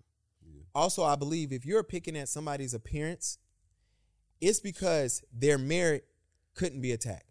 Yeah. 0.45 0.63
Also, 0.73 1.03
I 1.03 1.15
believe 1.15 1.51
if 1.51 1.65
you're 1.65 1.83
picking 1.83 2.17
at 2.17 2.29
somebody's 2.29 2.73
appearance, 2.73 3.37
it's 4.41 4.59
because 4.59 5.23
their 5.33 5.57
merit 5.57 6.05
couldn't 6.55 6.81
be 6.81 6.91
attacked. 6.91 7.28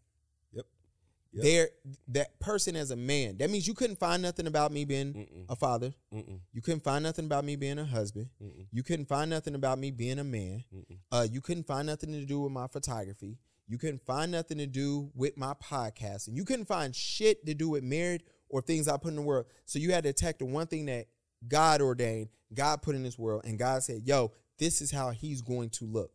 Yep. 1.32 1.44
Their 1.44 1.68
that 2.08 2.40
person 2.40 2.74
as 2.74 2.90
a 2.90 2.96
man. 2.96 3.36
That 3.36 3.50
means 3.50 3.66
you 3.68 3.74
couldn't 3.74 3.98
find 3.98 4.22
nothing 4.22 4.46
about 4.46 4.72
me 4.72 4.86
being 4.86 5.12
Mm-mm. 5.12 5.44
a 5.48 5.56
father. 5.56 5.92
Mm-mm. 6.12 6.40
You 6.52 6.62
couldn't 6.62 6.82
find 6.82 7.02
nothing 7.02 7.26
about 7.26 7.44
me 7.44 7.54
being 7.56 7.78
a 7.78 7.84
husband. 7.84 8.30
Mm-mm. 8.42 8.66
You 8.72 8.82
couldn't 8.82 9.08
find 9.08 9.28
nothing 9.28 9.54
about 9.54 9.78
me 9.78 9.90
being 9.90 10.18
a 10.18 10.24
man. 10.24 10.64
Uh, 11.12 11.26
you 11.30 11.42
couldn't 11.42 11.66
find 11.66 11.86
nothing 11.86 12.12
to 12.12 12.24
do 12.24 12.40
with 12.40 12.52
my 12.52 12.66
photography. 12.66 13.36
You 13.66 13.76
couldn't 13.76 14.00
find 14.06 14.32
nothing 14.32 14.56
to 14.58 14.66
do 14.66 15.10
with 15.14 15.36
my 15.36 15.52
podcast. 15.62 16.28
And 16.28 16.36
you 16.36 16.46
couldn't 16.46 16.64
find 16.64 16.96
shit 16.96 17.44
to 17.44 17.52
do 17.52 17.68
with 17.68 17.84
married 17.84 18.22
or 18.48 18.62
things 18.62 18.88
I 18.88 18.96
put 18.96 19.08
in 19.08 19.16
the 19.16 19.22
world. 19.22 19.44
So 19.66 19.78
you 19.78 19.92
had 19.92 20.04
to 20.04 20.10
attack 20.10 20.38
the 20.38 20.46
one 20.46 20.66
thing 20.66 20.86
that 20.86 21.08
God 21.46 21.82
ordained, 21.82 22.30
God 22.54 22.80
put 22.80 22.94
in 22.94 23.02
this 23.02 23.18
world, 23.18 23.42
and 23.44 23.58
God 23.58 23.82
said, 23.82 24.00
yo, 24.04 24.32
this 24.58 24.80
is 24.80 24.90
how 24.90 25.10
he's 25.10 25.42
going 25.42 25.68
to 25.70 25.84
look. 25.84 26.12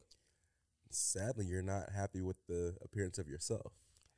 Sadly, 0.90 1.46
you're 1.46 1.62
not 1.62 1.92
happy 1.96 2.22
with 2.22 2.38
the 2.48 2.76
appearance 2.84 3.20
of 3.20 3.28
yourself. 3.28 3.72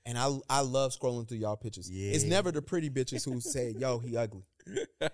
And 0.06 0.18
I 0.18 0.38
I 0.50 0.62
love 0.62 0.92
scrolling 0.92 1.28
through 1.28 1.40
y'all 1.40 1.56
pictures. 1.56 1.90
It's 1.92 2.24
never 2.24 2.52
the 2.52 2.62
pretty 2.62 2.90
bitches 2.90 3.26
who 3.26 3.42
say, 3.42 3.74
yo, 3.78 4.00
he 4.00 4.16
ugly. 4.16 4.44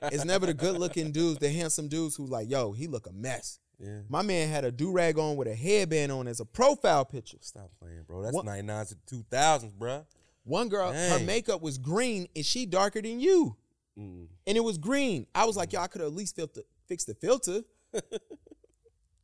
It's 0.04 0.26
never 0.26 0.46
the 0.46 0.54
good 0.54 0.78
looking 0.78 1.12
dudes, 1.12 1.40
the 1.40 1.50
handsome 1.50 1.88
dudes 1.88 2.16
who 2.16 2.26
like, 2.26 2.50
yo, 2.50 2.72
he 2.74 2.88
look 2.88 3.08
a 3.08 3.14
mess. 3.14 3.60
Yeah. 3.80 4.02
My 4.10 4.22
man 4.22 4.50
had 4.50 4.64
a 4.64 4.72
do 4.72 4.92
rag 4.92 5.18
on 5.18 5.38
with 5.38 5.48
a 5.48 5.56
headband 5.56 6.12
on 6.12 6.28
as 6.28 6.40
a 6.40 6.46
profile 6.46 7.04
picture. 7.06 7.38
Stop 7.42 7.72
playing, 7.80 8.04
bro. 8.08 8.22
That's 8.22 8.36
What- 8.36 8.46
99s 8.46 8.90
to 9.08 9.16
2000s, 9.16 9.74
bro. 9.74 10.06
One 10.44 10.70
girl, 10.70 10.92
her 10.92 11.20
makeup 11.20 11.62
was 11.62 11.78
green 11.78 12.28
and 12.36 12.46
she 12.46 12.66
darker 12.66 13.02
than 13.02 13.20
you. 13.20 13.56
Mm. 13.98 14.28
And 14.48 14.58
it 14.58 14.62
was 14.62 14.78
green. 14.78 15.28
I 15.36 15.46
was 15.46 15.56
like, 15.56 15.72
yo, 15.74 15.82
I 15.82 15.88
could 15.88 16.02
at 16.02 16.14
least 16.14 16.36
filter, 16.36 16.62
fix 16.88 17.06
the 17.06 17.14
filter. 17.14 17.62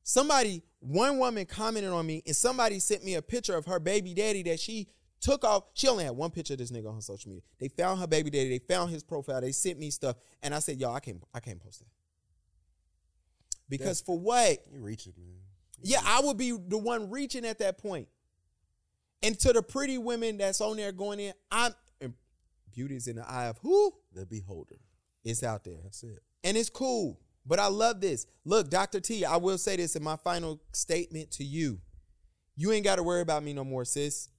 somebody, 0.04 0.64
one 0.80 1.18
woman 1.18 1.46
commented 1.46 1.92
on 1.92 2.06
me 2.06 2.22
and 2.26 2.36
somebody 2.36 2.80
sent 2.80 3.04
me 3.04 3.16
a 3.16 3.22
picture 3.22 3.56
of 3.56 3.66
her 3.66 3.80
baby 3.80 4.14
daddy 4.14 4.44
that 4.44 4.60
she 4.60 4.88
took 5.22 5.44
off. 5.44 5.66
She 5.74 5.88
only 5.88 6.04
had 6.04 6.16
one 6.16 6.32
picture 6.32 6.54
of 6.54 6.60
this 6.60 6.72
nigga 6.72 6.88
on 6.90 6.96
her 6.96 7.02
social 7.02 7.30
media. 7.30 7.44
They 7.60 7.68
found 7.68 8.00
her 8.00 8.08
baby 8.08 8.30
daddy. 8.30 8.50
They 8.50 8.60
found 8.60 8.92
his 8.92 9.04
profile. 9.04 9.42
They 9.42 9.52
sent 9.52 9.80
me 9.80 9.90
stuff. 9.90 10.18
And 10.42 10.54
I 10.54 10.60
said, 10.60 10.80
yo, 10.80 10.92
I 10.92 11.00
can't, 11.00 11.22
I 11.34 11.40
can't 11.40 11.60
post 11.60 11.80
that. 11.80 11.88
Because 13.70 13.86
That's- 13.86 14.02
for 14.02 14.18
what? 14.18 14.60
You 14.72 14.80
reaching, 14.80 15.14
man. 15.18 15.38
Yeah, 15.82 16.00
I 16.04 16.22
would 16.22 16.38
be 16.38 16.52
the 16.52 16.78
one 16.78 17.10
reaching 17.10 17.46
at 17.46 17.60
that 17.60 17.78
point. 17.78 18.08
And 19.22 19.38
to 19.40 19.54
the 19.54 19.62
pretty 19.62 19.98
women 19.98 20.38
that's 20.38 20.62
on 20.62 20.78
there 20.78 20.92
going 20.92 21.20
in, 21.20 21.34
I'm 21.52 21.74
and 22.02 22.14
beauty's 22.72 23.08
in 23.08 23.16
the 23.18 23.30
eye 23.30 23.46
of 23.46 23.58
who? 23.60 23.94
The 24.14 24.26
beholder. 24.26 24.78
It's 25.24 25.44
out 25.44 25.64
there. 25.64 25.78
That's 25.84 26.04
it. 26.04 26.20
And 26.44 26.56
it's 26.58 26.70
cool. 26.70 27.20
But 27.46 27.60
I 27.60 27.68
love 27.68 28.02
this. 28.02 28.28
Look, 28.46 28.70
Dr. 28.70 29.00
T, 29.00 29.24
I 29.26 29.38
will 29.38 29.58
say 29.58 29.76
this 29.76 29.96
in 29.96 30.04
my 30.04 30.16
final 30.18 30.62
statement 30.74 31.32
to 31.32 31.44
you. 31.44 31.80
You 32.56 32.72
ain't 32.72 32.84
got 32.84 32.96
to 32.98 33.04
worry 33.04 33.22
about 33.22 33.44
me 33.44 33.54
no 33.54 33.64
more, 33.64 33.86
sis. 33.86 34.30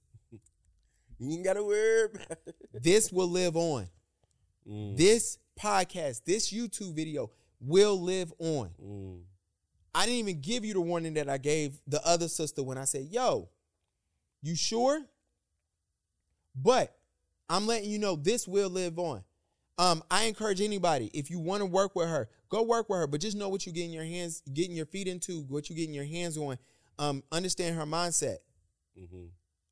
You 1.19 1.31
ain't 1.31 1.43
got 1.43 1.53
to 1.53 1.63
worry 1.63 2.05
about 2.05 2.37
it. 2.47 2.83
This 2.83 3.11
will 3.11 3.27
live 3.27 3.55
on. 3.55 3.87
Mm. 4.67 4.97
This 4.97 5.37
podcast, 5.59 6.23
this 6.25 6.51
YouTube 6.51 6.95
video 6.95 7.29
will 7.59 7.99
live 8.01 8.33
on. 8.39 8.69
Mm. 8.81 9.21
I 9.93 10.05
didn't 10.05 10.19
even 10.19 10.41
give 10.41 10.63
you 10.63 10.73
the 10.73 10.81
warning 10.81 11.15
that 11.15 11.29
I 11.29 11.37
gave 11.37 11.81
the 11.87 12.05
other 12.07 12.27
sister 12.27 12.63
when 12.63 12.77
I 12.77 12.85
said, 12.85 13.07
yo, 13.09 13.49
you 14.41 14.55
sure? 14.55 15.01
But 16.55 16.95
I'm 17.49 17.67
letting 17.67 17.89
you 17.89 17.99
know 17.99 18.15
this 18.15 18.47
will 18.47 18.69
live 18.69 18.97
on. 18.97 19.23
Um, 19.77 20.03
I 20.11 20.25
encourage 20.25 20.61
anybody, 20.61 21.09
if 21.13 21.29
you 21.29 21.39
want 21.39 21.61
to 21.61 21.65
work 21.65 21.95
with 21.95 22.07
her, 22.09 22.29
go 22.49 22.63
work 22.63 22.89
with 22.89 22.99
her, 22.99 23.07
but 23.07 23.21
just 23.21 23.37
know 23.37 23.49
what 23.49 23.65
you're 23.65 23.73
getting 23.73 23.93
your 23.93 24.03
hands, 24.03 24.41
getting 24.53 24.75
your 24.75 24.85
feet 24.85 25.07
into, 25.07 25.41
what 25.47 25.69
you're 25.69 25.77
getting 25.77 25.93
your 25.93 26.05
hands 26.05 26.37
on. 26.37 26.57
Um, 26.97 27.23
understand 27.31 27.75
her 27.77 27.85
mindset. 27.85 28.37
Mm-hmm. 28.99 29.27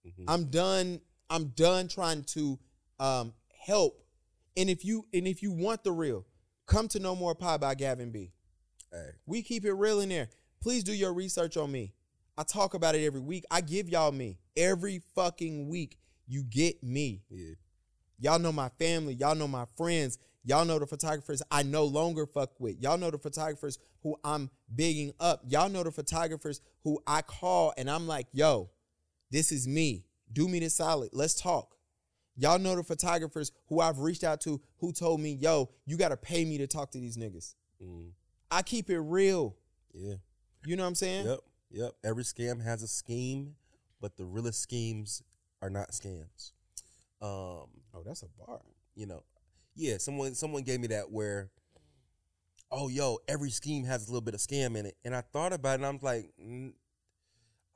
Mm-hmm. 0.08 0.24
I'm 0.30 0.46
done. 0.46 1.02
I'm 1.30 1.50
done 1.50 1.88
trying 1.88 2.24
to 2.26 2.60
um 3.00 3.34
help. 3.66 4.04
And 4.56 4.70
if 4.70 4.84
you 4.84 5.06
and 5.14 5.28
if 5.28 5.44
you 5.44 5.52
want 5.52 5.84
the 5.84 5.92
real, 5.92 6.26
come 6.66 6.88
to 6.90 7.00
No 7.00 7.16
More 7.16 7.36
Pie 7.36 7.58
by 7.58 7.76
Gavin 7.76 8.12
B. 8.12 8.32
Hey. 8.92 9.10
We 9.26 9.42
keep 9.42 9.66
it 9.66 9.74
real 9.74 10.00
in 10.00 10.10
there. 10.10 10.30
Please 10.62 10.84
do 10.84 10.94
your 10.94 11.14
research 11.14 11.58
on 11.58 11.72
me. 11.72 11.94
I 12.38 12.44
talk 12.44 12.74
about 12.74 12.96
it 12.96 13.06
every 13.06 13.20
week. 13.20 13.46
I 13.50 13.62
give 13.62 13.90
y'all 13.90 14.12
me 14.12 14.38
every 14.56 15.02
fucking 15.16 15.70
week. 15.70 15.98
You 16.28 16.44
get 16.44 16.84
me. 16.84 17.24
Yeah. 17.30 17.54
Y'all 18.20 18.40
know 18.40 18.52
my 18.52 18.70
family. 18.80 19.14
Y'all 19.14 19.36
know 19.36 19.48
my 19.48 19.66
friends. 19.76 20.18
Y'all 20.44 20.66
know 20.66 20.80
the 20.80 20.88
photographers 20.88 21.42
I 21.52 21.64
no 21.64 21.84
longer 21.84 22.26
fuck 22.26 22.60
with. 22.60 22.82
Y'all 22.82 22.98
know 22.98 23.12
the 23.12 23.18
photographers 23.18 23.80
who 24.02 24.16
I'm 24.24 24.50
bigging 24.74 25.12
up. 25.20 25.42
Y'all 25.48 25.70
know 25.70 25.84
the 25.84 25.92
photographers 25.92 26.62
who 26.84 27.02
I 27.06 27.22
call 27.22 27.74
and 27.78 27.90
I'm 27.90 28.08
like, 28.08 28.28
yo, 28.32 28.70
this 29.30 29.52
is 29.52 29.68
me. 29.68 30.06
Do 30.32 30.48
me 30.48 30.60
this 30.60 30.76
solid. 30.76 31.10
Let's 31.14 31.36
talk. 31.36 31.76
Y'all 32.36 32.60
know 32.60 32.76
the 32.76 32.84
photographers 32.84 33.52
who 33.68 33.80
I've 33.80 34.00
reached 34.00 34.24
out 34.24 34.42
to 34.42 34.62
who 34.78 34.92
told 34.92 35.20
me, 35.20 35.34
yo, 35.34 35.70
you 35.86 35.98
got 35.98 36.10
to 36.10 36.18
pay 36.18 36.46
me 36.46 36.58
to 36.60 36.68
talk 36.68 36.92
to 36.92 37.00
these 37.00 37.18
niggas. 37.18 37.56
Mm. 37.84 38.12
I 38.52 38.62
keep 38.62 38.90
it 38.90 39.00
real. 39.00 39.56
Yeah. 39.94 40.16
You 40.66 40.76
know 40.76 40.84
what 40.84 40.90
I'm 40.90 40.96
saying? 40.96 41.26
Yep. 41.26 41.40
Yep. 41.72 41.92
Every 42.04 42.24
scam 42.24 42.64
has 42.64 42.84
a 42.84 42.88
scheme, 42.88 43.56
but 44.00 44.18
the 44.18 44.26
realest 44.26 44.62
schemes 44.62 45.24
are 45.62 45.70
not 45.70 45.92
scams. 45.92 46.52
Um, 47.22 47.68
Oh, 47.94 48.04
that's 48.06 48.22
a 48.22 48.28
bar. 48.46 48.60
you 48.94 49.08
know, 49.08 49.24
yeah. 49.76 49.98
Someone 49.98 50.36
someone 50.36 50.62
gave 50.62 50.80
me 50.80 50.88
that 50.88 51.10
where, 51.12 51.50
oh, 52.72 52.90
yo, 52.90 53.18
every 53.28 53.50
scheme 53.50 53.86
has 53.86 54.08
a 54.08 54.12
little 54.12 54.22
bit 54.22 54.36
of 54.36 54.40
scam 54.40 54.78
in 54.78 54.86
it, 54.86 54.96
and 55.04 55.16
I 55.16 55.22
thought 55.22 55.52
about 55.52 55.72
it, 55.72 55.76
and 55.76 55.86
I'm 55.88 56.00
like, 56.04 56.30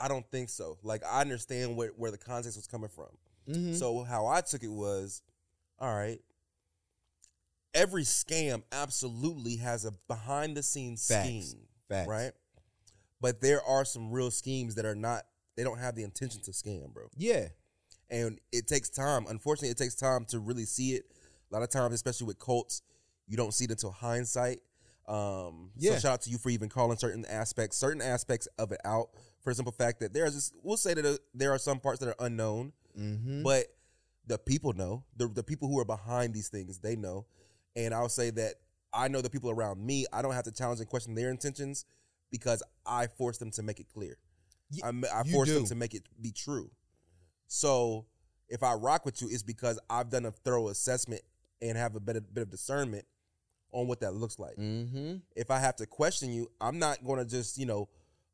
I 0.01 0.07
don't 0.07 0.25
think 0.31 0.49
so. 0.49 0.77
Like 0.83 1.03
I 1.05 1.21
understand 1.21 1.75
where 1.77 1.89
where 1.95 2.11
the 2.11 2.17
context 2.17 2.57
was 2.57 2.67
coming 2.67 2.89
from. 2.89 3.09
Mm-hmm. 3.49 3.73
So 3.73 4.03
how 4.03 4.27
I 4.27 4.41
took 4.41 4.63
it 4.63 4.71
was, 4.71 5.21
all 5.79 5.93
right. 5.95 6.19
Every 7.73 8.03
scam 8.03 8.63
absolutely 8.73 9.55
has 9.57 9.85
a 9.85 9.91
behind 10.09 10.57
the 10.57 10.63
scenes 10.63 11.07
Facts. 11.07 11.27
scheme, 11.27 11.59
Facts. 11.87 12.09
right? 12.09 12.31
But 13.21 13.39
there 13.39 13.61
are 13.63 13.85
some 13.85 14.11
real 14.11 14.29
schemes 14.31 14.75
that 14.75 14.85
are 14.85 14.95
not. 14.95 15.23
They 15.55 15.63
don't 15.63 15.79
have 15.79 15.95
the 15.95 16.03
intention 16.03 16.41
to 16.43 16.51
scam, 16.51 16.93
bro. 16.93 17.05
Yeah. 17.15 17.47
And 18.09 18.39
it 18.51 18.67
takes 18.67 18.89
time. 18.89 19.25
Unfortunately, 19.29 19.69
it 19.69 19.77
takes 19.77 19.95
time 19.95 20.25
to 20.25 20.39
really 20.39 20.65
see 20.65 20.93
it. 20.95 21.03
A 21.49 21.53
lot 21.53 21.63
of 21.63 21.69
times, 21.69 21.93
especially 21.93 22.27
with 22.27 22.39
cults, 22.39 22.81
you 23.27 23.37
don't 23.37 23.53
see 23.53 23.65
it 23.65 23.71
until 23.71 23.91
hindsight. 23.91 24.59
Um, 25.07 25.71
Yeah. 25.77 25.93
So 25.93 25.99
shout 25.99 26.13
out 26.13 26.21
to 26.23 26.29
you 26.29 26.37
for 26.37 26.49
even 26.49 26.67
calling 26.67 26.97
certain 26.97 27.25
aspects, 27.25 27.77
certain 27.77 28.01
aspects 28.01 28.47
of 28.57 28.71
it 28.73 28.79
out. 28.83 29.09
For 29.41 29.51
the 29.51 29.55
simple 29.55 29.71
fact 29.73 29.99
that 30.01 30.13
there's, 30.13 30.53
we'll 30.63 30.77
say 30.77 30.93
that 30.93 31.05
uh, 31.05 31.17
there 31.33 31.51
are 31.51 31.57
some 31.57 31.79
parts 31.79 31.99
that 31.99 32.09
are 32.09 32.25
unknown, 32.25 32.73
Mm-hmm. 32.99 33.41
but 33.43 33.65
the 34.27 34.37
people 34.37 34.73
know. 34.73 35.03
The 35.15 35.27
the 35.27 35.43
people 35.43 35.67
who 35.69 35.79
are 35.79 35.85
behind 35.85 36.33
these 36.33 36.49
things, 36.49 36.77
they 36.79 36.95
know. 36.97 37.25
And 37.75 37.93
I'll 37.93 38.09
say 38.09 38.31
that 38.31 38.55
I 38.93 39.07
know 39.07 39.21
the 39.21 39.29
people 39.29 39.49
around 39.49 39.83
me. 39.83 40.05
I 40.11 40.21
don't 40.21 40.33
have 40.33 40.43
to 40.43 40.51
challenge 40.51 40.81
and 40.81 40.89
question 40.89 41.15
their 41.15 41.29
intentions 41.29 41.85
because 42.31 42.61
I 42.85 43.07
force 43.07 43.37
them 43.37 43.49
to 43.51 43.63
make 43.63 43.79
it 43.79 43.87
clear. 43.93 44.17
I 44.83 45.23
you 45.25 45.31
force 45.33 45.47
them 45.49 45.65
to 45.67 45.75
make 45.75 45.93
it 45.93 46.03
be 46.21 46.31
true. 46.31 46.69
So 47.47 48.05
if 48.49 48.63
I 48.63 48.73
rock 48.73 49.05
with 49.05 49.21
you, 49.21 49.29
it's 49.31 49.43
because 49.43 49.79
I've 49.89 50.09
done 50.09 50.25
a 50.25 50.31
thorough 50.31 50.67
assessment 50.69 51.21
and 51.61 51.77
have 51.77 51.95
a 51.95 51.99
bit, 51.99 52.33
bit 52.33 52.41
of 52.41 52.49
discernment 52.49 53.05
on 53.71 53.87
what 53.87 54.01
that 54.01 54.13
looks 54.13 54.37
like. 54.39 54.57
Mm-hmm. 54.57 55.17
If 55.35 55.49
I 55.49 55.59
have 55.59 55.77
to 55.77 55.85
question 55.85 56.31
you, 56.31 56.51
I'm 56.59 56.77
not 56.79 57.03
going 57.05 57.19
to 57.19 57.25
just 57.25 57.57
you 57.57 57.65
know 57.65 57.87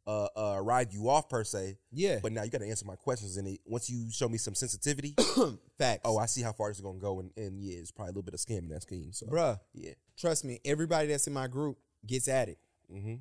uh, 0.07 0.27
uh, 0.37 0.59
ride 0.61 0.93
you 0.93 1.09
off 1.09 1.27
per 1.29 1.43
se. 1.43 1.77
Yeah. 1.91 2.19
But 2.23 2.31
now 2.31 2.43
you 2.43 2.49
got 2.49 2.61
to 2.61 2.67
answer 2.69 2.85
my 2.85 2.95
questions, 2.95 3.35
and 3.37 3.47
it, 3.47 3.59
once 3.65 3.89
you 3.89 4.09
show 4.09 4.29
me 4.29 4.37
some 4.37 4.55
sensitivity, 4.55 5.13
Facts. 5.77 6.01
oh, 6.05 6.17
I 6.17 6.25
see 6.27 6.41
how 6.41 6.53
far 6.53 6.69
this 6.69 6.77
is 6.77 6.81
going 6.81 6.95
to 6.97 7.01
go, 7.01 7.19
and, 7.19 7.31
and 7.37 7.61
yeah, 7.61 7.77
it's 7.77 7.91
probably 7.91 8.09
a 8.09 8.13
little 8.13 8.23
bit 8.23 8.33
of 8.33 8.39
scam 8.39 8.59
in 8.59 8.69
that 8.69 8.83
scheme. 8.83 9.11
So 9.11 9.25
bruh, 9.27 9.59
yeah, 9.73 9.91
trust 10.17 10.45
me, 10.45 10.59
everybody 10.65 11.09
that's 11.09 11.27
in 11.27 11.33
my 11.33 11.47
group 11.47 11.77
gets 12.05 12.27
at 12.29 12.47
it. 12.49 12.57
mm-hmm, 12.91 13.15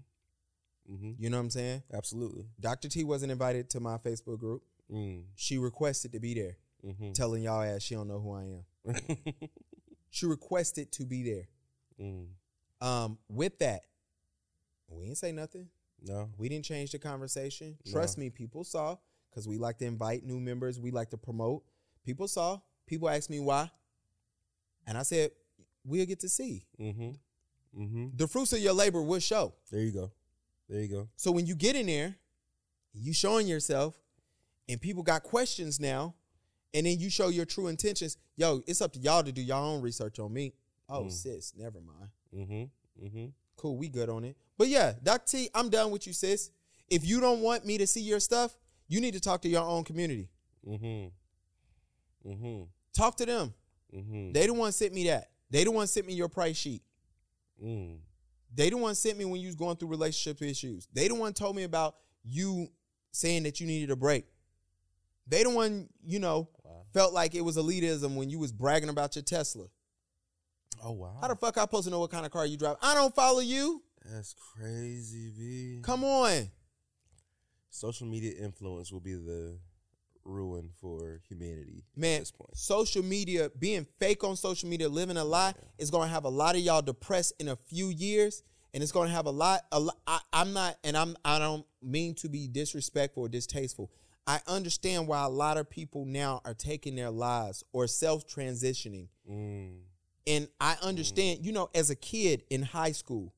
mm-hmm, 0.94 1.12
You 1.18 1.28
know 1.30 1.38
what 1.38 1.42
I'm 1.44 1.50
saying? 1.50 1.82
absolutely. 1.92 2.46
Dr. 2.60 2.88
T 2.88 3.02
wasn't 3.04 3.32
invited 3.32 3.68
to 3.70 3.80
my 3.80 3.98
Facebook 3.98 4.38
group. 4.38 4.62
Mm, 4.92 5.24
She 5.34 5.58
requested 5.58 6.12
to 6.12 6.20
be 6.20 6.34
there, 6.34 6.56
mm-hmm. 6.86 7.12
telling 7.12 7.42
y'all 7.42 7.62
ass 7.62 7.82
she 7.82 7.96
don't 7.96 8.06
know 8.08 8.20
who 8.20 8.32
I 8.34 8.42
am. 8.94 8.94
She 10.10 10.24
requested 10.24 10.92
to 10.92 11.04
be 11.04 11.22
there. 11.24 11.48
mm, 12.00 12.26
Um, 12.80 13.18
with 13.28 13.58
that, 13.58 13.82
we 14.88 15.04
didn't 15.04 15.18
say 15.18 15.32
nothing. 15.32 15.68
No, 16.06 16.30
We 16.38 16.48
didn't 16.48 16.64
change 16.64 16.92
the 16.92 16.98
conversation. 16.98 17.76
No. 17.84 17.92
Trust 17.92 18.18
me, 18.18 18.30
people 18.30 18.64
saw 18.64 18.96
because 19.30 19.46
we 19.48 19.58
like 19.58 19.78
to 19.78 19.84
invite 19.84 20.24
new 20.24 20.40
members. 20.40 20.78
We 20.80 20.90
like 20.90 21.10
to 21.10 21.16
promote. 21.16 21.62
People 22.04 22.28
saw. 22.28 22.60
People 22.86 23.08
asked 23.08 23.30
me 23.30 23.40
why, 23.40 23.70
and 24.86 24.96
I 24.96 25.02
said 25.02 25.32
we'll 25.84 26.06
get 26.06 26.20
to 26.20 26.28
see 26.28 26.64
mm-hmm, 26.80 27.10
mm-hmm. 27.80 28.06
the 28.14 28.28
fruits 28.28 28.52
of 28.52 28.60
your 28.60 28.72
labor 28.72 29.02
will 29.02 29.18
show. 29.20 29.54
There 29.70 29.80
you 29.80 29.92
go. 29.92 30.12
There 30.68 30.80
you 30.80 30.88
go. 30.88 31.08
So 31.16 31.32
when 31.32 31.46
you 31.46 31.54
get 31.56 31.74
in 31.76 31.86
there, 31.86 32.16
you 32.92 33.12
showing 33.12 33.46
yourself, 33.48 33.98
and 34.68 34.80
people 34.80 35.02
got 35.02 35.22
questions 35.24 35.80
now, 35.80 36.14
and 36.74 36.86
then 36.86 36.98
you 36.98 37.10
show 37.10 37.28
your 37.28 37.44
true 37.44 37.66
intentions. 37.68 38.16
Yo, 38.36 38.62
it's 38.66 38.80
up 38.80 38.92
to 38.92 38.98
y'all 39.00 39.22
to 39.24 39.32
do 39.32 39.42
your 39.42 39.56
own 39.56 39.80
research 39.82 40.18
on 40.18 40.32
me. 40.32 40.52
Oh, 40.88 41.04
Mm. 41.04 41.12
sis, 41.12 41.52
never 41.56 41.80
mind. 41.80 42.10
Mm-hmm. 42.34 43.04
Mm-hmm. 43.06 43.26
Cool, 43.56 43.76
we 43.76 43.88
good 43.88 44.08
on 44.08 44.24
it. 44.24 44.36
But 44.58 44.68
yeah, 44.68 44.92
Doc 45.02 45.26
T, 45.26 45.48
I'm 45.54 45.68
done 45.70 45.90
with 45.90 46.06
you, 46.06 46.12
sis. 46.12 46.50
If 46.88 47.04
you 47.04 47.20
don't 47.20 47.40
want 47.40 47.64
me 47.66 47.78
to 47.78 47.86
see 47.86 48.00
your 48.00 48.20
stuff, 48.20 48.56
you 48.88 49.00
need 49.00 49.14
to 49.14 49.20
talk 49.20 49.42
to 49.42 49.48
your 49.48 49.62
own 49.62 49.84
community. 49.84 50.28
Mm-hmm. 50.66 52.30
Mm-hmm. 52.30 52.62
Talk 52.96 53.16
to 53.16 53.26
them. 53.26 53.54
Mm-hmm. 53.94 54.32
They 54.32 54.46
the 54.46 54.54
one 54.54 54.72
sent 54.72 54.92
me 54.94 55.04
that. 55.08 55.30
They 55.50 55.64
the 55.64 55.70
one 55.70 55.86
sent 55.86 56.06
me 56.06 56.12
your 56.14 56.28
price 56.28 56.56
sheet. 56.56 56.82
Mm. 57.64 57.98
They 58.54 58.70
the 58.70 58.76
one 58.76 58.94
sent 58.94 59.18
me 59.18 59.24
when 59.24 59.40
you 59.40 59.46
was 59.46 59.54
going 59.54 59.76
through 59.76 59.88
relationship 59.88 60.42
issues. 60.42 60.88
They 60.92 61.08
the 61.08 61.14
one 61.14 61.32
told 61.32 61.56
me 61.56 61.62
about 61.62 61.96
you 62.24 62.68
saying 63.12 63.44
that 63.44 63.60
you 63.60 63.66
needed 63.66 63.90
a 63.90 63.96
break. 63.96 64.24
They 65.26 65.42
the 65.42 65.50
one, 65.50 65.88
you 66.04 66.18
know, 66.18 66.48
Wow. 66.64 66.82
felt 66.92 67.12
like 67.12 67.34
it 67.34 67.40
was 67.42 67.56
elitism 67.56 68.14
when 68.16 68.28
you 68.28 68.38
was 68.38 68.52
bragging 68.52 68.88
about 68.88 69.16
your 69.16 69.22
Tesla. 69.22 69.66
Oh 70.82 70.92
wow. 70.92 71.16
How 71.20 71.28
the 71.28 71.36
fuck 71.36 71.56
I 71.58 71.62
supposed 71.62 71.84
to 71.84 71.90
know 71.90 72.00
what 72.00 72.10
kind 72.10 72.24
of 72.26 72.32
car 72.32 72.46
you 72.46 72.56
drive? 72.56 72.76
I 72.82 72.94
don't 72.94 73.14
follow 73.14 73.40
you. 73.40 73.82
That's 74.04 74.34
crazy, 74.34 75.30
B. 75.36 75.80
Come 75.82 76.04
on. 76.04 76.50
Social 77.70 78.06
media 78.06 78.32
influence 78.40 78.92
will 78.92 79.00
be 79.00 79.14
the 79.14 79.58
ruin 80.24 80.70
for 80.80 81.20
humanity 81.28 81.84
at 81.94 82.00
Man, 82.00 82.20
this 82.20 82.30
point. 82.32 82.56
social 82.56 83.02
media, 83.04 83.50
being 83.58 83.86
fake 83.98 84.24
on 84.24 84.34
social 84.36 84.68
media, 84.68 84.88
living 84.88 85.16
a 85.16 85.24
lie, 85.24 85.54
is 85.78 85.90
going 85.90 86.08
to 86.08 86.12
have 86.14 86.24
a 86.24 86.28
lot 86.28 86.54
of 86.56 86.62
y'all 86.62 86.82
depressed 86.82 87.34
in 87.38 87.48
a 87.48 87.56
few 87.56 87.88
years, 87.88 88.42
and 88.74 88.82
it's 88.82 88.92
going 88.92 89.08
to 89.08 89.14
have 89.14 89.26
a 89.26 89.30
lot. 89.30 89.60
A 89.72 89.78
lot 89.80 89.96
I, 90.06 90.20
I'm 90.32 90.52
not, 90.52 90.76
and 90.84 90.96
I'm. 90.96 91.16
I 91.24 91.38
don't 91.38 91.66
mean 91.82 92.14
to 92.16 92.28
be 92.28 92.48
disrespectful 92.48 93.24
or 93.24 93.28
distasteful. 93.28 93.90
I 94.26 94.40
understand 94.48 95.06
why 95.06 95.22
a 95.24 95.28
lot 95.28 95.56
of 95.56 95.70
people 95.70 96.04
now 96.04 96.40
are 96.44 96.54
taking 96.54 96.96
their 96.96 97.10
lives 97.10 97.62
or 97.72 97.86
self 97.86 98.26
transitioning, 98.26 99.08
Mm. 99.30 99.80
And 100.26 100.48
I 100.60 100.74
mm-hmm. 100.74 100.86
understand. 100.86 101.44
You 101.44 101.52
know, 101.52 101.70
as 101.74 101.90
a 101.90 101.96
kid 101.96 102.44
in 102.50 102.62
high 102.62 102.92
school, 102.92 103.32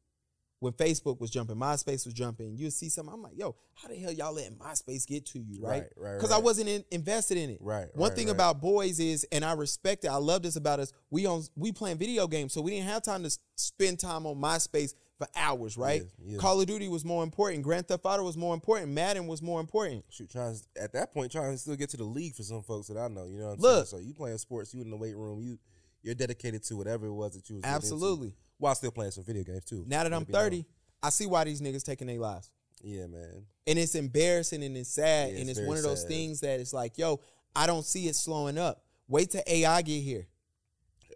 when 0.61 0.72
Facebook 0.72 1.20
was 1.20 1.30
jumping, 1.30 1.57
MySpace 1.57 2.05
was 2.05 2.14
jumping, 2.14 2.57
you 2.57 2.70
see 2.70 2.89
something. 2.89 3.14
I'm 3.14 3.22
like, 3.22 3.39
yo, 3.39 3.55
how 3.74 3.89
the 3.89 3.95
hell 3.95 4.11
y'all 4.11 4.34
letting 4.34 4.57
MySpace 4.57 5.07
get 5.07 5.24
to 5.26 5.39
you, 5.39 5.62
right? 5.62 5.82
Right, 5.82 5.93
right, 5.97 6.14
Because 6.16 6.32
I 6.32 6.39
wasn't 6.39 6.68
in, 6.68 6.84
invested 6.91 7.39
in 7.39 7.51
it. 7.51 7.59
Right. 7.61 7.86
One 7.95 8.09
right, 8.09 8.16
thing 8.16 8.26
right. 8.26 8.34
about 8.34 8.61
boys 8.61 8.99
is, 8.99 9.24
and 9.30 9.45
I 9.45 9.53
respect 9.53 10.05
it. 10.05 10.09
I 10.09 10.16
love 10.16 10.43
this 10.43 10.57
about 10.57 10.80
us. 10.80 10.93
We 11.11 11.26
on 11.26 11.45
we 11.55 11.72
playing 11.72 11.99
video 11.99 12.26
games, 12.26 12.53
so 12.53 12.61
we 12.61 12.72
didn't 12.72 12.89
have 12.89 13.03
time 13.03 13.22
to 13.22 13.39
spend 13.55 14.01
time 14.01 14.26
on 14.26 14.36
MySpace 14.36 14.95
for 15.16 15.28
hours, 15.36 15.76
right? 15.76 16.03
Yeah, 16.03 16.32
yeah. 16.32 16.39
Call 16.39 16.61
of 16.61 16.66
Duty 16.66 16.89
was 16.89 17.05
more 17.05 17.22
important. 17.22 17.62
Grand 17.62 17.86
Theft 17.86 18.05
Auto 18.05 18.24
was 18.24 18.36
more 18.36 18.55
important. 18.55 18.91
Madden 18.93 19.26
was 19.26 19.43
more 19.43 19.61
important. 19.61 20.05
shoot, 20.11 20.30
trying 20.30 20.57
at 20.80 20.93
that 20.93 21.12
point, 21.12 21.30
trying 21.30 21.53
to 21.53 21.59
still 21.59 21.76
get 21.76 21.91
to 21.91 21.97
the 21.97 22.05
league 22.05 22.34
for 22.34 22.43
some 22.43 22.62
folks 22.62 22.89
that 22.89 22.97
I 22.97 23.09
know. 23.09 23.26
You 23.26 23.39
know, 23.39 23.47
what 23.47 23.55
I'm 23.55 23.61
Look. 23.61 23.86
saying? 23.86 24.03
so 24.03 24.09
you 24.09 24.14
playing 24.14 24.39
sports, 24.39 24.74
you 24.74 24.82
in 24.82 24.91
the 24.91 24.97
weight 24.97 25.16
room, 25.16 25.41
you 25.41 25.59
you're 26.03 26.14
dedicated 26.14 26.62
to 26.64 26.76
whatever 26.76 27.07
it 27.07 27.12
was 27.12 27.34
that 27.34 27.49
you 27.49 27.57
was 27.57 27.62
getting 27.62 27.74
into, 27.74 27.86
Absolutely. 27.86 28.32
while 28.59 28.74
still 28.74 28.90
playing 28.90 29.11
some 29.12 29.24
video 29.24 29.42
games 29.44 29.64
too. 29.64 29.84
Now 29.86 30.03
that 30.05 30.12
I'm 30.14 30.22
it 30.22 30.28
be 30.28 30.32
30, 30.32 30.64
I 31.03 31.11
see 31.11 31.26
why 31.26 31.44
these 31.44 31.61
niggas 31.61 31.84
taking 31.84 32.07
their 32.07 32.18
lives. 32.18 32.51
yeah, 32.82 33.07
man. 33.07 33.44
And 33.66 33.78
it's 33.78 33.94
embarrassing 33.94 34.62
and 34.64 34.76
it's 34.76 34.90
sad. 34.90 35.32
Yeah, 35.32 35.40
and 35.40 35.51
it's 35.51 35.59
it's 35.59 35.68
one 35.68 35.76
of 35.76 35.82
those 35.82 36.01
sad. 36.03 36.09
things 36.09 36.40
that 36.40 36.59
it's 36.61 36.72
like, 36.72 36.96
yo, 36.99 37.20
I 37.55 37.66
don't 37.66 37.84
see 37.84 38.09
it 38.09 38.16
slowing 38.16 38.57
up. 38.59 38.82
Wait 39.09 39.30
till 39.30 39.42
AI 39.46 39.82
get 39.82 40.01
here. 40.03 40.26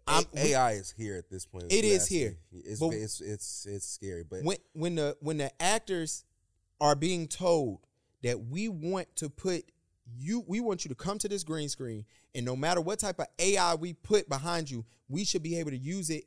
A- 0.09 0.25
AI 0.37 0.73
is 0.73 0.91
here 0.97 1.17
at 1.17 1.31
this 1.31 1.47
point. 1.47 1.67
It 1.71 1.85
is 1.85 2.07
here. 2.09 2.37
It's, 2.53 2.81
But- 2.81 2.93
it's 2.95 3.21
it's 3.21 3.67
it's 3.67 3.87
scary, 3.87 4.25
but 4.25 4.43
when 4.43 4.57
when 4.73 4.95
the 4.97 5.17
when 5.21 5.37
the 5.39 5.51
actors 5.63 6.25
are 6.81 6.97
being 6.97 7.29
told 7.29 7.87
that 8.23 8.47
we 8.47 8.69
want 8.69 9.15
to 9.17 9.31
put 9.31 9.65
you 10.19 10.45
we 10.47 10.61
want 10.61 10.85
you 10.85 10.89
to 10.89 10.95
come 10.95 11.19
to 11.19 11.29
this 11.29 11.45
green 11.45 11.69
screen 11.69 12.05
and 12.35 12.45
no 12.45 12.57
matter 12.57 12.81
what 12.81 12.99
type 12.99 13.19
of 13.21 13.27
AI 13.39 13.75
we 13.75 13.93
put 13.93 14.29
behind 14.29 14.71
you, 14.71 14.85
we 15.09 15.25
should 15.25 15.43
be 15.43 15.59
able 15.59 15.71
to 15.71 15.79
use 15.79 16.11
it 16.11 16.25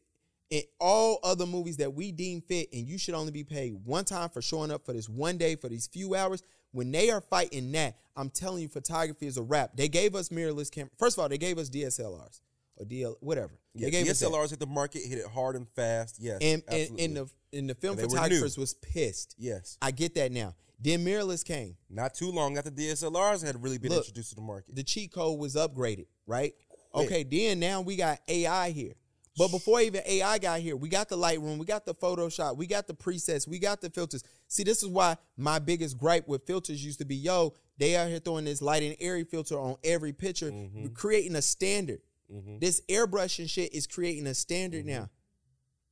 in 0.51 0.61
all 0.79 1.19
other 1.23 1.45
movies 1.45 1.77
that 1.77 1.93
we 1.93 2.11
deem 2.11 2.39
fit 2.41 2.69
and 2.71 2.87
you 2.87 2.97
should 2.97 3.15
only 3.15 3.31
be 3.31 3.43
paid 3.43 3.73
one 3.83 4.05
time 4.05 4.29
for 4.29 4.41
showing 4.41 4.71
up 4.71 4.85
for 4.85 4.93
this 4.93 5.09
one 5.09 5.37
day 5.37 5.55
for 5.55 5.69
these 5.69 5.87
few 5.87 6.15
hours. 6.15 6.43
When 6.71 6.91
they 6.91 7.09
are 7.09 7.21
fighting 7.21 7.71
that, 7.71 7.95
I'm 8.15 8.29
telling 8.29 8.61
you 8.61 8.67
photography 8.67 9.27
is 9.27 9.37
a 9.37 9.41
wrap. 9.41 9.75
They 9.75 9.87
gave 9.87 10.13
us 10.13 10.29
mirrorless 10.29 10.69
camera. 10.69 10.89
First 10.99 11.17
of 11.17 11.21
all, 11.21 11.29
they 11.29 11.37
gave 11.37 11.57
us 11.57 11.69
DSLRs. 11.69 12.41
or 12.77 12.85
DL 12.85 13.15
whatever. 13.21 13.53
Yeah, 13.73 13.85
they 13.85 13.91
gave. 13.91 14.05
DSLRs 14.07 14.49
hit 14.51 14.59
the 14.59 14.65
market, 14.67 15.01
hit 15.03 15.17
it 15.17 15.25
hard 15.25 15.55
and 15.55 15.67
fast. 15.69 16.17
Yes, 16.19 16.39
and 16.41 16.61
and, 16.67 16.99
and 16.99 17.15
the 17.17 17.29
and 17.53 17.69
the 17.69 17.75
film 17.75 17.97
And 17.97 17.99
they 17.99 18.03
were 18.03 18.09
new. 18.09 18.15
photographers 18.17 18.57
was 18.57 18.73
pissed. 18.73 19.35
yes, 19.37 19.77
I 19.81 19.91
get 19.91 20.15
that 20.15 20.31
now. 20.31 20.53
Then 20.79 21.05
mirrorless 21.05 21.43
came. 21.45 21.77
not 21.89 22.13
too 22.13 22.31
long 22.31 22.57
after 22.57 22.69
DSLRs 22.69 23.43
had 23.43 23.61
really 23.63 23.77
been 23.77 23.91
Look, 23.91 23.99
introduced 23.99 24.29
to 24.29 24.35
the 24.35 24.41
market. 24.41 24.75
The 24.75 24.83
cheat 24.83 25.11
code 25.13 25.39
was 25.39 25.55
upgraded, 25.55 26.07
right? 26.27 26.53
Quick. 26.91 27.05
Okay, 27.05 27.23
then 27.23 27.59
now 27.59 27.81
we 27.81 27.95
got 27.95 28.19
AI 28.27 28.71
here. 28.71 28.93
But 29.37 29.51
before 29.51 29.81
even 29.81 30.01
AI 30.05 30.37
got 30.37 30.61
here, 30.61 30.77
we 30.77 30.87
got 30.87 31.09
the 31.09 31.17
Lightroom, 31.17 31.57
we 31.57 31.65
got 31.65 31.85
the 31.85 31.93
Photoshop, 31.93 32.55
we 32.55 32.67
got 32.67 32.87
the 32.87 32.93
presets, 32.93 33.45
we 33.45 33.59
got 33.59 33.81
the 33.81 33.89
filters. 33.89 34.23
See, 34.47 34.63
this 34.63 34.81
is 34.81 34.87
why 34.87 35.17
my 35.35 35.59
biggest 35.59 35.97
gripe 35.97 36.25
with 36.27 36.47
filters 36.47 36.83
used 36.85 36.99
to 36.99 37.05
be, 37.05 37.15
yo, 37.17 37.53
they 37.77 37.97
out 37.97 38.07
here 38.07 38.19
throwing 38.19 38.45
this 38.45 38.61
light 38.61 38.81
and 38.83 38.95
airy 39.01 39.25
filter 39.25 39.59
on 39.59 39.75
every 39.83 40.13
picture, 40.13 40.51
Mhm. 40.51 40.93
creating 40.93 41.35
a 41.35 41.41
standard. 41.41 41.99
Mhm. 42.33 42.61
This 42.61 42.79
airbrushing 42.87 43.49
shit 43.49 43.73
is 43.73 43.87
creating 43.87 44.25
a 44.27 44.33
standard 44.33 44.85
now. 44.85 45.09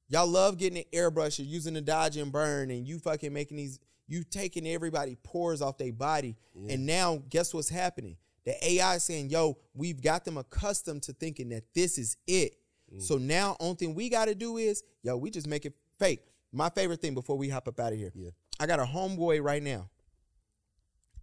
Y'all 0.08 0.28
love 0.28 0.58
getting 0.58 0.78
an 0.80 0.86
airbrush 0.94 1.40
and 1.40 1.48
using 1.48 1.74
the 1.74 1.82
dodge 1.82 2.16
and 2.16 2.32
burn, 2.32 2.72
and 2.72 2.88
you 2.88 2.98
fucking 3.00 3.34
making 3.34 3.58
these, 3.58 3.78
you 4.08 4.24
taking 4.24 4.68
everybody 4.68 5.18
pores 5.24 5.62
off 5.62 5.78
their 5.78 5.94
body. 5.94 6.36
Yeah. 6.56 6.74
And 6.74 6.86
now, 6.86 7.24
guess 7.30 7.54
what's 7.54 7.70
happening? 7.70 8.18
The 8.46 8.56
AI 8.72 8.96
is 8.96 9.04
saying, 9.04 9.30
yo, 9.30 9.58
we've 9.74 10.02
got 10.02 10.26
them 10.26 10.38
accustomed 10.38 11.04
to 11.04 11.14
thinking 11.14 11.50
that 11.50 11.64
this 11.74 11.98
is 11.98 12.18
it. 12.28 12.58
Mm. 12.94 13.02
So 13.02 13.18
now, 13.18 13.56
only 13.60 13.76
thing 13.76 13.96
we 13.96 14.10
got 14.10 14.26
to 14.26 14.36
do 14.36 14.58
is, 14.58 14.84
yo, 15.02 15.16
we 15.18 15.30
just 15.30 15.48
make 15.48 15.66
it 15.66 15.74
fake. 15.98 16.22
My 16.52 16.70
favorite 16.70 17.02
thing 17.02 17.14
before 17.14 17.38
we 17.38 17.50
hop 17.50 17.68
up 17.68 17.80
out 17.80 17.94
of 17.94 17.98
here, 18.00 18.12
Yeah. 18.14 18.30
I 18.60 18.68
got 18.68 18.80
a 18.80 18.84
homeboy 18.86 19.42
right 19.42 19.64
now, 19.64 19.90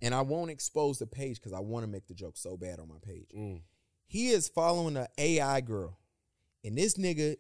and 0.03 0.15
I 0.15 0.23
won't 0.23 0.51
expose 0.51 0.99
the 0.99 1.07
page 1.07 1.37
because 1.37 1.53
I 1.53 1.61
want 1.61 1.85
to 1.85 1.91
make 1.91 2.07
the 2.07 2.15
joke 2.15 2.37
so 2.37 2.57
bad 2.57 2.81
on 2.81 2.89
my 2.89 2.99
page. 3.03 3.29
Mm. 3.37 3.61
He 4.07 4.31
is 4.31 4.49
following 4.49 4.97
an 4.97 5.07
AI 5.17 5.61
girl, 5.61 5.99
and 6.65 6.77
this 6.77 6.95
nigga, 6.95 7.37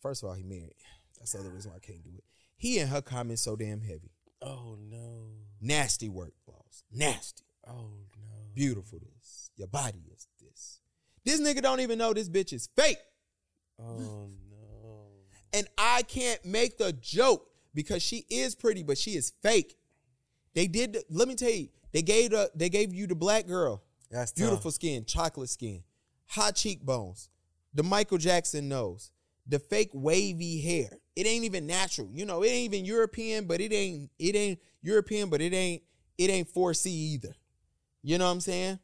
first 0.00 0.22
of 0.22 0.28
all, 0.28 0.34
he 0.34 0.42
married. 0.42 0.76
That's 1.18 1.32
the 1.32 1.40
other 1.40 1.50
reason 1.50 1.72
why 1.72 1.76
I 1.76 1.80
can't 1.80 2.02
do 2.02 2.10
it. 2.16 2.24
He 2.56 2.78
and 2.78 2.88
her 2.88 3.02
comments 3.02 3.42
so 3.42 3.56
damn 3.56 3.82
heavy, 3.82 4.12
Oh 4.46 4.76
no! 4.80 5.28
nasty 5.60 6.08
work, 6.08 6.34
boss, 6.46 6.84
nasty. 6.92 7.44
Oh 7.66 7.90
no! 8.16 8.36
Beautiful 8.54 9.00
this. 9.00 9.50
Your 9.56 9.68
body 9.68 10.04
is 10.14 10.28
this. 10.40 10.80
This 11.24 11.40
nigga 11.40 11.60
don't 11.60 11.80
even 11.80 11.98
know 11.98 12.12
this 12.12 12.28
bitch 12.28 12.52
is 12.52 12.68
fake. 12.76 12.98
Oh 13.80 14.30
no! 14.50 15.06
And 15.52 15.66
I 15.76 16.02
can't 16.02 16.44
make 16.44 16.78
the 16.78 16.92
joke 16.92 17.48
because 17.74 18.02
she 18.02 18.24
is 18.30 18.54
pretty, 18.54 18.82
but 18.82 18.98
she 18.98 19.12
is 19.16 19.32
fake. 19.42 19.76
They 20.54 20.66
did 20.66 20.92
the- 20.94 21.04
let 21.10 21.28
me 21.28 21.34
tell 21.34 21.50
you, 21.50 21.68
they 21.92 22.02
gave 22.02 22.30
the 22.30 22.50
they 22.54 22.68
gave 22.68 22.94
you 22.94 23.06
the 23.06 23.14
black 23.16 23.46
girl. 23.46 23.82
That's 24.10 24.30
tough. 24.30 24.36
Beautiful 24.36 24.70
skin, 24.70 25.04
chocolate 25.04 25.50
skin, 25.50 25.82
hot 26.26 26.54
cheekbones, 26.54 27.28
the 27.74 27.82
Michael 27.82 28.18
Jackson 28.18 28.68
nose, 28.68 29.10
the 29.46 29.58
fake 29.58 29.90
wavy 29.92 30.60
hair. 30.60 30.90
It 31.14 31.26
ain't 31.26 31.44
even 31.44 31.66
natural. 31.66 32.08
You 32.12 32.26
know, 32.26 32.42
it 32.42 32.48
ain't 32.48 32.74
even 32.74 32.84
European, 32.84 33.46
but 33.46 33.60
it 33.60 33.72
ain't 33.72 34.10
it 34.18 34.34
ain't 34.34 34.58
European, 34.82 35.30
but 35.30 35.40
it 35.40 35.52
ain't 35.52 35.82
it 36.18 36.30
ain't 36.30 36.52
4C 36.52 36.86
either. 36.86 37.34
You 38.02 38.18
know 38.18 38.26
what 38.26 38.32
I'm 38.32 38.40
saying? 38.40 38.78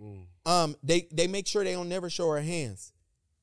Mm. 0.00 0.26
Um, 0.46 0.76
they 0.82 1.08
they 1.12 1.26
make 1.26 1.46
sure 1.46 1.64
they 1.64 1.72
don't 1.72 1.88
never 1.88 2.10
show 2.10 2.30
her 2.30 2.40
hands. 2.40 2.92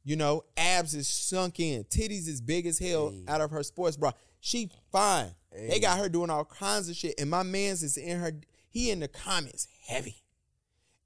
You 0.03 0.15
know, 0.15 0.43
abs 0.57 0.95
is 0.95 1.07
sunk 1.07 1.59
in, 1.59 1.83
titties 1.83 2.27
is 2.27 2.41
big 2.41 2.65
as 2.65 2.79
hell 2.79 3.11
Hey. 3.11 3.23
out 3.27 3.41
of 3.41 3.51
her 3.51 3.61
sports 3.63 3.97
bra. 3.97 4.11
She 4.39 4.71
fine. 4.91 5.31
Hey. 5.53 5.67
They 5.69 5.79
got 5.79 5.99
her 5.99 6.09
doing 6.09 6.29
all 6.31 6.45
kinds 6.45 6.89
of 6.89 6.95
shit, 6.95 7.15
and 7.19 7.29
my 7.29 7.43
man's 7.43 7.83
is 7.83 7.97
in 7.97 8.19
her. 8.19 8.31
He 8.69 8.89
in 8.89 8.99
the 8.99 9.07
comments 9.07 9.67
heavy, 9.85 10.15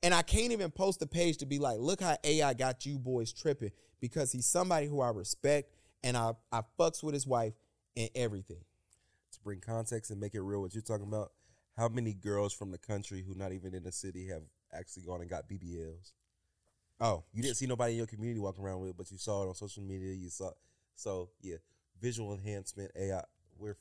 and 0.02 0.14
I 0.14 0.22
can't 0.22 0.54
even 0.54 0.72
post 0.72 1.00
the 1.02 1.08
page 1.08 1.38
to 1.38 1.46
be 1.46 1.60
like, 1.60 1.78
look 1.80 2.00
how 2.02 2.16
AI 2.24 2.54
got 2.54 2.86
you 2.86 2.98
boys 2.98 3.34
tripping 3.34 3.72
because 4.06 4.32
he's 4.32 4.46
somebody 4.46 4.86
who 4.86 5.02
I 5.02 5.10
respect 5.10 5.72
and 6.04 6.16
I 6.16 6.34
I 6.52 6.62
fucks 6.80 7.02
with 7.02 7.14
his 7.16 7.26
wife 7.26 7.54
and 7.98 8.10
everything. 8.16 8.64
To 9.32 9.40
bring 9.44 9.60
context 9.60 10.12
and 10.12 10.20
make 10.20 10.36
it 10.36 10.42
real, 10.42 10.62
what 10.62 10.74
you're 10.74 10.84
talking 10.84 11.08
about. 11.08 11.32
How 11.76 11.90
many 11.90 12.14
girls 12.14 12.54
from 12.54 12.72
the 12.72 12.78
country 12.78 13.24
who 13.28 13.34
not 13.36 13.52
even 13.52 13.74
in 13.74 13.84
the 13.84 13.92
city 13.92 14.28
have 14.28 14.44
actually 14.72 15.04
gone 15.04 15.22
and 15.22 15.30
got 15.30 15.50
BBLs? 15.50 16.12
Oh, 17.02 17.24
You 17.34 17.42
didn't 17.42 17.58
see 17.58 17.66
nobody 17.66 17.94
in 17.94 17.98
your 17.98 18.08
community 18.08 18.40
walking 18.40 18.64
around 18.64 18.80
with, 18.80 18.92
it, 18.92 18.98
but 18.98 19.12
you 19.12 19.18
saw 19.18 19.44
it 19.44 19.48
on 19.48 19.56
social 19.56 19.84
media. 19.84 20.14
You 20.14 20.30
saw, 20.30 20.52
so 20.96 21.32
yeah, 21.42 21.58
visual 22.00 22.34
enhancement, 22.34 22.92
AI. 22.96 23.24
We're 23.58 23.76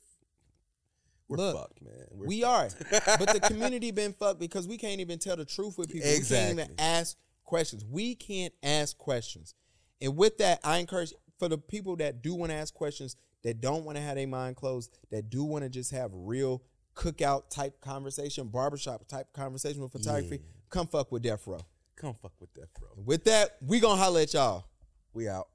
we're 1.27 1.37
Look, 1.37 1.55
fucked, 1.55 1.81
man. 1.81 2.07
We're 2.11 2.27
we 2.27 2.43
are, 2.43 2.67
but 2.91 3.31
the 3.31 3.39
community 3.39 3.91
been 3.91 4.13
fucked 4.13 4.39
because 4.39 4.67
we 4.67 4.77
can't 4.77 4.99
even 4.99 5.19
tell 5.19 5.37
the 5.37 5.45
truth 5.45 5.77
with 5.77 5.91
people. 5.91 6.09
We 6.09 6.25
can't 6.25 6.59
even 6.59 6.71
ask 6.77 7.15
questions. 7.43 7.85
We 7.85 8.15
can't 8.15 8.53
ask 8.61 8.97
questions. 8.97 9.53
And 10.01 10.15
with 10.17 10.37
that, 10.39 10.59
I 10.63 10.77
encourage 10.79 11.13
for 11.39 11.47
the 11.49 11.57
people 11.57 11.95
that 11.97 12.21
do 12.21 12.33
want 12.35 12.51
to 12.51 12.55
ask 12.55 12.73
questions, 12.73 13.15
that 13.43 13.61
don't 13.61 13.83
want 13.85 13.97
to 13.97 14.01
have 14.03 14.15
their 14.15 14.27
mind 14.27 14.55
closed, 14.55 14.97
that 15.11 15.29
do 15.29 15.43
want 15.43 15.63
to 15.63 15.69
just 15.69 15.91
have 15.91 16.11
real 16.13 16.63
cookout 16.95 17.49
type 17.49 17.79
conversation, 17.81 18.47
barbershop 18.47 19.07
type 19.07 19.31
conversation 19.33 19.81
with 19.81 19.91
photography, 19.91 20.37
Yeah. 20.37 20.41
come 20.69 20.87
fuck 20.87 21.11
with 21.11 21.21
Death 21.23 21.45
Row. 21.45 21.59
Come 21.95 22.13
fuck 22.13 22.33
with 22.39 22.53
that, 22.55 22.73
bro. 22.73 22.89
With 23.05 23.23
that, 23.25 23.57
we 23.61 23.79
gonna 23.79 24.01
holler 24.01 24.21
at 24.21 24.33
y'all. 24.33 24.65
We 25.13 25.27
out. 25.29 25.47